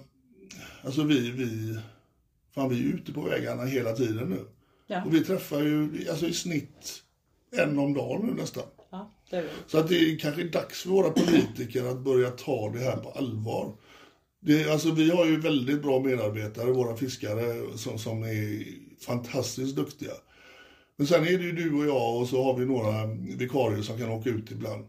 alltså 0.82 1.02
vi, 1.02 1.30
vi, 1.30 1.78
fan 2.54 2.68
vi 2.68 2.80
är 2.80 2.94
ute 2.94 3.12
på 3.12 3.20
vägarna 3.20 3.64
hela 3.64 3.92
tiden 3.92 4.28
nu. 4.28 4.46
Ja. 4.86 5.04
Och 5.04 5.14
vi 5.14 5.24
träffar 5.24 5.60
ju 5.60 6.06
alltså 6.10 6.26
i 6.26 6.32
snitt 6.32 7.02
en 7.56 7.78
om 7.78 7.94
dagen 7.94 8.26
nu 8.26 8.42
nästan. 8.42 8.64
Ja, 8.90 9.10
det 9.30 9.36
är 9.36 9.42
väl. 9.42 9.50
Så 9.66 9.78
att 9.78 9.88
det 9.88 9.96
är 9.96 10.18
kanske 10.18 10.44
dags 10.44 10.82
för 10.82 10.90
våra 10.90 11.10
politiker 11.10 11.84
att 11.84 12.00
börja 12.00 12.30
ta 12.30 12.70
det 12.70 12.78
här 12.78 12.96
på 12.96 13.10
allvar. 13.10 13.74
Det, 14.44 14.70
alltså 14.70 14.90
vi 14.90 15.10
har 15.10 15.26
ju 15.26 15.40
väldigt 15.40 15.82
bra 15.82 16.00
medarbetare, 16.00 16.72
våra 16.72 16.96
fiskare, 16.96 17.76
som, 17.78 17.98
som 17.98 18.22
är 18.22 18.64
fantastiskt 19.06 19.76
duktiga. 19.76 20.12
Men 20.96 21.06
sen 21.06 21.22
är 21.22 21.38
det 21.38 21.44
ju 21.44 21.52
du 21.52 21.74
och 21.74 21.86
jag 21.86 22.16
och 22.20 22.28
så 22.28 22.42
har 22.42 22.56
vi 22.58 22.66
några 22.66 23.06
vikarier 23.36 23.82
som 23.82 23.98
kan 23.98 24.10
åka 24.10 24.30
ut 24.30 24.50
ibland. 24.50 24.84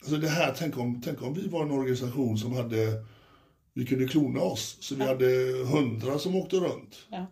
Alltså 0.00 0.16
det 0.16 0.28
här, 0.28 0.54
tänk 0.58 0.78
om, 0.78 1.02
tänk 1.04 1.22
om 1.22 1.34
vi 1.34 1.48
var 1.48 1.62
en 1.62 1.70
organisation 1.70 2.38
som 2.38 2.52
hade, 2.52 3.04
vi 3.74 3.86
kunde 3.86 4.08
klona 4.08 4.40
oss, 4.40 4.76
så 4.80 4.94
vi 4.94 5.04
hade 5.04 5.26
hundra 5.72 6.18
som 6.18 6.36
åkte 6.36 6.56
runt. 6.56 7.06
Ja. 7.10 7.26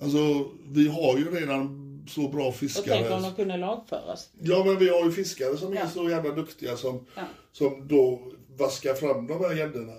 Alltså 0.00 0.46
vi 0.68 0.88
har 0.88 1.18
ju 1.18 1.30
redan 1.30 1.84
så 2.08 2.28
bra 2.28 2.46
Och 2.46 2.54
fiskare. 2.54 2.84
tänk 3.02 3.10
om 3.10 3.22
de 3.22 3.34
kunde 3.34 3.56
lagföras. 3.56 4.30
Ja, 4.40 4.64
men 4.66 4.78
vi 4.78 4.88
har 4.88 5.04
ju 5.04 5.12
fiskare 5.12 5.56
som 5.56 5.72
är 5.72 5.76
Ja. 5.76 5.88
så 5.88 6.10
jävla 6.10 6.30
duktiga 6.34 6.76
som, 6.76 7.06
Ja. 7.16 7.22
som 7.52 7.88
då 7.88 8.32
vaskar 8.58 8.94
fram 8.94 9.26
de 9.26 9.40
här 9.44 9.54
gäddorna. 9.54 9.92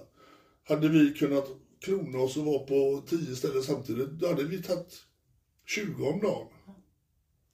Hade 0.69 0.89
vi 0.89 1.13
kunnat 1.13 1.45
klona 1.83 2.17
oss 2.19 2.37
och 2.37 2.45
vara 2.45 2.59
på 2.59 3.03
tio 3.09 3.35
ställen 3.35 3.63
samtidigt, 3.63 4.09
då 4.09 4.27
hade 4.27 4.43
vi 4.43 4.61
tagit 4.63 5.03
20 5.67 6.05
om 6.05 6.19
dagen. 6.19 6.47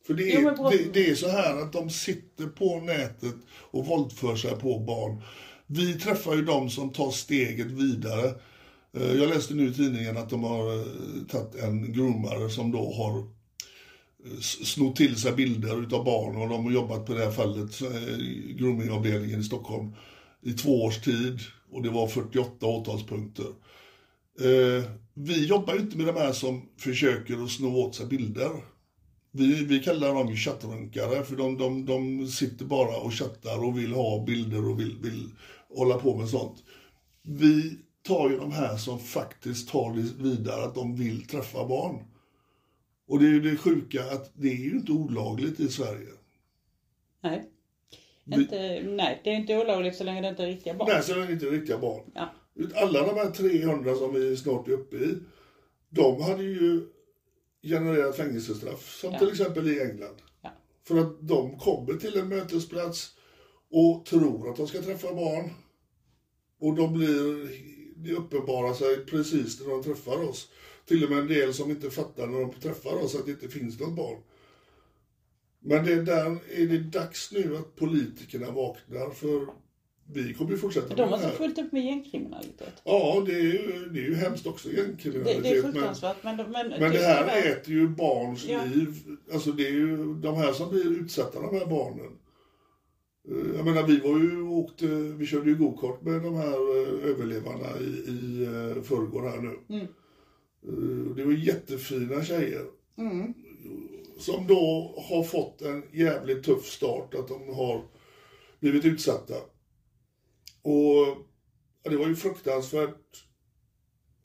För 0.08 0.14
det 0.14 0.24
Jo, 0.24 0.50
är, 0.50 0.54
på- 0.54 0.70
det, 0.70 0.94
det 0.94 1.10
är 1.10 1.16
så 1.16 1.28
här 1.30 1.62
att 1.62 1.74
de 1.74 1.90
sitter 1.90 2.48
på 2.48 2.80
nätet 2.80 3.36
och 3.50 3.86
våldför 3.86 4.36
sig 4.36 4.52
på 4.60 4.80
barn. 4.80 5.22
Vi 5.68 5.94
träffar 6.00 6.36
ju 6.36 6.42
de 6.46 6.70
som 6.70 6.90
tar 6.94 7.12
steget 7.12 7.72
vidare. 7.72 8.26
Eh, 8.94 9.14
Jag 9.14 9.30
läste 9.30 9.54
nu 9.54 9.70
i 9.70 9.74
tidningen 9.74 10.18
att 10.18 10.30
de 10.30 10.44
har 10.44 10.76
eh, 10.80 10.86
tagit 11.30 11.56
en 11.56 11.94
groomare 11.94 12.50
som 12.50 12.72
då 12.72 12.94
har 12.94 13.24
s- 14.40 14.66
snott 14.74 14.96
till 14.96 15.16
sig 15.16 15.32
bilder 15.32 15.84
utav 15.84 16.04
barn 16.06 16.36
och 16.42 16.50
de 16.50 16.66
har 16.66 16.72
jobbat 16.72 17.06
på 17.06 17.14
det 17.14 17.24
här 17.26 17.32
fallet, 17.32 17.82
eh, 17.82 18.18
groomingavdelningen 18.56 19.40
i 19.40 19.44
Stockholm, 19.44 19.92
i 20.42 20.54
två 20.54 20.84
års 20.84 21.02
tid 21.02 21.40
och 21.76 21.84
det 21.84 21.90
var 21.90 22.08
48 22.08 22.66
åtalspunkter. 22.66 23.46
Eh, 24.40 24.84
vi 25.14 25.46
jobbar 25.46 25.74
ju 25.74 25.80
inte 25.80 25.98
med 25.98 26.08
de 26.08 26.16
här 26.16 26.32
som 26.32 26.70
försöker 26.78 27.44
att 27.44 27.52
sno 27.52 27.76
åt 27.76 27.96
sig 27.96 28.06
bilder. 28.06 28.52
Vi, 29.32 29.66
vi 29.66 29.80
kallar 29.80 30.14
dem 30.14 30.36
chattrunkare 30.36 31.24
för 31.24 31.36
de, 31.36 31.58
de, 31.58 31.86
de 31.86 32.28
sitter 32.28 32.66
bara 32.66 32.98
och 32.98 33.14
chattar 33.14 33.64
och 33.64 33.78
vill 33.78 33.94
ha 33.94 34.26
bilder 34.26 34.70
och 34.70 34.80
vill, 34.80 34.98
vill 35.02 35.30
hålla 35.76 35.98
på 35.98 36.18
med 36.18 36.30
sånt. 36.30 36.64
Vi 37.24 37.78
tar 38.04 38.30
ju 38.30 38.38
de 38.38 38.52
här 38.52 38.78
som 38.78 39.00
faktiskt 39.00 39.70
tar 39.70 39.94
det 39.94 40.24
vidare, 40.24 40.64
att 40.64 40.76
de 40.76 40.96
vill 40.96 41.28
träffa 41.28 41.68
barn. 41.68 42.04
Och 43.08 43.20
det 43.20 43.26
är 43.26 43.30
ju 43.30 43.42
det 43.42 43.58
sjuka 43.58 44.04
att 44.12 44.32
det 44.34 44.48
är 44.48 44.64
ju 44.64 44.72
inte 44.72 44.92
olagligt 44.92 45.60
i 45.60 45.68
Sverige. 45.68 46.10
Nej. 47.24 47.50
Inte, 48.34 48.82
nej, 48.84 49.22
det 49.24 49.30
är 49.30 49.34
inte 49.36 49.58
olagligt 49.58 49.96
så 49.96 50.04
länge 50.04 50.22
det 50.22 50.28
inte 50.30 50.44
är 50.44 50.48
riktiga 50.48 50.74
barn. 50.74 50.90
Nej, 50.92 51.04
så 51.04 51.14
är 51.14 51.18
det 51.28 51.34
inte 51.34 51.46
riktiga 51.46 51.78
barn. 51.78 52.12
Ja. 52.16 52.34
Alla 52.76 53.02
de 53.08 53.16
här 53.16 53.32
300 53.32 53.96
som 53.96 54.14
vi 54.14 54.38
snart 54.38 54.68
är 54.68 54.72
uppe 54.72 54.96
i, 54.96 55.18
de 55.90 56.22
hade 56.22 56.44
ju 56.44 56.88
genererat 57.64 58.16
fängelsestraff, 58.18 59.00
som 59.00 59.12
Ja. 59.14 59.20
till 59.20 59.30
exempel 59.30 59.68
i 59.68 59.82
England. 59.82 60.16
Ja. 60.42 60.50
För 60.88 60.98
att 60.98 61.28
de 61.28 61.58
kommer 61.60 61.94
till 61.94 62.18
en 62.18 62.28
mötesplats 62.30 63.12
och 63.72 64.06
tror 64.06 64.50
att 64.50 64.58
de 64.58 64.68
ska 64.68 64.82
träffa 64.82 65.14
barn. 65.14 65.50
Och 66.60 66.76
de 66.76 66.94
blir, 66.94 67.50
det 67.96 68.14
uppenbarar 68.14 68.74
sig 68.74 69.06
precis 69.06 69.62
när 69.62 69.70
de 69.70 69.84
träffar 69.84 70.30
oss. 70.30 70.50
Till 70.86 71.04
och 71.04 71.10
med 71.10 71.20
en 71.20 71.28
del 71.28 71.54
som 71.54 71.72
inte 71.72 71.90
fattar 71.90 72.28
när 72.28 72.40
de 72.40 72.54
träffar 72.54 73.04
oss 73.04 73.16
att 73.16 73.26
det 73.26 73.32
inte 73.32 73.48
finns 73.48 73.80
något 73.80 73.96
barn. 73.96 74.18
Men 75.68 75.86
det 75.86 75.94
är 75.94 76.04
där 76.04 76.38
är 76.56 76.68
det 76.68 76.78
dags 76.80 77.32
nu 77.32 77.58
att 77.58 77.76
politikerna 77.76 78.52
vaknar 78.52 79.10
för 79.10 79.48
vi 80.14 80.34
kommer 80.34 80.52
ju 80.52 80.58
fortsätta 80.58 80.96
De 80.96 81.10
har 81.10 81.18
det 81.18 81.24
så 81.24 81.30
fullt 81.30 81.58
upp 81.58 81.72
med 81.72 81.86
gängkriminalitet. 81.86 82.82
Ja, 82.84 83.24
det 83.28 83.34
är 83.34 83.42
ju, 83.44 83.90
det 83.94 84.00
är 84.00 84.04
ju 84.04 84.16
hemskt 84.16 84.48
också 84.48 84.70
Det, 84.70 84.76
gängkriminalitet. 84.76 85.44
det 85.44 85.50
är 85.50 85.64
men- 85.64 85.74
fruktansvärt 85.74 86.24
men... 86.24 86.36
Men, 86.38 86.70
men 86.70 86.80
det 86.92 86.98
här 86.98 87.28
är... 87.28 87.52
äter 87.52 87.74
ju 87.74 87.88
barns 87.88 88.46
Ja. 88.50 88.66
liv. 88.66 88.94
Alltså 89.34 89.52
det 89.52 89.68
är 89.68 89.72
ju 89.72 90.14
de 90.14 90.36
här 90.36 90.54
som 90.54 90.70
blir 90.70 90.92
utsatta, 91.02 91.42
de 91.42 91.56
här 91.60 91.66
barnen. 91.66 92.12
Eh, 93.32 93.56
Jag 93.56 93.66
menar 93.66 93.84
vi 93.88 94.00
var 94.00 94.20
ju 94.20 94.42
åkte, 94.42 94.86
vi 94.88 95.26
körde 95.26 95.50
ju 95.50 95.56
gokart 95.56 96.02
med 96.02 96.22
de 96.22 96.36
här 96.36 96.48
eh, 96.54 97.10
överlevarna 97.10 97.80
i, 97.80 98.12
i 98.12 98.44
eh, 98.44 98.84
förrgår 98.84 99.22
här 99.30 99.38
nu. 99.42 99.76
Mm. 99.76 99.88
Det 101.16 101.24
var 101.26 101.32
jättefina 101.34 102.24
tjejer. 102.24 102.66
Mm. 102.98 103.34
Som 104.20 104.48
då 104.48 104.94
har 105.10 105.24
fått 105.24 105.62
en 105.62 105.84
jävligt 105.94 106.44
tuff 106.44 106.66
start, 106.66 107.14
att 107.14 107.28
de 107.28 107.56
har 107.56 107.82
blivit 108.60 108.86
utsatta. 108.86 109.34
Och 110.62 111.26
ja, 111.84 111.90
det 111.90 111.98
var 111.98 112.08
ju 112.08 112.16
fruktansvärt, 112.16 113.26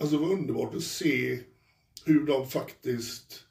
alltså 0.00 0.16
det 0.16 0.22
var 0.26 0.32
underbart 0.32 0.74
att 0.74 0.82
se 0.82 1.38
hur 2.04 2.26
de 2.26 2.46
faktiskt 2.46 3.44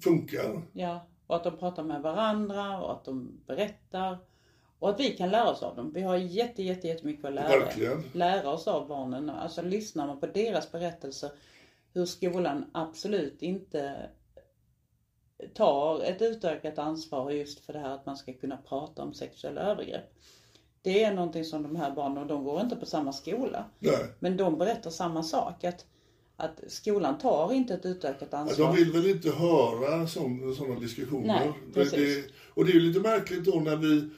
funkar. 0.00 0.62
Ja, 0.72 1.08
och 1.26 1.36
att 1.36 1.44
de 1.44 1.56
pratar 1.56 1.82
med 1.82 2.02
varandra 2.02 2.80
och 2.80 2.92
att 2.92 3.04
de 3.04 3.40
berättar. 3.46 4.18
Och 4.78 4.90
att 4.90 5.00
vi 5.00 5.10
kan 5.10 5.30
lära 5.30 5.50
oss 5.50 5.62
av 5.62 5.76
dem. 5.76 5.92
Vi 5.94 6.02
har 6.02 6.16
jätte, 6.16 6.62
jätte, 6.62 6.86
jättemycket 6.86 7.24
att 7.24 7.34
lära, 7.34 7.48
Verkligen. 7.48 8.04
lära 8.12 8.50
oss 8.50 8.68
av 8.68 8.88
barnen. 8.88 9.30
Alltså 9.30 9.62
lyssnar 9.62 10.06
man 10.06 10.20
på 10.20 10.26
deras 10.26 10.72
berättelser 10.72 11.30
hur 11.92 12.06
skolan 12.06 12.70
absolut 12.72 13.42
inte 13.42 14.10
tar 15.54 16.02
ett 16.02 16.22
utökat 16.22 16.78
ansvar 16.78 17.30
just 17.30 17.60
för 17.60 17.72
det 17.72 17.78
här 17.78 17.94
att 17.94 18.06
man 18.06 18.16
ska 18.16 18.32
kunna 18.32 18.56
prata 18.56 19.02
om 19.02 19.14
sexuella 19.14 19.60
övergrepp. 19.60 20.14
Det 20.82 21.02
är 21.02 21.14
någonting 21.14 21.44
som 21.44 21.62
de 21.62 21.76
här 21.76 21.90
barnen, 21.90 22.18
och 22.18 22.26
de 22.26 22.44
går 22.44 22.60
inte 22.60 22.76
på 22.76 22.86
samma 22.86 23.12
skola. 23.12 23.64
Nej. 23.78 24.06
Men 24.18 24.36
de 24.36 24.58
berättar 24.58 24.90
samma 24.90 25.22
sak. 25.22 25.64
Att, 25.64 25.86
att 26.36 26.60
skolan 26.68 27.18
tar 27.18 27.52
inte 27.52 27.74
ett 27.74 27.86
utökat 27.86 28.28
Ja, 28.30 28.38
ansvar. 28.38 28.66
De 28.66 28.76
vill 28.76 28.92
väl 28.92 29.06
inte 29.06 29.30
höra 29.30 30.06
sådana 30.06 30.80
diskussioner. 30.80 31.26
Nej, 31.26 31.52
precis. 31.74 32.26
det, 32.26 32.32
och 32.54 32.64
det 32.64 32.70
är 32.70 32.74
ju 32.74 32.80
lite 32.80 33.00
märkligt 33.00 33.44
då 33.44 33.60
när 33.60 33.76
vi, 33.76 34.08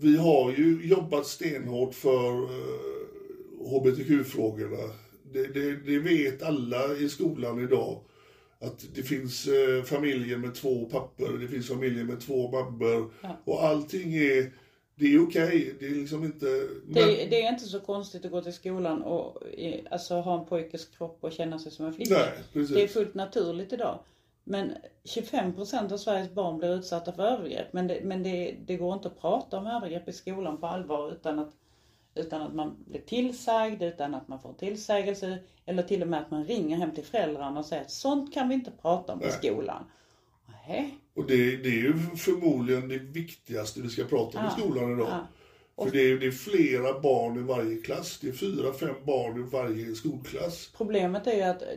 vi 0.00 0.16
har 0.16 0.50
ju 0.50 0.88
jobbat 0.88 1.26
stenhårt 1.26 1.94
för 1.94 2.42
eh, 2.42 3.70
HBTQ-frågorna. 3.70 4.94
Det, 5.32 5.46
det, 5.46 5.76
det 5.76 5.98
vet 5.98 6.42
alla 6.42 6.96
i 6.96 7.08
skolan 7.08 7.64
idag. 7.64 8.00
Att 8.62 8.94
det 8.94 9.02
finns 9.02 9.46
eh, 9.46 9.82
familjer 9.82 10.36
med 10.36 10.54
två 10.54 10.84
pappor, 10.84 11.38
det 11.38 11.48
finns 11.48 11.68
familjer 11.68 12.04
med 12.04 12.20
två 12.20 12.50
mammor. 12.50 13.12
Och 13.44 13.64
allting 13.64 14.14
är, 14.14 14.52
det 14.94 15.14
är 15.14 15.22
okej. 15.22 15.74
Det 15.80 15.86
är 15.86 15.90
liksom 15.90 16.24
inte... 16.24 16.46
Men, 16.84 16.94
Det, 16.94 17.26
det 17.30 17.42
är 17.42 17.52
inte 17.52 17.64
så 17.64 17.80
konstigt 17.80 18.24
att 18.24 18.30
gå 18.30 18.42
till 18.42 18.52
skolan 18.52 19.02
och 19.02 19.42
alltså, 19.90 20.14
ha 20.14 20.40
en 20.40 20.46
pojkes 20.46 20.86
kropp 20.86 21.18
och 21.20 21.32
känna 21.32 21.58
sig 21.58 21.72
som 21.72 21.86
en 21.86 21.92
flicka. 21.92 22.14
Nej, 22.14 22.32
precis. 22.52 22.76
Det 22.76 22.82
är 22.82 22.88
fullt 22.88 23.14
naturligt 23.14 23.72
idag. 23.72 23.98
Men 24.44 24.74
25% 25.04 25.92
av 25.92 25.96
Sveriges 25.96 26.34
barn 26.34 26.58
blir 26.58 26.74
utsatta 26.74 27.12
för 27.12 27.22
övergrepp. 27.22 27.72
Men, 27.72 27.86
det, 27.86 28.00
men 28.04 28.22
det, 28.22 28.56
det 28.66 28.76
går 28.76 28.94
inte 28.94 29.08
att 29.08 29.20
prata 29.20 29.58
om 29.58 29.66
övergrepp 29.66 30.08
i 30.08 30.12
skolan 30.12 30.60
på 30.60 30.66
allvar 30.66 31.12
utan 31.12 31.38
att, 31.38 31.52
utan 32.20 32.42
att 32.42 32.54
man 32.54 32.84
blir 32.86 33.00
tillsagd, 33.00 33.82
utan 33.82 34.14
att 34.14 34.28
man 34.28 34.40
får 34.40 34.52
tillsägelse. 34.52 35.38
Eller 35.66 35.82
till 35.82 36.02
och 36.02 36.08
med 36.08 36.20
att 36.20 36.30
man 36.30 36.44
ringer 36.44 36.76
hem 36.76 36.94
till 36.94 37.04
föräldrarna 37.04 37.60
och 37.60 37.66
säger 37.66 37.82
att 37.82 37.90
sånt 37.90 38.34
kan 38.34 38.48
vi 38.48 38.54
inte 38.54 38.70
prata 38.82 39.12
om 39.12 39.22
i 39.22 39.30
skolan. 39.30 39.84
Nej. 40.66 40.98
Och 41.16 41.26
det, 41.26 41.56
det 41.56 41.68
är 41.68 41.82
ju 41.82 41.98
förmodligen 42.16 42.88
det 42.88 42.98
viktigaste 42.98 43.80
vi 43.80 43.88
ska 43.88 44.04
prata 44.04 44.38
om 44.38 44.46
i 44.46 44.60
skolan 44.60 44.92
idag. 44.92 45.08
Ja. 45.76 45.84
För 45.84 45.90
det 45.90 46.10
är, 46.10 46.18
det 46.18 46.26
är 46.26 46.30
flera 46.30 47.00
barn 47.00 47.36
i 47.38 47.42
varje 47.42 47.76
klass. 47.76 48.18
Det 48.20 48.28
är 48.28 48.32
fyra, 48.32 48.72
fem 48.72 48.94
barn 49.04 49.40
i 49.40 49.50
varje 49.50 49.94
skolklass. 49.94 50.70
Problemet 50.76 51.26
är 51.26 51.36
ju 51.36 51.42
att 51.42 51.62
eh, 51.62 51.68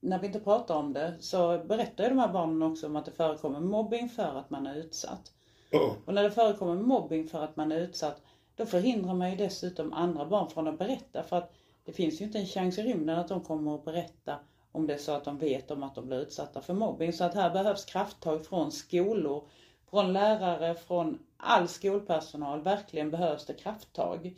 när 0.00 0.18
vi 0.18 0.26
inte 0.26 0.40
pratar 0.40 0.74
om 0.74 0.92
det 0.92 1.14
så 1.20 1.64
berättar 1.68 2.04
ju 2.04 2.10
de 2.10 2.18
här 2.18 2.32
barnen 2.32 2.62
också 2.62 2.86
om 2.86 2.96
att 2.96 3.04
det 3.04 3.12
förekommer 3.12 3.60
mobbing 3.60 4.08
för 4.08 4.38
att 4.38 4.50
man 4.50 4.66
är 4.66 4.76
utsatt. 4.76 5.32
Ja, 5.70 5.96
Och 6.04 6.14
när 6.14 6.22
det 6.22 6.30
förekommer 6.30 6.74
mobbing 6.74 7.28
för 7.28 7.44
att 7.44 7.56
man 7.56 7.72
är 7.72 7.80
utsatt, 7.80 8.22
då 8.56 8.66
förhindrar 8.66 9.14
man 9.14 9.30
ju 9.30 9.36
dessutom 9.36 9.92
andra 9.92 10.26
barn 10.26 10.50
från 10.50 10.68
att 10.68 10.78
berätta. 10.78 11.22
För 11.22 11.36
att 11.36 11.52
det 11.84 11.92
finns 11.92 12.20
ju 12.20 12.24
inte 12.24 12.38
en 12.38 12.46
chans 12.46 12.78
i 12.78 12.82
rymden 12.82 13.18
att 13.18 13.28
de 13.28 13.40
kommer 13.40 13.74
att 13.74 13.84
berätta 13.84 14.38
om 14.72 14.86
det 14.86 14.94
är 14.94 14.98
så 14.98 15.12
att 15.12 15.24
de 15.24 15.38
vet 15.38 15.70
om 15.70 15.82
att 15.82 15.94
de 15.94 16.06
blir 16.06 16.20
utsatta 16.20 16.60
för 16.60 16.74
mobbing. 16.74 17.12
Så 17.12 17.24
att 17.24 17.34
här 17.34 17.50
behövs 17.50 17.84
krafttag 17.84 18.46
från 18.46 18.72
skolor, 18.72 19.44
från 19.90 20.12
lärare, 20.12 20.74
från 20.74 21.18
all 21.36 21.68
skolpersonal. 21.68 22.62
Verkligen 22.62 23.10
behövs 23.10 23.46
det 23.46 23.54
krafttag. 23.54 24.34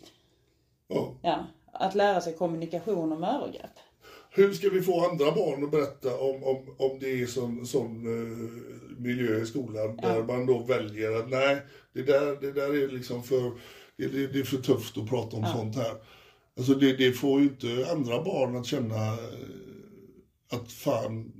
ja. 0.88 1.14
Ja, 1.22 1.44
att 1.72 1.94
lära 1.94 2.20
sig 2.20 2.36
kommunikation 2.36 3.12
om 3.12 3.24
övergrepp. 3.24 3.70
Hur 4.30 4.52
ska 4.52 4.68
vi 4.68 4.82
få 4.82 5.10
andra 5.10 5.32
barn 5.32 5.64
att 5.64 5.70
berätta 5.70 6.18
om, 6.18 6.44
om, 6.44 6.74
om 6.78 6.98
det 6.98 7.22
är 7.22 7.26
sån, 7.26 7.66
sån 7.66 8.06
eh, 8.06 8.38
miljö 8.98 9.40
i 9.42 9.46
skolan 9.46 9.96
där 9.96 10.22
man 10.22 10.46
då 10.46 10.58
väljer 10.58 11.12
att 11.12 11.30
nej, 11.30 11.62
det 11.92 12.02
där, 12.02 12.40
det 12.40 12.52
där 12.52 12.82
är 12.82 12.88
liksom 12.88 13.22
för, 13.22 13.52
det, 13.96 14.06
det, 14.06 14.26
det 14.26 14.38
är 14.40 14.44
för 14.44 14.56
tufft 14.56 14.98
att 14.98 15.08
prata 15.08 15.36
om 15.36 15.46
sånt 15.46 15.76
här. 15.76 15.94
Alltså 16.56 16.74
det, 16.74 16.96
det 16.96 17.12
får 17.12 17.40
ju 17.40 17.46
inte 17.46 17.88
andra 17.92 18.22
barn 18.22 18.56
att 18.56 18.66
känna 18.66 19.06
eh, 19.06 19.18
att 20.50 20.72
fan, 20.72 21.32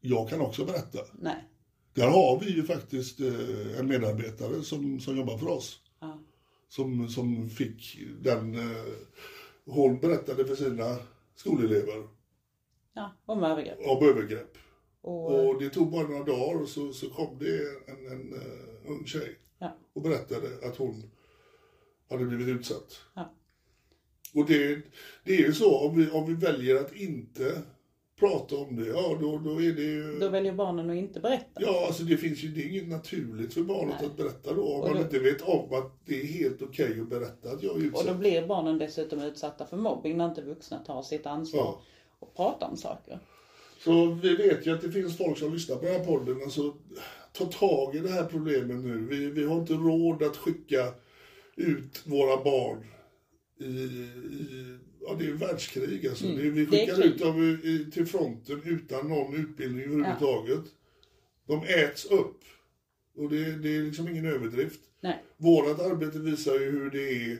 jag 0.00 0.28
kan 0.28 0.40
också 0.40 0.64
berätta. 0.64 0.98
Nej. 1.12 1.48
Där 1.94 2.08
har 2.08 2.40
vi 2.40 2.50
ju 2.50 2.62
faktiskt 2.62 3.20
eh, 3.20 3.78
en 3.78 3.86
medarbetare 3.86 4.62
som, 4.62 5.00
som 5.00 5.16
jobbar 5.16 5.38
för 5.38 5.48
oss. 5.48 5.80
Ja. 6.00 6.18
Som, 6.68 7.08
som 7.08 7.50
fick 7.50 7.98
den, 8.20 8.54
eh, 8.54 8.84
hon 9.66 10.00
berättade 10.00 10.44
för 10.44 10.54
sina 10.54 10.96
skolelever 11.36 12.08
Ja, 12.94 13.12
om 13.26 13.42
övergrepp. 13.44 13.78
om 13.86 14.08
övergrepp. 14.08 14.58
Och, 15.00 15.48
Och 15.48 15.62
det 15.62 15.70
tog 15.70 15.90
bara 15.90 16.08
några 16.08 16.24
dagar 16.24 16.62
och 16.62 16.68
så, 16.68 16.92
så 16.92 17.10
kom 17.10 17.38
det 17.38 17.60
en, 17.86 18.06
en 18.12 18.32
uh, 18.32 18.90
ung 18.90 19.06
tjej 19.06 19.38
ja, 19.58 19.76
och 19.92 20.02
berättade 20.02 20.48
att 20.68 20.76
hon 20.76 21.02
hade 22.14 22.24
blivit 22.36 22.48
utsatt. 22.60 23.00
ja. 23.14 23.30
Och 24.34 24.46
det, 24.46 24.78
det 25.24 25.32
är 25.34 25.38
ju 25.38 25.52
så, 25.52 25.78
om 25.88 25.96
vi, 25.96 26.10
om 26.10 26.26
vi 26.26 26.34
väljer 26.46 26.76
att 26.76 26.94
inte 26.96 27.62
prata 28.18 28.56
om 28.56 28.76
det, 28.76 28.86
ja 28.86 29.18
då, 29.20 29.38
då 29.38 29.62
är 29.62 29.72
det 29.72 29.82
ju... 29.82 30.18
Då 30.20 30.28
väljer 30.28 30.52
barnen 30.52 30.90
att 30.90 30.96
inte 30.96 31.20
berätta. 31.20 31.60
Ja, 31.60 31.84
alltså 31.86 32.02
det 32.02 32.16
finns 32.16 32.38
ju, 32.44 32.48
det 32.48 32.62
är 32.62 32.68
inget 32.68 32.88
naturligt 32.88 33.54
för 33.54 33.60
barnet 33.62 33.94
Nej. 34.00 34.06
att 34.10 34.16
berätta 34.16 34.54
då. 34.54 34.62
Om 34.62 34.80
Och 34.80 34.86
man 34.88 34.96
då- 34.96 35.02
inte 35.02 35.18
vet 35.18 35.42
om 35.42 35.72
att 35.74 35.92
det 36.06 36.20
är 36.20 36.26
helt 36.26 36.62
okej 36.62 37.00
att 37.00 37.08
berätta 37.08 37.50
att 37.50 37.62
jag 37.62 37.76
är 37.76 37.80
utsatt. 37.84 38.00
Och 38.06 38.12
då 38.12 38.18
blir 38.18 38.46
barnen 38.46 38.78
dessutom 38.78 39.20
utsatta 39.20 39.66
för 39.66 39.76
mobbing 39.76 40.16
när 40.16 40.28
inte 40.28 40.42
vuxna 40.42 40.78
tar 40.78 41.02
sitt 41.02 41.26
ansvar 41.26 41.60
Ja. 41.60 41.80
och 42.18 42.36
pratar 42.36 42.68
om 42.68 42.76
saker. 42.76 43.18
Så 43.84 44.06
vi 44.06 44.36
vet 44.36 44.66
ju 44.66 44.74
att 44.74 44.80
det 44.82 44.92
finns 44.92 45.16
folk 45.16 45.38
som 45.38 45.52
lyssnar 45.54 45.76
på 45.76 45.84
den 45.84 45.94
här 45.94 46.04
podden. 46.04 46.40
Alltså, 46.44 46.74
ta 47.32 47.44
tag 47.44 47.96
i 47.96 47.98
det 47.98 48.08
här 48.10 48.24
problemet 48.24 48.76
nu. 48.84 49.06
Vi, 49.10 49.26
vi 49.30 49.44
har 49.44 49.56
inte 49.60 49.72
råd 49.72 50.22
att 50.22 50.36
skicka 50.36 50.92
ut 51.56 52.02
våra 52.06 52.44
barn 52.44 52.84
i, 53.60 53.64
i 53.64 54.78
ja 55.00 55.16
det 55.18 55.26
är 55.26 55.32
världskrig 55.32 56.06
alltså. 56.06 56.26
Vi 56.26 56.48
Mm. 56.48 56.54
det 56.54 56.60
är 56.60 56.66
skickar 56.66 57.04
ut 57.06 57.18
dem 57.18 57.60
i, 57.64 57.90
till 57.92 58.06
fronten 58.06 58.60
utan 58.64 59.08
någon 59.08 59.34
utbildning 59.34 59.84
överhuvudtaget. 59.84 60.64
De 61.46 61.62
äts 61.62 62.04
upp. 62.04 62.40
Och 63.16 63.30
det, 63.30 63.52
det 63.56 63.76
är 63.76 63.82
liksom 63.82 64.08
ingen 64.08 64.26
överdrift. 64.26 64.80
Nej. 65.00 65.22
Vårat 65.36 65.80
arbete 65.80 66.18
visar 66.18 66.54
ju 66.54 66.70
hur 66.70 66.90
det 66.90 67.10
är 67.10 67.38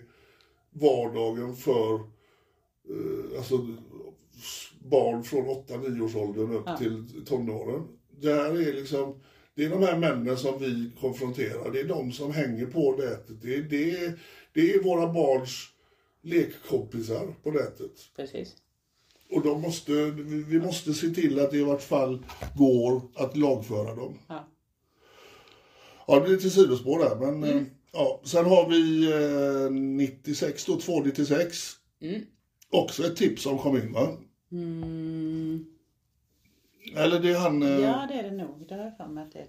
vardagen 0.70 1.56
för 1.56 1.94
eh, 1.94 3.36
alltså, 3.38 3.66
barn 4.78 5.24
från 5.24 5.44
8-9 5.44 6.00
års 6.04 6.14
åldern 6.16 6.50
upp 6.50 6.78
till 6.78 7.24
tonåren. 7.26 7.88
Det 8.20 8.32
här 8.34 8.50
är 8.68 8.72
liksom, 8.72 9.20
det 9.56 9.64
är 9.64 9.70
de 9.70 9.82
här 9.82 9.98
männen 9.98 10.36
som 10.36 10.58
vi 10.58 10.90
konfronterar. 11.00 11.70
Det 11.72 11.80
är 11.80 11.88
de 11.88 12.12
som 12.12 12.32
hänger 12.32 12.66
på 12.66 12.92
nätet. 12.92 13.42
Det 13.42 13.54
är, 13.54 13.62
det 13.62 13.90
är, 13.90 14.18
det 14.52 14.74
är 14.74 14.82
våra 14.82 15.12
barns 15.12 15.68
lekkompisar 16.22 17.34
på 17.42 17.50
nätet. 17.50 17.92
Precis. 18.16 18.56
Och 19.30 19.42
de 19.42 19.60
måste, 19.60 19.92
vi 20.48 20.60
måste 20.60 20.94
se 20.94 21.08
till 21.08 21.40
att 21.40 21.50
det 21.50 21.56
i 21.56 21.62
vart 21.62 21.82
fall 21.82 22.26
går 22.56 23.02
att 23.14 23.36
lagföra 23.36 23.94
dem. 23.94 24.18
Ja. 24.28 24.48
Ja, 26.06 26.20
det 26.20 26.26
är 26.26 26.30
lite 26.30 26.50
sidospår 26.50 26.98
där, 26.98 27.16
men 27.16 27.44
eh, 27.44 27.62
ja. 27.92 28.20
Sen 28.24 28.44
har 28.44 28.68
vi 28.68 29.12
eh, 29.66 29.70
96 29.70 30.64
då, 30.64 30.80
296. 30.80 31.72
Också 32.70 33.06
ett 33.06 33.16
tips 33.16 33.42
som 33.42 33.58
kom 33.58 33.76
in 33.76 33.92
va? 33.92 34.16
Mm, 34.52 35.23
Eller 36.96 37.20
det 37.20 37.30
är 37.30 37.38
han... 37.38 37.62
Eh, 37.62 37.80
ja 37.80 38.06
det 38.10 38.14
är 38.14 38.22
det 38.22 38.30
nog. 38.30 38.66
Det 38.68 38.74
har 38.74 38.84
jag 38.84 38.96
för 38.96 39.06
mig 39.06 39.24
att 39.24 39.32
det 39.32 39.38
är 39.38 39.48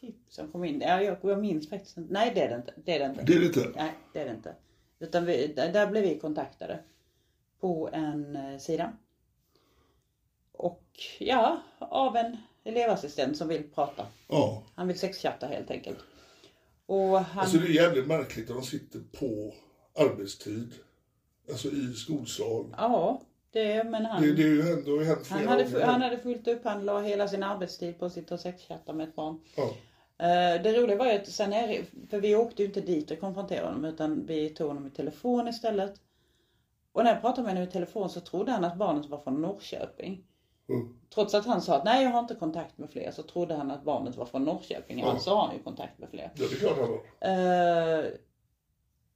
tips 0.00 0.34
som 0.34 0.52
kom 0.52 0.64
in. 0.64 0.80
Ja, 0.80 1.02
jag, 1.02 1.16
jag 1.22 1.40
minns 1.40 1.70
faktiskt 1.70 1.96
inte. 1.96 2.12
Nej 2.12 2.32
det 2.34 2.40
är 2.40 2.48
det 2.48 2.56
inte. 2.56 2.74
Det 2.84 2.94
är 2.94 2.98
det 2.98 3.06
inte. 3.06 3.22
Det 3.22 3.34
är 3.34 3.40
det 3.40 3.46
inte. 3.46 3.72
Nej 3.76 3.92
det 4.12 4.20
är 4.20 4.24
det 4.24 4.30
inte. 4.30 4.54
Utan 4.98 5.24
vi, 5.24 5.46
där, 5.46 5.72
där 5.72 5.86
blev 5.86 6.02
vi 6.02 6.18
kontaktade. 6.18 6.78
På 7.60 7.90
en 7.92 8.36
eh, 8.36 8.58
sida. 8.58 8.92
Och 10.52 10.84
ja, 11.18 11.62
av 11.78 12.16
en 12.16 12.36
elevassistent 12.64 13.36
som 13.36 13.48
vill 13.48 13.70
prata. 13.74 14.06
Ja. 14.28 14.62
Han 14.74 14.88
vill 14.88 14.98
sexchatta 14.98 15.46
helt 15.46 15.70
enkelt. 15.70 15.98
Och 16.86 17.20
han... 17.20 17.42
Alltså 17.42 17.58
det 17.58 17.66
är 17.66 17.70
jävligt 17.70 18.06
märkligt 18.06 18.50
att 18.50 18.56
de 18.56 18.62
sitter 18.62 19.00
på 19.00 19.54
arbetstid. 19.98 20.72
Alltså 21.48 21.68
i 21.68 21.92
skolsal. 21.92 22.74
Ja, 22.76 23.20
det, 23.54 23.84
men 23.84 24.04
han... 24.06 24.22
Det, 24.22 24.32
det, 24.32 24.42
är 24.42 24.46
ju 24.46 24.56
ju 24.98 25.04
hänt 25.04 25.26
flera 25.26 25.40
Han 25.40 25.48
hade, 25.48 25.64
gånger. 25.64 25.86
han 25.86 26.02
hade 26.02 26.18
fullt 26.18 26.48
upp, 26.48 26.64
han 26.64 26.84
la 26.84 27.00
hela 27.00 27.28
sin 27.28 27.42
arbetstid 27.42 27.98
på 27.98 28.04
att 28.04 28.12
sitta 28.12 28.34
och 28.34 28.40
sexchatta 28.40 28.92
med 28.92 29.08
ett 29.08 29.14
barn. 29.14 29.40
Ja. 29.56 29.62
Eh, 30.26 30.62
Det 30.62 30.80
roliga 30.80 30.96
var 30.96 31.06
ju 31.06 31.12
att 31.12 31.26
sen 31.28 31.52
är, 31.52 31.84
för 32.10 32.20
vi 32.20 32.36
åkte 32.36 32.62
ju 32.62 32.68
inte 32.68 32.80
dit 32.80 33.10
och 33.10 33.20
konfronterade 33.20 33.66
honom 33.66 33.84
utan 33.84 34.26
vi 34.26 34.48
tog 34.48 34.68
honom 34.68 34.86
i 34.86 34.90
telefon 34.90 35.48
istället. 35.48 35.94
Och 36.92 37.04
när 37.04 37.12
jag 37.12 37.20
pratade 37.20 37.42
med 37.42 37.52
honom 37.52 37.68
i 37.68 37.72
telefon 37.72 38.10
så 38.10 38.20
trodde 38.20 38.52
han 38.52 38.64
att 38.64 38.76
barnet 38.76 39.06
var 39.06 39.18
från 39.18 39.42
Norrköping. 39.42 40.24
Mm. 40.68 40.96
Trots 41.14 41.34
att 41.34 41.46
han 41.46 41.62
sa 41.62 41.76
att 41.76 41.84
nej 41.84 42.04
jag 42.04 42.10
har 42.10 42.18
inte 42.20 42.34
kontakt 42.34 42.78
med 42.78 42.90
fler 42.90 43.10
så 43.10 43.22
trodde 43.22 43.54
han 43.54 43.70
att 43.70 43.84
barnet 43.84 44.16
var 44.16 44.26
från 44.26 44.44
Norrköping. 44.44 44.98
Ja. 44.98 45.10
Alltså 45.10 45.30
har 45.30 45.46
han 45.46 45.56
ju 45.56 45.62
kontakt 45.62 45.98
med 45.98 46.08
fler. 46.10 46.30
Ja, 46.34 46.44
det 46.50 46.54
är 46.54 46.58
klart 46.58 46.76
han 46.78 46.88
har. 46.88 47.98
Eh, 47.98 48.04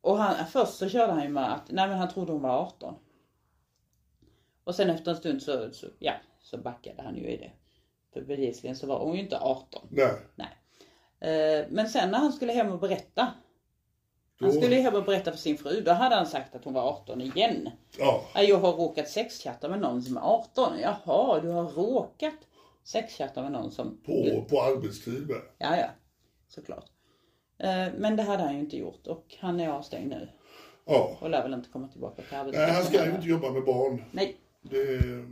och 0.00 0.18
han, 0.18 0.46
först 0.46 0.74
så 0.74 0.88
körde 0.88 1.12
han 1.12 1.22
ju 1.22 1.28
med 1.28 1.52
att 1.54 1.70
nej 1.70 1.88
men 1.88 1.98
han 1.98 2.08
trodde 2.08 2.32
hon 2.32 2.42
var 2.42 2.50
18. 2.50 2.94
Och 4.68 4.74
sen 4.74 4.90
efter 4.90 5.10
en 5.10 5.16
stund 5.16 5.42
så, 5.42 5.70
så, 5.72 5.86
ja, 5.98 6.12
så 6.40 6.58
backade 6.58 7.02
han 7.02 7.16
ju 7.16 7.28
i 7.30 7.36
det. 7.36 7.50
För 8.12 8.20
bevisligen 8.22 8.76
så 8.76 8.86
var 8.86 8.98
hon 9.04 9.14
ju 9.16 9.20
inte 9.22 9.38
18. 9.38 9.88
Nej. 9.90 10.12
Nej. 10.34 10.48
Eh, 11.60 11.66
men 11.70 11.88
sen 11.88 12.10
när 12.10 12.18
han 12.18 12.32
skulle 12.32 12.52
hem 12.52 12.72
och 12.72 12.78
berätta. 12.78 13.28
Han 14.40 14.48
Då- 14.50 14.60
skulle 14.60 14.76
hem 14.76 14.94
och 14.94 15.04
berätta 15.04 15.30
för 15.30 15.38
sin 15.38 15.58
fru. 15.58 15.80
Då 15.80 15.92
hade 15.92 16.14
han 16.14 16.26
sagt 16.26 16.54
att 16.54 16.64
hon 16.64 16.74
var 16.74 16.82
18 16.82 17.20
igen. 17.20 17.70
Ja. 17.98 18.24
Ja, 18.34 18.42
Jag 18.42 18.58
har 18.58 18.72
råkat 18.72 19.08
sexchatta 19.08 19.68
med 19.68 19.80
någon 19.80 20.02
som 20.02 20.16
är 20.16 20.20
18. 20.20 20.72
Jaha, 20.80 21.40
du 21.40 21.48
har 21.48 21.64
råkat 21.68 22.34
sexchatta 22.84 23.42
med 23.42 23.52
någon 23.52 23.70
som... 23.70 24.00
På, 24.06 24.44
på 24.50 24.62
arbetstid 24.62 25.26
med. 25.28 25.40
Ja, 25.58 25.76
ja. 25.76 25.86
Såklart. 26.48 26.86
Eh, 27.58 27.86
Men 27.96 28.16
det 28.16 28.22
hade 28.22 28.42
han 28.42 28.54
ju 28.54 28.60
inte 28.60 28.76
gjort 28.76 29.06
och 29.06 29.36
han 29.40 29.60
är 29.60 29.68
avstängd 29.68 30.08
nu. 30.10 30.28
Ja. 30.86 31.16
Och 31.20 31.30
lär 31.30 31.42
väl 31.42 31.54
inte 31.54 31.68
komma 31.70 31.88
tillbaka 31.88 32.14
till 32.22 32.24
Nej, 32.30 32.40
arbetsplatsen. 32.40 32.74
han 32.74 32.84
ska 32.84 33.04
ju 33.04 33.14
inte 33.16 33.28
jobba 33.28 33.50
med 33.50 33.64
barn. 33.64 34.04
Nej. 34.12 34.36
Det, 34.62 35.24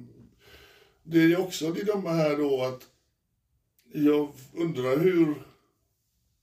det 1.03 1.19
är 1.19 1.41
också 1.41 1.71
det 1.71 1.85
dumma 1.85 2.11
här 2.11 2.37
då 2.37 2.63
att 2.63 2.89
jag 3.95 4.29
undrar 4.55 4.99
hur... 4.99 5.43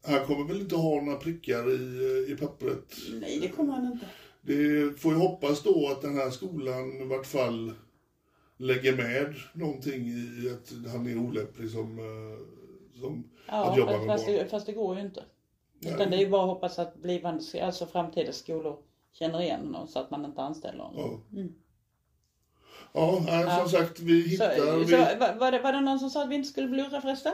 Han 0.05 0.25
kommer 0.25 0.47
väl 0.47 0.61
inte 0.61 0.75
ha 0.75 1.01
några 1.01 1.17
prickar 1.17 1.71
i, 1.71 2.25
i 2.31 2.35
pappret. 2.35 2.95
Nej, 3.21 3.39
det 3.39 3.47
kommer 3.47 3.73
han 3.73 3.93
inte. 3.93 4.05
Det 4.41 4.99
får 4.99 5.13
ju 5.13 5.19
hoppas 5.19 5.63
då 5.63 5.87
att 5.91 6.01
den 6.01 6.15
här 6.15 6.29
skolan 6.29 7.01
i 7.01 7.05
vart 7.05 7.25
fall 7.25 7.73
lägger 8.57 8.95
med 8.95 9.35
någonting 9.53 10.07
i 10.07 10.49
att 10.53 10.91
han 10.91 11.07
är 11.07 11.17
olämplig 11.17 11.69
som, 11.69 11.99
eh, 11.99 12.99
som 12.99 13.23
att 13.47 13.77
Ja, 13.77 13.77
jobba 13.77 13.91
fast, 13.91 14.05
med 14.05 14.15
fast, 14.15 14.25
barn. 14.25 14.35
det, 14.35 14.47
fast 14.47 14.65
det 14.65 14.73
går 14.73 14.95
ju 14.95 15.01
inte. 15.01 15.23
Nej. 15.79 15.93
Utan 15.93 16.09
det 16.11 16.17
är 16.17 16.19
ju 16.19 16.29
bara 16.29 16.41
att 16.41 16.49
hoppas 16.49 16.79
att 16.79 16.95
blivande, 16.95 17.43
alltså 17.61 17.85
framtida 17.85 18.31
skolor 18.31 18.77
känner 19.13 19.41
igen 19.41 19.65
honom 19.65 19.87
så 19.87 19.99
att 19.99 20.11
man 20.11 20.25
inte 20.25 20.41
anställer 20.41 20.83
honom. 20.83 21.23
Ja. 21.29 21.43
Ja, 22.93 23.21
nej, 23.25 23.43
som 23.43 23.49
Ja. 23.51 23.67
sagt, 23.69 23.99
vi 23.99 24.23
Så, 24.37 24.43
hittar... 24.43 24.57
så, 24.57 24.77
vi, 24.77 24.95
var, 25.17 25.35
var, 25.39 25.51
det, 25.51 25.59
var 25.59 25.73
det 25.73 25.81
någon 25.81 25.99
som 25.99 26.09
sa 26.09 26.23
att 26.23 26.29
vi 26.29 26.35
inte 26.35 26.49
skulle 26.49 26.67
blurra 26.67 27.01
förresten? 27.01 27.33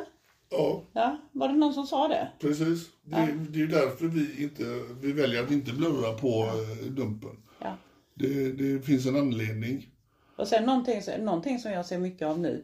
ja, 0.50 0.82
Ja, 0.94 1.18
var 1.32 1.48
det 1.48 1.54
någon 1.54 1.74
som 1.74 1.88
sa 1.88 2.08
det? 2.08 2.28
precis. 2.40 2.90
Det, 3.04 3.18
Ja. 3.20 3.28
det 3.50 3.62
är 3.62 3.68
därför 3.68 4.06
vi, 4.06 4.44
inte, 4.44 4.64
vi 5.02 5.12
väljer 5.12 5.44
att 5.44 5.52
inte 5.52 5.72
blurra 5.74 6.14
på 6.14 6.44
eh, 6.44 6.86
dumpen. 6.88 7.38
Ja. 7.60 7.76
Det, 8.16 8.52
det 8.52 8.82
finns 8.86 9.06
en 9.06 9.16
anledning. 9.16 9.90
Och 10.36 10.48
sen 10.48 10.64
någonting, 10.64 11.02
någonting 11.20 11.60
som 11.60 11.72
jag 11.72 11.86
ser 11.86 11.98
mycket 11.98 12.28
av 12.28 12.40
nu. 12.40 12.64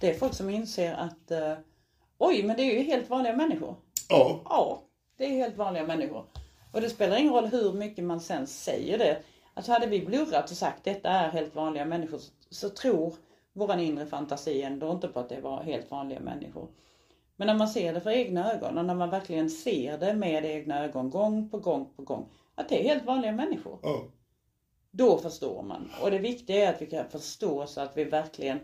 Det 0.00 0.10
är 0.10 0.14
folk 0.18 0.34
som 0.34 0.50
inser 0.50 0.94
att 0.94 1.30
eh, 1.30 1.52
oj, 2.18 2.42
men 2.42 2.56
det 2.56 2.62
är 2.62 2.78
ju 2.78 2.82
helt 2.82 3.10
vanliga 3.10 3.36
människor. 3.36 3.76
Ja, 4.08 4.42
Ja, 4.44 4.82
det 5.18 5.24
är 5.24 5.30
helt 5.30 5.56
vanliga 5.56 5.86
människor. 5.86 6.24
Och 6.72 6.80
det 6.80 6.90
spelar 6.90 7.16
ingen 7.16 7.32
roll 7.32 7.46
hur 7.46 7.72
mycket 7.72 8.04
man 8.04 8.20
sen 8.20 8.46
säger 8.46 8.98
det. 8.98 9.18
Alltså 9.54 9.72
hade 9.72 9.86
vi 9.86 10.06
blurrat 10.06 10.50
och 10.50 10.56
sagt 10.56 10.84
detta 10.84 11.08
är 11.10 11.30
helt 11.30 11.54
vanliga 11.54 11.84
människor 11.84 12.18
så, 12.18 12.32
så 12.50 12.68
tror 12.68 13.14
våran 13.52 13.80
inre 13.80 14.06
fantasi 14.06 14.62
ändå 14.62 14.92
inte 14.92 15.08
på 15.08 15.20
att 15.20 15.28
det 15.28 15.40
var 15.40 15.62
helt 15.62 15.90
vanliga 15.90 16.20
människor. 16.20 16.68
Men 17.36 17.46
när 17.46 17.54
man 17.54 17.68
ser 17.68 17.94
det 17.94 18.00
för 18.00 18.10
egna 18.10 18.52
ögon 18.52 18.78
och 18.78 18.84
när 18.84 18.94
man 18.94 19.10
verkligen 19.10 19.50
ser 19.50 19.98
det 19.98 20.14
med 20.14 20.44
egna 20.44 20.84
ögon 20.84 21.10
gång 21.10 21.48
på 21.50 21.58
gång 21.58 21.88
på 21.96 22.02
gång. 22.02 22.28
Att 22.54 22.68
det 22.68 22.80
är 22.80 22.88
helt 22.88 23.04
vanliga 23.04 23.32
människor. 23.32 23.78
ja. 23.82 24.04
Då 24.90 25.18
förstår 25.18 25.62
man. 25.62 25.90
Och 26.02 26.10
det 26.10 26.18
viktiga 26.18 26.56
är 26.68 26.74
att 26.74 26.82
vi 26.82 26.86
kan 26.86 27.10
förstå 27.10 27.66
så 27.66 27.80
att 27.80 27.96
vi 27.96 28.04
verkligen 28.04 28.58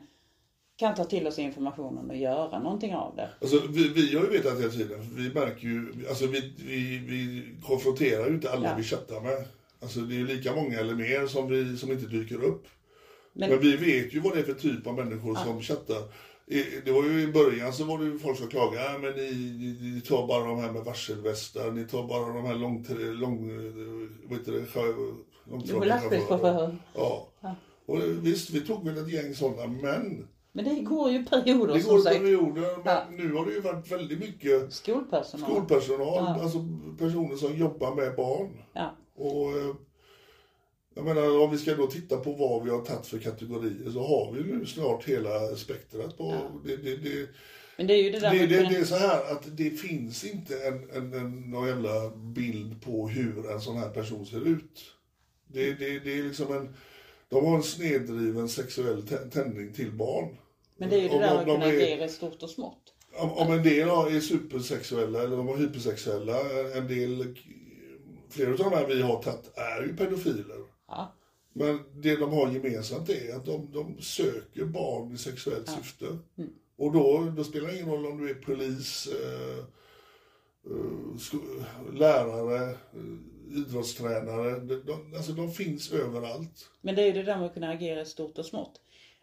kan 0.77 0.95
ta 0.95 1.05
till 1.05 1.27
oss 1.27 1.39
informationen 1.39 2.11
och 2.11 2.17
göra 2.17 2.59
någonting 2.59 2.95
av 2.95 3.17
det. 3.17 3.29
Alltså, 3.41 3.63
vi, 3.69 3.89
vi 3.89 4.17
har 4.17 4.25
ju 4.25 4.31
vetat 4.31 4.59
hela 4.61 4.71
tiden. 4.73 5.01
Vi 5.17 5.35
märker 5.35 5.67
ju, 5.67 6.07
alltså 6.09 6.27
vi, 6.27 6.55
vi, 6.59 6.99
vi 6.99 7.45
konfronterar 7.67 8.27
ju 8.27 8.35
inte 8.35 8.51
alla 8.53 8.69
Ja. 8.69 8.75
vi 8.77 8.83
chattar 8.83 9.21
med. 9.21 9.45
Alltså 9.83 10.01
det 10.01 10.15
är 10.15 10.19
ju 10.19 10.27
lika 10.27 10.55
många 10.55 10.79
eller 10.79 10.95
mer 10.95 11.27
som, 11.27 11.49
vi, 11.49 11.77
som 11.77 11.93
inte 11.93 12.07
dyker 12.07 12.45
upp. 12.45 12.67
Men, 13.33 13.51
Men, 13.51 13.59
vi 13.61 13.77
vet 13.77 14.15
ju 14.15 14.21
vad 14.21 14.33
det 14.35 14.39
är 14.41 14.45
för 14.45 14.53
typ 14.55 14.87
av 14.87 14.95
människor 14.95 15.35
som 15.35 15.61
chattar. 15.63 16.03
Det 16.85 16.93
var 16.93 17.05
ju 17.05 17.21
i 17.23 17.33
början 17.33 17.73
så 17.73 17.85
var 17.85 17.99
det 17.99 18.05
ju 18.05 18.19
folk 18.19 18.39
som 18.39 18.49
klagade, 18.49 18.85
"Ja, 18.85 18.99
men 18.99 19.13
ni, 19.15 19.31
ni, 19.81 19.91
ni 19.95 20.01
tar 20.01 20.27
bara 20.27 20.45
de 20.45 20.59
här 20.59 20.73
med 20.73 20.85
varselvästar, 20.85 21.71
ni 21.71 21.85
tar 21.85 22.09
bara 22.09 22.33
de 22.35 22.45
här 22.47 22.55
lång, 22.55 22.87
lång 23.21 23.49
vad 24.29 24.39
heter 24.39 24.53
det, 24.53 24.59
långtradare- 25.51 25.85
lastbilschaufförer. 25.89 26.77
Ja. 26.95 27.29
Och 27.87 27.99
visst, 28.23 28.51
vi 28.51 28.61
tog 28.61 28.85
väl 28.87 28.99
ett 28.99 29.13
gäng 29.13 29.35
sådana, 29.35 29.67
men 29.83 30.29
men 30.55 30.65
det 30.65 30.81
går 30.81 31.11
ju 31.11 31.25
perioder 31.25 31.75
det 31.75 31.81
som 31.81 31.99
sagt. 32.03 32.17
perioder. 32.19 32.61
Men 32.61 32.83
Ja. 32.85 33.05
nu 33.11 33.33
har 33.33 33.47
det 33.47 33.53
ju 33.53 33.61
varit 33.61 33.93
väldigt 33.93 34.19
mycket 34.21 34.73
Skolpersonal. 34.73 35.51
skolpersonal, 35.51 36.07
Ja. 36.17 36.39
alltså 36.43 36.59
personer 36.99 37.37
som 37.37 37.57
jobbar 37.57 37.95
med 37.95 38.17
barn. 38.17 38.49
Ja. 38.73 38.97
Och 39.17 39.49
eh, 39.51 39.75
jag 40.95 41.05
menar 41.05 41.39
om 41.43 41.51
vi 41.51 41.59
ska 41.59 41.75
då 41.75 41.87
titta 41.87 42.17
på 42.17 42.33
vad 42.33 42.65
vi 42.65 42.71
har 42.71 42.81
tagit 42.85 43.07
för 43.07 43.19
kategorier 43.19 43.91
så 43.91 44.01
har 44.03 44.33
vi 44.33 44.53
nu 44.53 44.67
snart 44.67 45.05
hela 45.05 45.57
spektrat 45.57 46.19
på. 46.19 46.35
Det, 46.65 46.77
det, 46.77 46.97
det, 46.97 47.29
Men 47.77 47.87
det 47.87 47.95
är 47.95 48.03
ju 48.03 48.11
det 48.11 48.19
där 48.21 48.31
det, 48.31 48.39
med 48.39 48.49
det, 48.49 48.69
det 48.69 48.77
är 48.77 48.85
så 48.85 48.95
här 48.97 49.33
att 49.33 49.57
det 49.57 49.71
finns 49.71 50.25
inte 50.25 50.59
en, 50.69 50.91
en, 50.91 51.13
en 51.15 51.51
någon 51.51 51.69
jävla 51.69 52.11
bild 52.17 52.83
på 52.83 53.09
hur 53.09 53.51
en 53.51 53.61
sån 53.61 53.77
här 53.77 53.89
person 53.91 54.27
ser 54.27 54.49
ut. 54.49 54.83
Det, 55.47 55.73
det, 55.75 55.99
det 55.99 56.19
är 56.19 56.23
liksom 56.23 56.53
en, 56.57 56.75
de 57.29 57.45
har 57.47 57.57
en 57.57 57.63
sneddriven 57.63 58.49
sexuell 58.49 59.03
tä- 59.03 59.31
tändning 59.31 59.73
till 59.73 59.93
barn. 59.93 60.37
men 60.77 60.91
det 60.91 60.97
är 60.97 61.01
ju 61.03 61.09
det 61.09 61.15
Om 61.15 61.21
där 61.21 61.29
de- 61.35 61.39
att 61.41 61.47
de 61.47 61.53
kunna 61.61 61.67
är- 61.73 62.09
stort 62.09 62.43
och 62.43 62.51
smått. 62.51 62.93
om, 63.17 63.33
om 63.33 63.53
en 63.53 63.63
del 63.63 63.89
är 63.89 64.21
supersexuella 64.21 65.23
eller 65.23 65.37
de 65.37 65.49
är 65.49 65.57
hypersexuella, 65.57 66.41
en 66.77 66.89
del, 66.89 67.35
flera 68.31 68.51
av 68.51 68.57
de 68.59 68.73
här 68.73 68.87
vi 68.87 69.03
har 69.03 69.23
tagit 69.23 69.51
är 69.59 69.83
ju 69.83 69.97
pedofiler. 69.97 70.72
Ja. 70.93 71.15
Men 71.53 71.81
det 71.95 72.17
de 72.17 72.33
har 72.33 72.51
gemensamt 72.51 73.09
är 73.09 73.37
att 73.37 73.47
de, 73.47 73.73
de 73.73 74.03
söker 74.03 74.65
barn 74.65 75.15
i 75.15 75.19
sexuellt 75.19 75.69
syfte. 75.69 76.07
Och 76.77 76.93
då, 76.93 77.33
då 77.37 77.45
spelar 77.45 77.69
det 77.69 77.75
ingen 77.75 77.89
roll 77.89 78.07
om 78.07 78.21
du 78.21 78.31
är 78.31 78.35
polis, 78.35 79.09
eh, 79.09 79.59
eh, 80.73 81.95
lärare, 81.95 82.71
eh, 82.71 83.59
idrottstränare. 83.59 84.61
De, 84.61 84.75
de, 84.75 85.15
alltså 85.17 85.33
de 85.33 85.51
finns 85.51 85.93
överallt. 85.93 86.71
Men 86.81 86.95
det 86.95 87.03
är 87.03 87.07
ju 87.07 87.13
det 87.13 87.23
där 87.23 87.37
med 87.37 87.47
att 87.47 87.55
kunna 87.55 87.71
agera 87.71 88.01
i 88.01 88.05
stort 88.05 88.39
och 88.39 88.47
smått. 88.47 88.81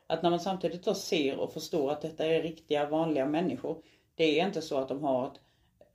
Att 0.07 0.23
när 0.23 0.29
man 0.29 0.39
samtidigt 0.39 0.83
då 0.83 0.93
ser 0.93 1.37
och 1.37 1.53
förstår 1.53 1.91
att 1.91 2.01
detta 2.01 2.25
är 2.25 2.41
riktiga 2.41 2.89
vanliga 2.89 3.25
människor. 3.25 3.83
Det 4.15 4.39
är 4.39 4.47
inte 4.47 4.61
så 4.61 4.77
att 4.77 4.87
de 4.87 5.03
har 5.03 5.27
ett, 5.27 5.39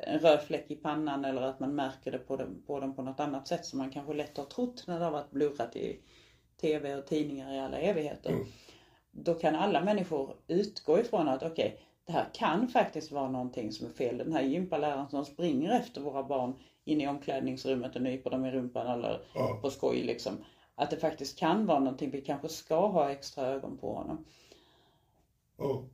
en 0.06 0.18
röd 0.18 0.42
fläck 0.42 0.70
i 0.70 0.76
pannan 0.76 1.24
eller 1.24 1.42
att 1.42 1.60
man 1.60 1.74
märker 1.74 2.12
det 2.12 2.18
på 2.18 2.36
dem, 2.36 2.62
på 2.66 2.80
dem 2.80 2.94
på 2.96 3.02
något 3.02 3.20
annat 3.20 3.48
sätt 3.48 3.66
som 3.66 3.78
man 3.78 3.90
kanske 3.90 4.14
lätt 4.14 4.36
har 4.36 4.44
trott 4.44 4.84
när 4.86 4.98
det 4.98 5.04
har 5.04 5.12
varit 5.12 5.30
blurrat 5.30 5.76
i 5.76 6.00
tv 6.60 6.94
och 6.94 7.06
tidningar 7.06 7.54
i 7.54 7.60
alla 7.60 7.78
evigheter. 7.78 8.32
Då 9.10 9.34
kan 9.34 9.54
alla 9.54 9.80
människor 9.84 10.36
utgå 10.46 10.98
ifrån 10.98 11.28
att 11.28 11.42
okej, 11.42 11.80
det 12.06 12.12
här 12.12 12.26
kan 12.32 12.68
faktiskt 12.68 13.12
vara 13.12 13.28
någonting 13.28 13.72
som 13.72 13.86
är 13.86 13.90
fel. 13.90 14.18
Den 14.18 14.32
här 14.32 14.42
gympaläraren 14.42 15.08
som 15.08 15.24
springer 15.24 15.70
efter 15.70 16.00
våra 16.00 16.22
barn 16.22 16.54
in 16.84 17.00
i 17.00 17.08
omklädningsrummet 17.08 17.96
och 17.96 18.02
nyper 18.02 18.30
dem 18.30 18.44
i 18.44 18.50
rumpan 18.50 18.86
eller 18.86 19.20
Ja. 19.34 19.58
på 19.62 19.70
skoj 19.70 20.02
liksom. 20.02 20.44
Att 20.74 20.90
det 20.90 20.96
faktiskt 20.96 21.38
kan 21.38 21.66
vara 21.66 21.78
någonting, 21.78 22.10
vi 22.10 22.20
kanske 22.20 22.48
ska 22.48 22.86
ha 22.86 23.10
extra 23.10 23.46
ögon 23.46 23.76
på 23.76 23.94
honom. 23.94 24.24
Ja. 25.56 25.64
Och 25.64 25.84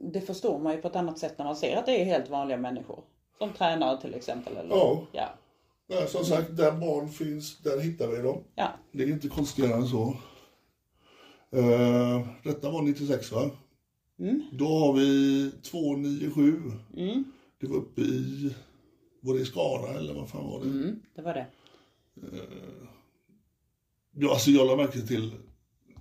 det 0.00 0.20
förstår 0.20 0.58
man 0.58 0.72
ju 0.72 0.82
på 0.82 0.88
ett 0.88 0.96
annat 0.96 1.18
sätt 1.18 1.38
när 1.38 1.44
man 1.44 1.56
ser 1.56 1.76
att 1.76 1.86
det 1.86 2.00
är 2.00 2.04
helt 2.04 2.30
vanliga 2.30 2.56
människor. 2.58 3.02
Som 3.38 3.52
tränare 3.52 4.00
till 4.00 4.14
exempel. 4.14 4.56
Eller, 4.56 4.76
Ja. 4.76 5.02
ja. 5.12 5.28
Som 6.06 6.24
sagt, 6.24 6.56
där 6.56 6.72
barn 6.72 7.08
finns, 7.08 7.58
där 7.58 7.80
hittar 7.80 8.08
vi 8.08 8.16
dem. 8.22 8.38
Ja. 8.54 8.68
Det 8.92 9.02
är 9.02 9.08
inte 9.08 9.28
konstigare 9.28 9.74
än 9.74 9.86
så. 9.88 10.16
Uh, 11.56 12.26
detta 12.44 12.70
var 12.70 12.82
96 12.82 13.32
va? 13.32 13.50
Mm. 14.18 14.42
Då 14.52 14.66
har 14.78 14.92
vi 14.92 15.50
297. 15.62 16.62
Mm. 16.96 17.24
Det 17.60 17.66
var 17.66 17.76
uppe 17.76 18.00
i, 18.00 18.54
var 19.20 19.34
det 19.34 19.40
i 19.40 19.44
Skara 19.44 19.94
eller 19.94 20.14
vad 20.14 20.28
fan 20.28 20.50
var 20.50 20.58
det? 20.60 20.66
Mm, 20.66 21.00
det 21.14 21.22
var 21.22 21.34
det. 21.34 21.46
Ja, 24.14 24.30
alltså 24.30 24.50
jag 24.50 24.66
lade 24.66 24.82
märke 24.82 25.00
till, 25.00 25.32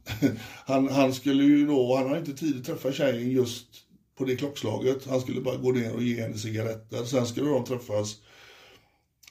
han, 0.66 0.90
han 0.90 1.14
skulle 1.14 1.44
ju 1.44 1.68
då, 1.68 1.96
han 1.96 2.10
har 2.10 2.18
inte 2.18 2.34
tid 2.34 2.58
att 2.58 2.66
träffa 2.66 2.92
tjejen 2.92 3.32
just 3.32 3.68
på 4.18 4.26
det 4.26 4.36
klockslaget. 4.36 5.06
Han 5.06 5.22
skulle 5.22 5.42
bara 5.42 5.58
gå 5.58 5.72
ner 5.72 5.94
och 5.94 6.04
ge 6.04 6.22
henne 6.22 6.38
cigaretter. 6.38 7.04
Sen 7.04 7.26
skulle 7.26 7.50
de 7.50 7.66
träffas. 7.66 8.18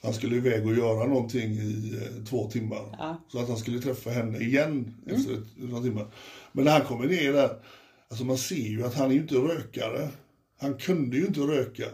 Han 0.03 0.13
skulle 0.13 0.35
iväg 0.35 0.65
och 0.65 0.75
göra 0.75 1.07
någonting 1.07 1.51
i 1.51 1.97
eh, 2.01 2.23
två 2.25 2.49
timmar. 2.51 2.95
Ja. 2.97 3.21
Så 3.27 3.39
att 3.39 3.47
han 3.47 3.57
skulle 3.57 3.79
träffa 3.79 4.09
henne 4.09 4.39
igen 4.39 4.95
efter 5.07 5.33
ett, 5.33 5.47
några 5.55 5.83
timmar. 5.83 6.07
Men 6.51 6.65
när 6.65 6.71
han 6.71 6.87
kommer 6.87 7.07
ner 7.07 7.33
där, 7.33 7.49
alltså 8.09 8.25
man 8.25 8.37
ser 8.37 8.67
ju 8.67 8.85
att 8.85 8.93
han 8.93 9.09
är 9.09 9.15
ju 9.15 9.21
inte 9.21 9.35
rökare. 9.35 10.09
Han 10.59 10.77
kunde 10.77 11.17
ju 11.17 11.25
inte 11.25 11.39
röka. 11.39 11.85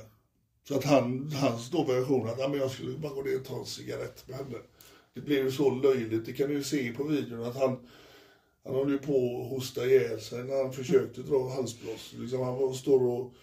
Så 0.68 0.76
att 0.76 0.84
han, 0.84 1.32
hans 1.32 1.70
då 1.70 1.84
version 1.84 2.30
att 2.30 2.52
men 2.52 2.60
jag 2.60 2.72
skulle 2.72 2.98
bara 2.98 3.14
gå 3.14 3.22
ner 3.22 3.40
och 3.40 3.46
ta 3.46 3.60
en 3.60 3.66
cigarett 3.66 4.28
med 4.28 4.38
henne. 4.38 4.58
Det 5.14 5.22
blev 5.22 5.46
ju 5.46 5.52
så 5.52 5.76
löjligt, 5.76 6.26
det 6.26 6.34
kan 6.34 6.48
du 6.48 6.54
ju 6.54 6.64
se 6.64 6.92
på 6.92 7.04
videon 7.04 7.44
att 7.44 7.56
han, 7.56 7.78
Han 8.68 8.76
håller 8.76 8.92
ju 8.92 8.98
på 8.98 9.42
att 9.42 9.50
hosta 9.50 9.86
ihjäl 9.86 10.22
sig 10.22 10.44
när 10.44 10.64
han 10.64 10.74
försökte 10.74 11.22
dra 11.22 11.50
halsblås. 11.50 12.14
Liksom 12.20 12.42
han 12.42 12.74
står 12.74 13.08
och 13.08 13.34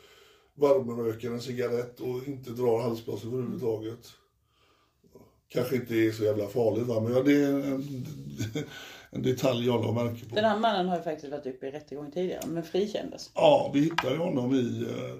varmröker 0.54 1.30
en 1.30 1.40
cigarett 1.40 2.00
och 2.00 2.28
inte 2.28 2.50
drar 2.50 2.82
halsblås 2.82 3.24
överhuvudtaget. 3.24 4.12
Kanske 5.48 5.76
inte 5.76 5.94
är 5.94 6.12
så 6.12 6.24
jävla 6.24 6.46
farligt 6.48 6.86
va, 6.86 7.00
men 7.00 7.12
ja, 7.12 7.22
det 7.22 7.32
är 7.32 7.48
en, 7.48 8.06
en 9.10 9.22
detalj 9.22 9.66
jag 9.66 9.84
la 9.84 9.92
märke 9.92 10.24
på. 10.28 10.34
Den 10.34 10.44
här 10.44 10.58
mannen 10.58 10.88
har 10.88 10.96
ju 10.96 11.02
faktiskt 11.02 11.32
varit 11.32 11.46
uppe 11.46 11.66
i 11.66 11.70
rättegång 11.70 12.10
tidigare, 12.10 12.46
men 12.46 12.62
frikändes. 12.62 13.30
Ja, 13.34 13.70
vi 13.74 13.80
hittade 13.80 14.14
ju 14.14 14.20
honom 14.20 14.54
i, 14.54 14.82
eh, 14.82 15.14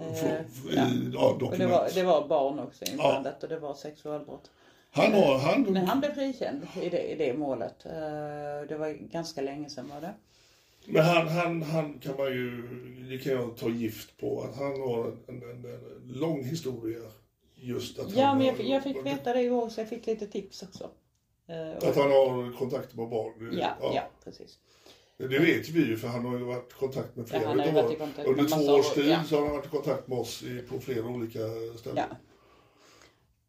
Eh, 0.00 0.06
i 0.14 0.44
ja. 0.74 0.88
ja. 1.12 1.28
Och 1.28 1.38
det 1.38 1.44
dokument. 1.44 1.70
var, 1.70 1.88
det 1.94 2.02
var 2.02 2.28
barn 2.28 2.58
också 2.58 2.84
inblandat 2.84 3.42
och 3.42 3.48
det 3.48 3.58
var 3.58 3.74
sexualbrott. 3.74 4.50
Han 4.92 5.12
har, 5.12 5.38
han, 5.38 5.62
Men 5.62 5.86
han 5.86 6.00
blev 6.00 6.14
frikänd 6.14 6.66
i 6.82 6.88
det, 6.88 7.02
i 7.12 7.14
det 7.14 7.34
målet. 7.34 7.86
Eh, 7.86 7.92
Det 8.68 8.76
var 8.78 8.90
ganska 9.12 9.40
länge 9.42 9.70
sedan 9.70 9.88
var 9.94 10.00
det. 10.00 10.14
Men 10.86 11.04
han, 11.04 11.28
han, 11.28 11.62
han 11.62 11.98
kan 11.98 12.16
man 12.16 12.26
ju, 12.26 12.62
det 13.10 13.18
kan 13.18 13.32
jag 13.32 13.56
ta 13.56 13.68
gift 13.68 14.16
på, 14.20 14.42
att 14.42 14.56
han 14.56 14.80
har 14.80 15.04
en, 15.28 15.42
en, 15.42 15.64
en, 15.64 16.12
lång 16.12 16.44
historia. 16.44 16.98
Just 17.62 17.98
att 17.98 18.10
Ja, 18.16 18.24
han 18.26 18.38
men 18.38 18.46
har, 18.46 18.54
jag, 18.56 18.66
jag 18.68 18.82
fick 18.82 19.06
veta 19.06 19.32
det 19.32 19.42
igår 19.42 19.68
så 19.68 19.80
jag 19.80 19.88
fick 19.88 20.06
lite 20.06 20.26
tips 20.26 20.62
också. 20.62 20.90
Eh, 21.46 21.88
Att 21.88 21.96
han 21.96 22.10
har 22.10 22.58
kontakt 22.58 22.94
med 22.96 23.08
barn. 23.08 23.50
Det- 23.50 23.58
Ja, 23.58 23.76
ja, 23.94 24.02
precis. 24.24 24.58
Det 25.16 25.38
vet 25.38 25.68
vi 25.68 25.86
ju 25.86 25.96
för 25.96 26.08
han 26.08 26.24
har 26.24 26.38
ju 26.38 26.44
varit 26.44 26.70
i 26.70 26.74
kontakt 26.74 27.16
med 27.16 27.28
flera 27.28 27.54
våra- 27.54 27.82
kontakt 27.96 28.28
Under 28.28 28.44
två 28.44 28.72
års 28.72 28.90
år, 28.90 28.94
tid 28.94 29.08
ja. 29.08 29.22
så 29.28 29.36
har 29.36 29.42
han 29.46 29.56
varit 29.56 29.66
i 29.66 29.68
kontakt 29.68 30.08
med 30.08 30.18
oss 30.18 30.42
i, 30.42 30.58
på 30.62 30.80
flera 30.80 31.06
olika 31.06 31.38
ställen. 31.78 32.04
Ja. 32.10 32.16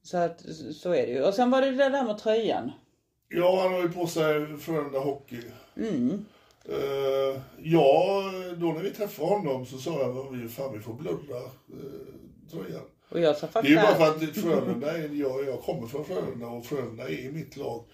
Så 0.03 0.17
att, 0.17 0.41
så 0.75 0.93
är 0.93 1.07
det 1.07 1.11
ju. 1.11 1.23
Och 1.23 1.33
sen 1.33 1.51
var 1.51 1.61
det 1.61 1.71
det 1.71 1.89
där 1.89 2.03
med 2.03 2.17
tröjan. 2.17 2.71
Ja, 3.29 3.61
han 3.61 3.73
har 3.73 3.81
ju 3.81 3.89
på 3.89 4.07
sig 4.07 4.57
Frölunda 4.57 4.99
Hockey. 4.99 5.41
Mm. 5.77 6.25
Eh, 6.65 7.41
ja, 7.57 8.23
då 8.57 8.65
när 8.65 8.81
vi 8.83 8.91
träffade 8.91 9.29
honom 9.29 9.65
så 9.65 9.77
sa 9.77 9.99
jag 9.99 10.17
att 10.17 10.33
vi, 10.33 10.49
fan, 10.49 10.73
vi 10.73 10.79
får 10.79 10.93
blurra 10.93 11.41
uh, 11.73 12.51
tröjan. 12.51 12.83
Och 13.09 13.19
jag 13.19 13.37
sa 13.37 13.47
Det 13.53 13.59
är 13.59 13.63
ju 13.63 13.75
bara 13.75 13.95
för 13.95 14.07
att 14.07 14.35
Frölunda 14.35 14.97
är, 14.97 15.09
jag, 15.09 15.47
jag 15.47 15.61
kommer 15.61 15.87
från 15.87 16.05
Frölunda 16.05 16.47
och 16.47 16.65
Frölunda 16.65 17.09
är 17.09 17.31
mitt 17.31 17.57
lag. 17.57 17.85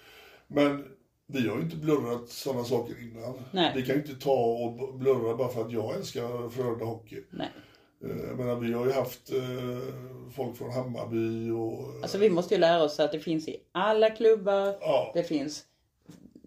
Men 0.48 0.86
vi 1.28 1.48
har 1.48 1.56
ju 1.58 1.62
inte 1.62 1.76
blurrat 1.76 2.30
sådana 2.30 2.64
saker 2.64 2.96
innan. 3.02 3.34
Nej. 3.52 3.72
Vi 3.76 3.86
kan 3.86 3.96
ju 3.96 4.02
inte 4.02 4.16
ta 4.16 4.36
och 4.36 4.98
blurra 5.00 5.36
bara 5.36 5.50
för 5.50 5.66
att 5.66 5.72
jag 5.72 5.96
älskar 5.96 6.50
Frölunda 6.50 6.86
Hockey. 6.86 7.24
Nej. 7.30 7.50
Eh, 8.04 8.10
Jag 8.28 8.38
menar, 8.38 8.56
vi 8.56 8.74
har 8.74 8.86
ju 8.86 8.92
haft 8.92 9.32
eh, 9.34 9.80
folk 10.36 10.58
från 10.58 10.72
Hammarby 10.72 11.50
och... 11.50 12.02
Alltså 12.02 12.18
vi 12.18 12.30
måste 12.30 12.54
ju 12.54 12.60
lära 12.60 12.84
oss 12.84 13.00
att 13.00 13.12
det 13.12 13.20
finns 13.20 13.48
i 13.48 13.58
alla 13.72 14.10
klubbar. 14.10 14.76
Ja. 14.82 15.12
Det 15.14 15.24
finns 15.24 15.64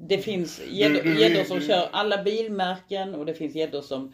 det 0.02 0.18
finns 0.18 0.60
gäddor 0.70 1.44
som 1.44 1.58
du- 1.58 1.66
kör 1.66 1.88
alla 1.92 2.22
bilmärken 2.22 3.14
och 3.14 3.26
det 3.26 3.34
finns 3.34 3.54
gäddor 3.54 3.80
som 3.82 4.12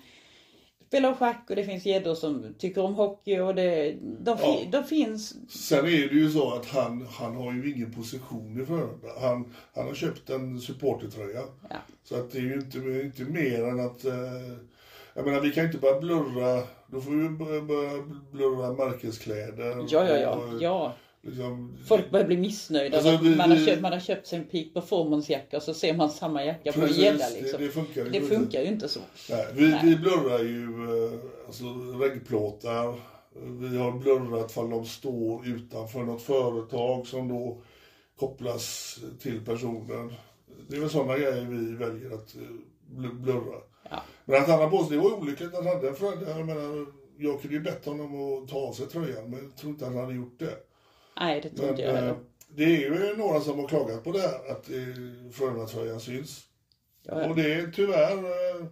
spelar 0.88 1.14
schack 1.14 1.46
och 1.50 1.56
det 1.56 1.64
finns 1.64 1.86
gäddor 1.86 2.14
som 2.14 2.54
tycker 2.58 2.80
om 2.82 2.94
hockey 2.94 3.38
och 3.38 3.54
det, 3.54 3.96
de, 4.20 4.36
Ja. 4.42 4.58
de 4.72 4.84
finns. 4.84 5.50
Sen 5.50 5.78
är 5.86 5.90
det 5.90 6.14
ju 6.14 6.30
så 6.30 6.50
att 6.54 6.66
han, 6.66 7.06
han 7.10 7.36
har 7.36 7.52
ju 7.52 7.72
ingen 7.74 7.92
position 7.92 8.60
i 8.62 8.66
Frölunda. 8.66 9.08
Han, 9.20 9.54
han 9.74 9.86
har 9.86 9.94
köpt 9.94 10.30
en 10.30 10.60
supportertröja. 10.60 11.42
Ja. 11.70 11.76
Så 12.04 12.14
att 12.16 12.32
det 12.32 12.38
är 12.38 12.42
ju 12.42 12.54
inte, 12.54 12.78
inte 12.78 13.22
mer 13.24 13.64
än 13.64 13.80
att... 13.80 14.04
Eh, 14.04 14.12
jag 15.16 15.24
menar, 15.26 15.40
vi 15.40 15.50
kan 15.52 15.62
ju 15.62 15.66
inte 15.66 15.78
bara 15.80 16.00
blurra... 16.00 16.62
Då 16.90 17.00
får 17.00 17.10
vi 17.10 17.28
börja, 17.28 17.60
börja 17.62 18.02
blurra 18.32 18.72
märkeskläder. 18.72 19.86
Ja, 19.88 20.08
ja, 20.08 20.16
ja. 20.18 20.30
och, 20.30 20.62
ja. 20.62 20.94
Liksom, 21.22 21.76
Folk 21.88 22.10
börjar 22.10 22.26
bli 22.26 22.36
missnöjda. 22.36 22.96
Alltså, 22.96 23.18
vi- 23.24 23.36
man, 23.36 23.50
har 23.50 23.58
köpt, 23.66 23.80
man 23.82 23.92
har 23.92 24.00
köpt 24.00 24.26
sig 24.26 24.38
en 24.38 24.44
Peak 24.44 24.66
Performance-jacka 24.74 25.56
och 25.56 25.62
så 25.62 25.74
ser 25.74 25.94
man 25.94 26.10
samma 26.10 26.44
jacka 26.44 26.72
på 26.72 26.80
Precis, 26.80 26.96
gädda. 26.98 27.18
det- 27.30 27.40
Liksom. 27.42 27.60
det 27.62 27.68
funkar 27.68 28.04
det 28.04 28.16
inte. 28.18 28.34
funkar 28.36 28.60
ju 28.60 28.66
inte 28.66 28.88
så. 28.88 29.00
Nej, 29.30 29.46
vi, 29.54 29.68
Nej. 29.70 29.80
vi 29.84 29.96
blurrar 29.96 30.38
ju 30.38 30.64
eh, 31.04 31.18
alltså, 31.46 31.64
reggplåtar. 32.00 32.94
Vi 33.60 33.78
har 33.78 33.92
blurrat 33.92 34.52
för 34.52 34.68
de 34.68 34.84
står 34.84 35.46
utanför 35.46 35.98
något 36.02 36.22
företag 36.22 37.06
som 37.06 37.28
då 37.28 37.62
kopplas 38.18 38.98
till 39.20 39.44
personen. 39.44 40.12
Det 40.68 40.76
är 40.76 40.80
väl 40.80 40.90
sådana 40.90 41.18
grejer 41.18 41.44
vi 41.44 41.74
väljer 41.74 42.10
att 42.14 42.34
eh, 42.36 42.40
bl- 42.96 43.20
blurra. 43.22 43.60
Ja. 43.90 44.02
Men 44.24 44.42
att 44.42 44.48
han 44.48 44.58
har 44.60 44.70
på 44.70 44.84
sig, 44.84 44.96
det 44.96 45.02
var 45.02 45.12
olyckligt 45.12 45.48
att 45.54 45.64
han 45.64 45.74
hade 45.74 45.88
en 45.88 45.94
Frölunda. 45.94 46.38
Jag 46.38 46.46
menar, 46.46 46.86
jag 47.18 47.40
kunde 47.40 47.56
ju 47.56 47.62
bett 47.62 47.84
honom 47.86 48.42
att 48.42 48.48
ta 48.48 48.56
av 48.56 48.72
sig 48.72 48.86
tröjan, 48.86 49.30
men 49.30 49.40
jag 49.44 49.56
tror 49.56 49.72
inte 49.72 49.84
han 49.84 49.96
hade 49.96 50.14
gjort 50.14 50.38
det. 50.38 50.56
Nej, 51.20 51.40
det 51.40 51.48
tror 51.50 51.68
inte 51.70 51.82
jag 51.82 51.90
eh, 51.94 51.96
heller. 52.00 52.16
det 52.48 52.64
är 52.64 52.68
ju 52.80 53.16
några 53.16 53.40
som 53.40 53.58
har 53.58 53.68
klagat 53.68 54.04
på 54.04 54.12
det 54.12 54.20
här, 54.20 54.50
att 54.50 54.70
eh, 54.70 55.30
Frölunda-tröjan 55.32 56.00
syns. 56.00 56.44
Ja, 57.02 57.22
ja. 57.22 57.28
Och 57.28 57.36
det 57.36 57.54
är 57.54 57.66
tyvärr 57.74 58.18
eh, 58.18 58.66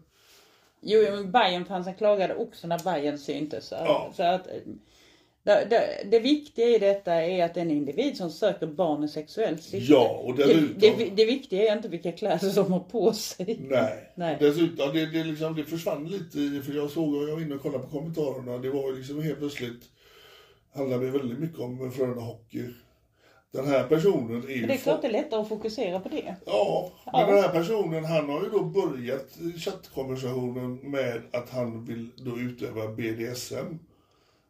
Jo, 0.86 1.02
men 1.10 1.30
Bayern 1.32 1.64
fansen 1.64 1.94
klagade 1.94 2.34
också 2.34 2.66
när 2.66 2.78
Bayern 2.78 3.18
syntes. 3.18 3.66
Så, 3.66 3.74
Ja. 3.74 4.12
så 4.16 4.22
att, 4.22 4.46
eh, 4.46 4.52
det, 5.45 5.66
det, 5.70 6.07
det 6.11 6.18
viktiga 6.18 6.66
i 6.68 6.78
detta 6.78 7.14
är 7.14 7.45
att 7.45 7.57
en 7.57 7.70
individ 7.70 8.16
som 8.16 8.30
söker 8.30 8.66
barn 8.66 9.05
i 9.05 9.09
sexuellt 9.09 9.62
syfte. 9.62 9.92
Ja, 9.92 10.22
och 10.24 10.36
det, 10.36 10.45
dessutom- 10.45 10.78
det, 10.99 11.11
det 11.11 11.24
viktiga 11.24 11.72
är 11.72 11.76
inte 11.76 11.88
vilka 11.88 12.12
kläder 12.12 12.55
de 12.55 12.72
har 12.72 12.80
på 12.80 13.12
sig. 13.12 13.59
Nej. 13.70 14.12
Nej. 14.14 14.36
Dessutom, 14.40 14.92
det, 14.95 15.07
det, 15.07 15.24
liksom, 15.24 15.55
det 15.55 15.64
försvann 15.64 16.09
lite 16.09 16.66
för 16.66 16.72
jag 16.76 16.90
såg, 16.90 17.14
jag 17.28 17.34
var 17.34 17.42
inne 17.42 17.55
och 17.55 17.62
kollade 17.62 17.84
på 17.84 17.90
kommentarerna, 17.90 18.59
det 18.59 18.70
var 18.70 18.90
ju 18.90 18.97
liksom 18.97 19.22
helt 19.22 19.38
plötsligt, 19.38 19.82
handlade 20.74 21.07
det 21.07 21.11
väldigt 21.18 21.38
mycket 21.38 21.59
om 21.59 21.92
Frölunda 21.92 22.20
Hockey. 22.22 22.64
Den 23.53 23.66
här 23.66 23.84
personen 23.84 24.45
är 24.45 24.49
ju... 24.53 24.61
Men 24.61 24.68
det 24.68 24.74
är 24.74 24.78
klart 24.78 25.03
det 25.03 25.09
är 25.09 25.12
lättare 25.12 25.40
att 25.40 25.49
fokusera 25.49 26.01
på 26.01 26.09
det. 26.09 26.36
Ja, 26.47 26.92
men 27.05 27.20
Ja. 27.20 27.26
den 27.26 27.42
här 27.42 27.49
personen 27.49 28.05
han 28.05 28.28
har 28.28 28.42
ju 28.42 28.49
då 28.51 28.64
börjat 28.64 29.38
chattkonversationen 29.59 30.74
med 30.90 31.20
att 31.32 31.51
han 31.51 31.84
vill 31.84 32.11
då 32.16 32.38
utöva 32.38 32.88
BDSM 32.88 33.78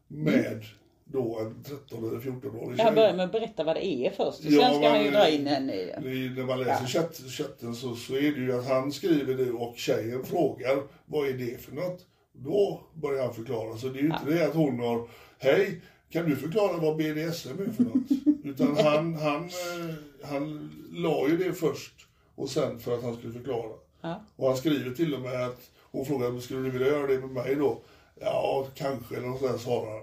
med 0.09 0.62
då 1.05 1.38
en 1.38 1.62
13 1.62 2.09
eller 2.09 2.20
14-årig 2.20 2.78
Han 2.80 2.94
börjar 2.94 3.14
med 3.14 3.24
att 3.24 3.32
berätta 3.32 3.64
vad 3.64 3.76
det 3.76 3.86
är 3.86 4.11
först. 4.11 4.38
Och 4.38 4.44
sen 4.44 4.52
Ja, 4.52 4.74
ska 4.74 4.88
han 4.88 5.05
ju 5.05 5.11
dra 5.11 5.28
in 5.28 5.46
en 5.46 5.70
i 5.70 5.92
När 6.36 6.44
man 6.44 6.59
läser 6.61 6.86
chatt, 6.86 7.16
chatten 7.16 7.74
så, 7.74 7.96
så 7.96 8.14
är 8.14 8.32
det 8.32 8.40
ju 8.40 8.59
att 8.59 8.68
han 8.68 8.92
skriver 8.92 9.34
det 9.34 9.50
och 9.50 9.76
tjejen 9.76 10.24
frågar 10.24 10.82
vad 11.07 11.28
är 11.28 11.32
det 11.32 11.61
för 11.61 11.72
något? 11.72 12.07
Då 12.32 12.80
börjar 12.94 13.24
han 13.24 13.34
förklara. 13.34 13.76
Så 13.76 13.88
det 13.88 13.98
är 13.98 14.02
ju 14.02 14.07
inte 14.07 14.24
det 14.26 14.46
att 14.46 14.55
hon 14.55 14.78
har, 14.80 15.09
hej, 15.38 15.80
kan 16.11 16.30
du 16.30 16.36
förklara 16.36 16.76
vad 16.76 16.96
BDSM 16.96 17.62
är 17.62 17.72
för 17.72 17.82
något? 17.84 18.44
Utan 18.44 18.76
han, 18.76 19.14
han, 19.14 19.44
eh, 19.44 19.94
han 20.22 20.70
la 20.92 21.28
ju 21.28 21.36
det 21.36 21.52
först 21.52 21.94
och 22.34 22.48
sen 22.50 22.78
för 22.80 22.94
att 22.94 23.02
han 23.02 23.16
skulle 23.16 23.32
förklara. 23.32 23.72
Ja. 24.00 24.24
Och 24.36 24.48
han 24.48 24.57
skriver 24.57 24.90
till 24.90 25.14
och 25.14 25.20
med 25.20 25.46
att 25.46 25.70
hon 25.90 26.07
frågar, 26.07 26.40
skulle 26.40 26.61
du 26.61 26.70
vilja 26.70 26.88
göra 26.88 27.07
det 27.07 27.18
med 27.18 27.30
mig 27.30 27.55
då? 27.55 27.80
Ja, 28.20 28.66
kanske, 28.74 29.16
eller 29.16 29.26
något 29.26 29.40
sånt 29.40 29.52
där 29.52 29.59
svarar 29.59 29.92
han. 29.92 30.02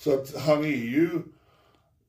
Så 0.00 0.14
att 0.14 0.36
han 0.36 0.64
är 0.64 0.68
ju, 0.68 1.10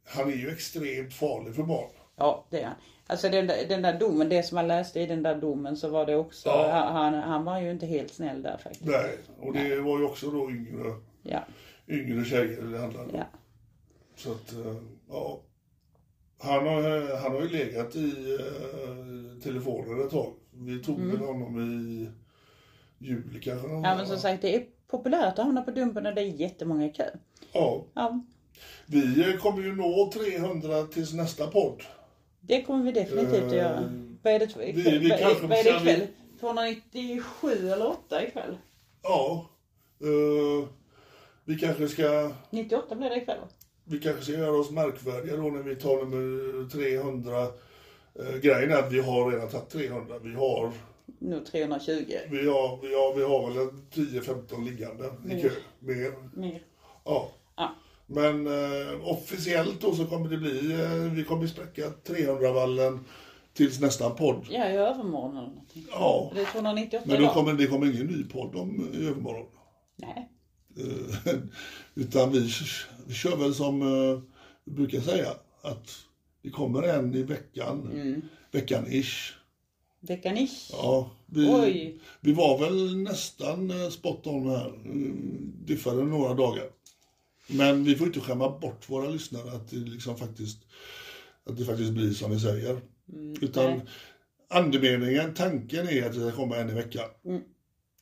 han 0.05 0.31
är 0.31 0.35
ju 0.35 0.49
extremt 0.49 1.13
farlig 1.13 1.55
för 1.55 1.63
barn. 1.63 1.89
Ja, 2.15 2.45
det 2.49 2.61
är 2.61 2.65
han. 2.65 2.75
Alltså 3.07 3.29
den 3.29 3.47
där, 3.47 3.65
den 3.69 3.81
där 3.81 3.99
domen, 3.99 4.29
det 4.29 4.43
som 4.43 4.55
man 4.55 4.67
läste 4.67 4.99
i 4.99 5.05
den 5.05 5.23
där 5.23 5.35
domen 5.41 5.77
så 5.77 5.89
var 5.89 6.05
det 6.05 6.15
också, 6.15 6.49
Ja. 6.49 6.89
han, 6.93 7.13
han 7.13 7.45
var 7.45 7.59
ju 7.61 7.71
inte 7.71 7.85
helt 7.85 8.13
snäll 8.13 8.41
där 8.43 8.57
faktiskt. 8.57 8.85
Nej, 8.85 9.17
och 9.39 9.53
det 9.53 9.79
var 9.81 9.99
ju 9.99 10.05
också 10.05 10.31
då 10.31 10.51
yngre, 10.51 10.93
Ja, 11.23 11.39
yngre 11.87 12.25
tjejer 12.25 12.61
det 12.61 12.77
handlade 12.79 13.05
om. 13.05 13.15
ja. 13.17 13.25
Så 14.15 14.31
att, 14.31 14.53
eh, 14.53 14.75
ja. 15.09 15.41
Han 16.39 16.67
har, 16.67 17.17
han 17.17 17.31
har 17.31 17.41
ju 17.41 17.49
legat 17.49 17.95
i 17.95 18.37
uh, 18.37 19.41
telefonen 19.43 20.01
ett 20.01 20.09
tag. 20.11 20.33
Vi 20.53 20.79
tog 20.83 20.99
väl 21.01 21.17
honom 21.17 21.59
i 21.59 22.09
juli 23.01 23.39
kanske. 23.39 23.67
någon 23.67 23.77
Mm. 23.77 23.83
Ja 23.89 23.95
men 23.95 24.07
som 24.07 24.17
sagt 24.17 24.41
det 24.41 24.55
är 24.55 24.65
populärt 24.87 25.39
att 25.39 25.45
hamna 25.45 25.61
på 25.61 25.71
Dumpen 25.71 26.03
när 26.03 26.11
det 26.13 26.21
är 26.21 26.25
jättemånga 26.25 26.85
i 26.85 26.89
kö. 26.89 27.09
Ja, 27.53 27.85
Ja, 27.93 28.21
vi 28.85 29.29
eh, 29.33 29.37
kommer 29.39 29.61
ju 29.63 29.75
nå 29.75 30.11
300 30.13 30.83
tills 30.83 31.13
nästa 31.13 31.47
podd. 31.47 31.83
det 32.41 32.61
kommer 32.63 32.83
vi 32.85 32.91
definitivt 32.91 33.43
att 33.43 33.51
Eh, 33.51 33.57
göra. 33.57 33.83
Vad 34.23 34.33
är 34.33 34.39
det, 34.39 34.49
vi- 34.57 34.69
ikväll? 34.69 34.99
vi 34.99 35.09
vad, 35.09 35.19
kanske 35.19 35.47
vad 35.47 35.57
är 35.59 35.63
det 35.63 35.79
vi- 35.83 35.91
ikväll? 35.91 36.07
297 36.39 37.71
eller 37.71 37.87
8 37.87 38.23
ikväll? 38.27 38.57
Ja, 39.03 39.49
eh, 40.01 40.67
vi 41.45 41.57
kanske 41.59 41.87
ska 41.87 42.31
98 42.49 42.95
blir 42.95 43.09
det 43.09 43.15
ikväll 43.17 43.39
va? 43.39 43.47
vi 43.83 43.99
kanske 43.99 44.23
ska 44.23 44.31
göra 44.31 44.51
oss 44.59 44.71
märkvärdiga 44.71 45.35
då 45.37 45.43
när 45.43 45.63
vi 45.63 45.75
tar 45.75 45.97
nummer 46.05 46.69
300. 46.69 47.41
Eh, 48.19 48.35
grejen 48.41 48.71
är 48.71 48.75
att 48.77 48.91
vi 48.93 48.99
har 48.99 49.31
redan 49.31 49.49
tagit 49.49 49.69
300. 49.69 50.15
Vi 50.23 50.33
har, 50.35 50.71
Nu 51.19 51.45
320. 51.51 52.03
vi 52.31 52.47
har, 52.47 52.79
vi 52.81 52.95
har, 52.95 53.15
vi 53.15 53.23
har 53.23 53.49
väl 53.49 53.57
en 53.57 53.81
10-15 53.93 54.65
liggande 54.65 55.05
i 55.29 55.41
kö. 55.41 55.49
Mer. 55.79 56.13
Mer. 56.39 56.61
Ja. 57.05 57.31
Ja. 57.57 57.75
Men 58.07 58.47
eh, 58.47 59.07
officiellt 59.09 59.81
då 59.81 59.95
så 59.95 60.05
kommer 60.05 60.29
det 60.29 60.37
bli, 60.37 60.71
eh, 60.81 61.13
vi 61.13 61.23
kommer 61.23 61.47
spräcka 61.47 61.81
300-vallen 62.07 62.99
tills 63.53 63.79
nästa 63.79 64.09
podd. 64.09 64.45
Ja, 64.49 64.69
i 64.69 64.75
övermorgon 64.75 65.37
eller 65.37 65.47
någonting. 65.47 65.85
Ja. 65.91 66.31
Det 66.35 66.41
är 66.41 66.45
298 66.45 67.05
Men 67.07 67.17
då 67.17 67.23
idag. 67.23 67.33
kommer, 67.33 67.53
det 67.53 67.67
kommer 67.67 67.93
ingen 67.93 68.07
ny 68.07 68.23
podd 68.23 68.55
om 68.55 68.89
i 68.93 69.07
övermorgon. 69.07 69.45
Nej. 69.95 70.29
Eh, 70.77 71.33
Utan 71.95 72.31
vi, 72.31 72.49
vi 73.07 73.13
kör 73.13 73.35
väl 73.37 73.53
som 73.55 73.81
eh, 73.81 74.19
vi 74.63 74.71
brukar 74.71 74.99
säga, 74.99 75.29
att 75.61 75.89
det 76.43 76.49
kommer 76.49 76.83
en 76.83 77.15
i 77.15 77.23
veckan, 77.23 77.91
veckan-ish. 78.51 79.33
Decaniche. 80.01 80.69
Ja, 80.71 81.11
vi, 81.25 81.47
Oj. 81.49 81.99
vi 82.21 82.33
var 82.33 82.57
väl 82.59 82.97
nästan 82.97 83.71
eh, 83.71 83.89
spot 83.89 84.27
on 84.27 84.49
här. 84.49 84.67
Mm, 84.67 85.53
Diffade 85.65 86.03
några 86.03 86.33
dagar. 86.33 86.69
Men 87.47 87.83
vi 87.83 87.95
får 87.95 88.07
inte 88.07 88.19
skämma 88.19 88.59
bort 88.59 88.89
våra 88.89 89.09
lyssnare 89.09 89.51
att 89.51 89.69
det 89.69 89.75
liksom 89.75 90.17
faktiskt, 90.17 90.57
att 91.45 91.57
det 91.57 91.65
faktiskt 91.65 91.91
blir 91.91 92.13
som 92.13 92.31
vi 92.31 92.39
säger. 92.39 92.81
Utan 93.41 93.69
nej. 93.69 93.81
andemeningen, 94.49 95.33
tanken 95.33 95.87
är 95.87 96.05
att 96.05 96.13
det 96.13 96.19
ska 96.19 96.31
komma 96.31 96.57
en 96.57 96.69
i 96.69 96.73
veckan. 96.73 97.09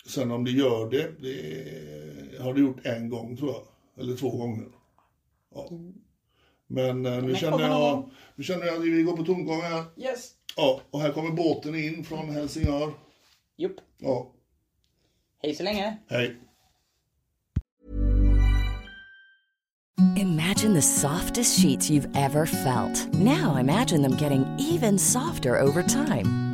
Sen 0.06 0.32
om 0.32 0.46
det 0.46 0.52
gör 0.52 0.90
det, 0.90 1.12
det 1.20 2.44
har 2.44 2.54
det 2.54 2.60
gjort 2.60 2.86
en 2.86 3.10
gång 3.10 3.38
tror 3.38 3.52
jag. 3.52 3.64
Eller 4.04 4.16
två 4.16 4.30
gånger. 4.30 4.68
Ja. 5.56 5.70
Men 6.68 7.06
eh, 7.06 7.24
nu 7.24 7.36
känner 7.36 7.68
jag, 7.68 8.10
nu 8.36 8.44
känner 8.44 8.66
jag 8.66 8.76
att 8.76 8.84
vi 8.84 9.04
går 9.04 9.18
på 9.18 9.24
tomgång 9.24 9.62
här. 9.62 9.84
Yes. 9.98 10.32
Ja, 10.62 10.82
och 10.92 11.02
här 11.02 11.12
kommer 11.12 11.32
båten 11.32 11.76
in 11.76 12.04
från 12.04 12.30
Helsingör. 12.30 12.94
Jupp. 13.58 13.76
Ja, 13.98 14.28
Hej 15.44 15.56
så 15.56 15.64
länge. 15.64 15.98
hej. 16.08 16.36
Imagine 20.18 20.74
the 20.74 20.82
softest 20.82 21.62
sheets 21.62 21.90
you've 21.90 22.10
ever 22.16 22.46
felt. 22.46 23.14
Now 23.14 23.58
imagine 23.60 24.02
them 24.02 24.18
getting 24.18 24.46
even 24.60 25.00
softer 25.00 25.62
over 25.62 25.84
time. 25.84 26.49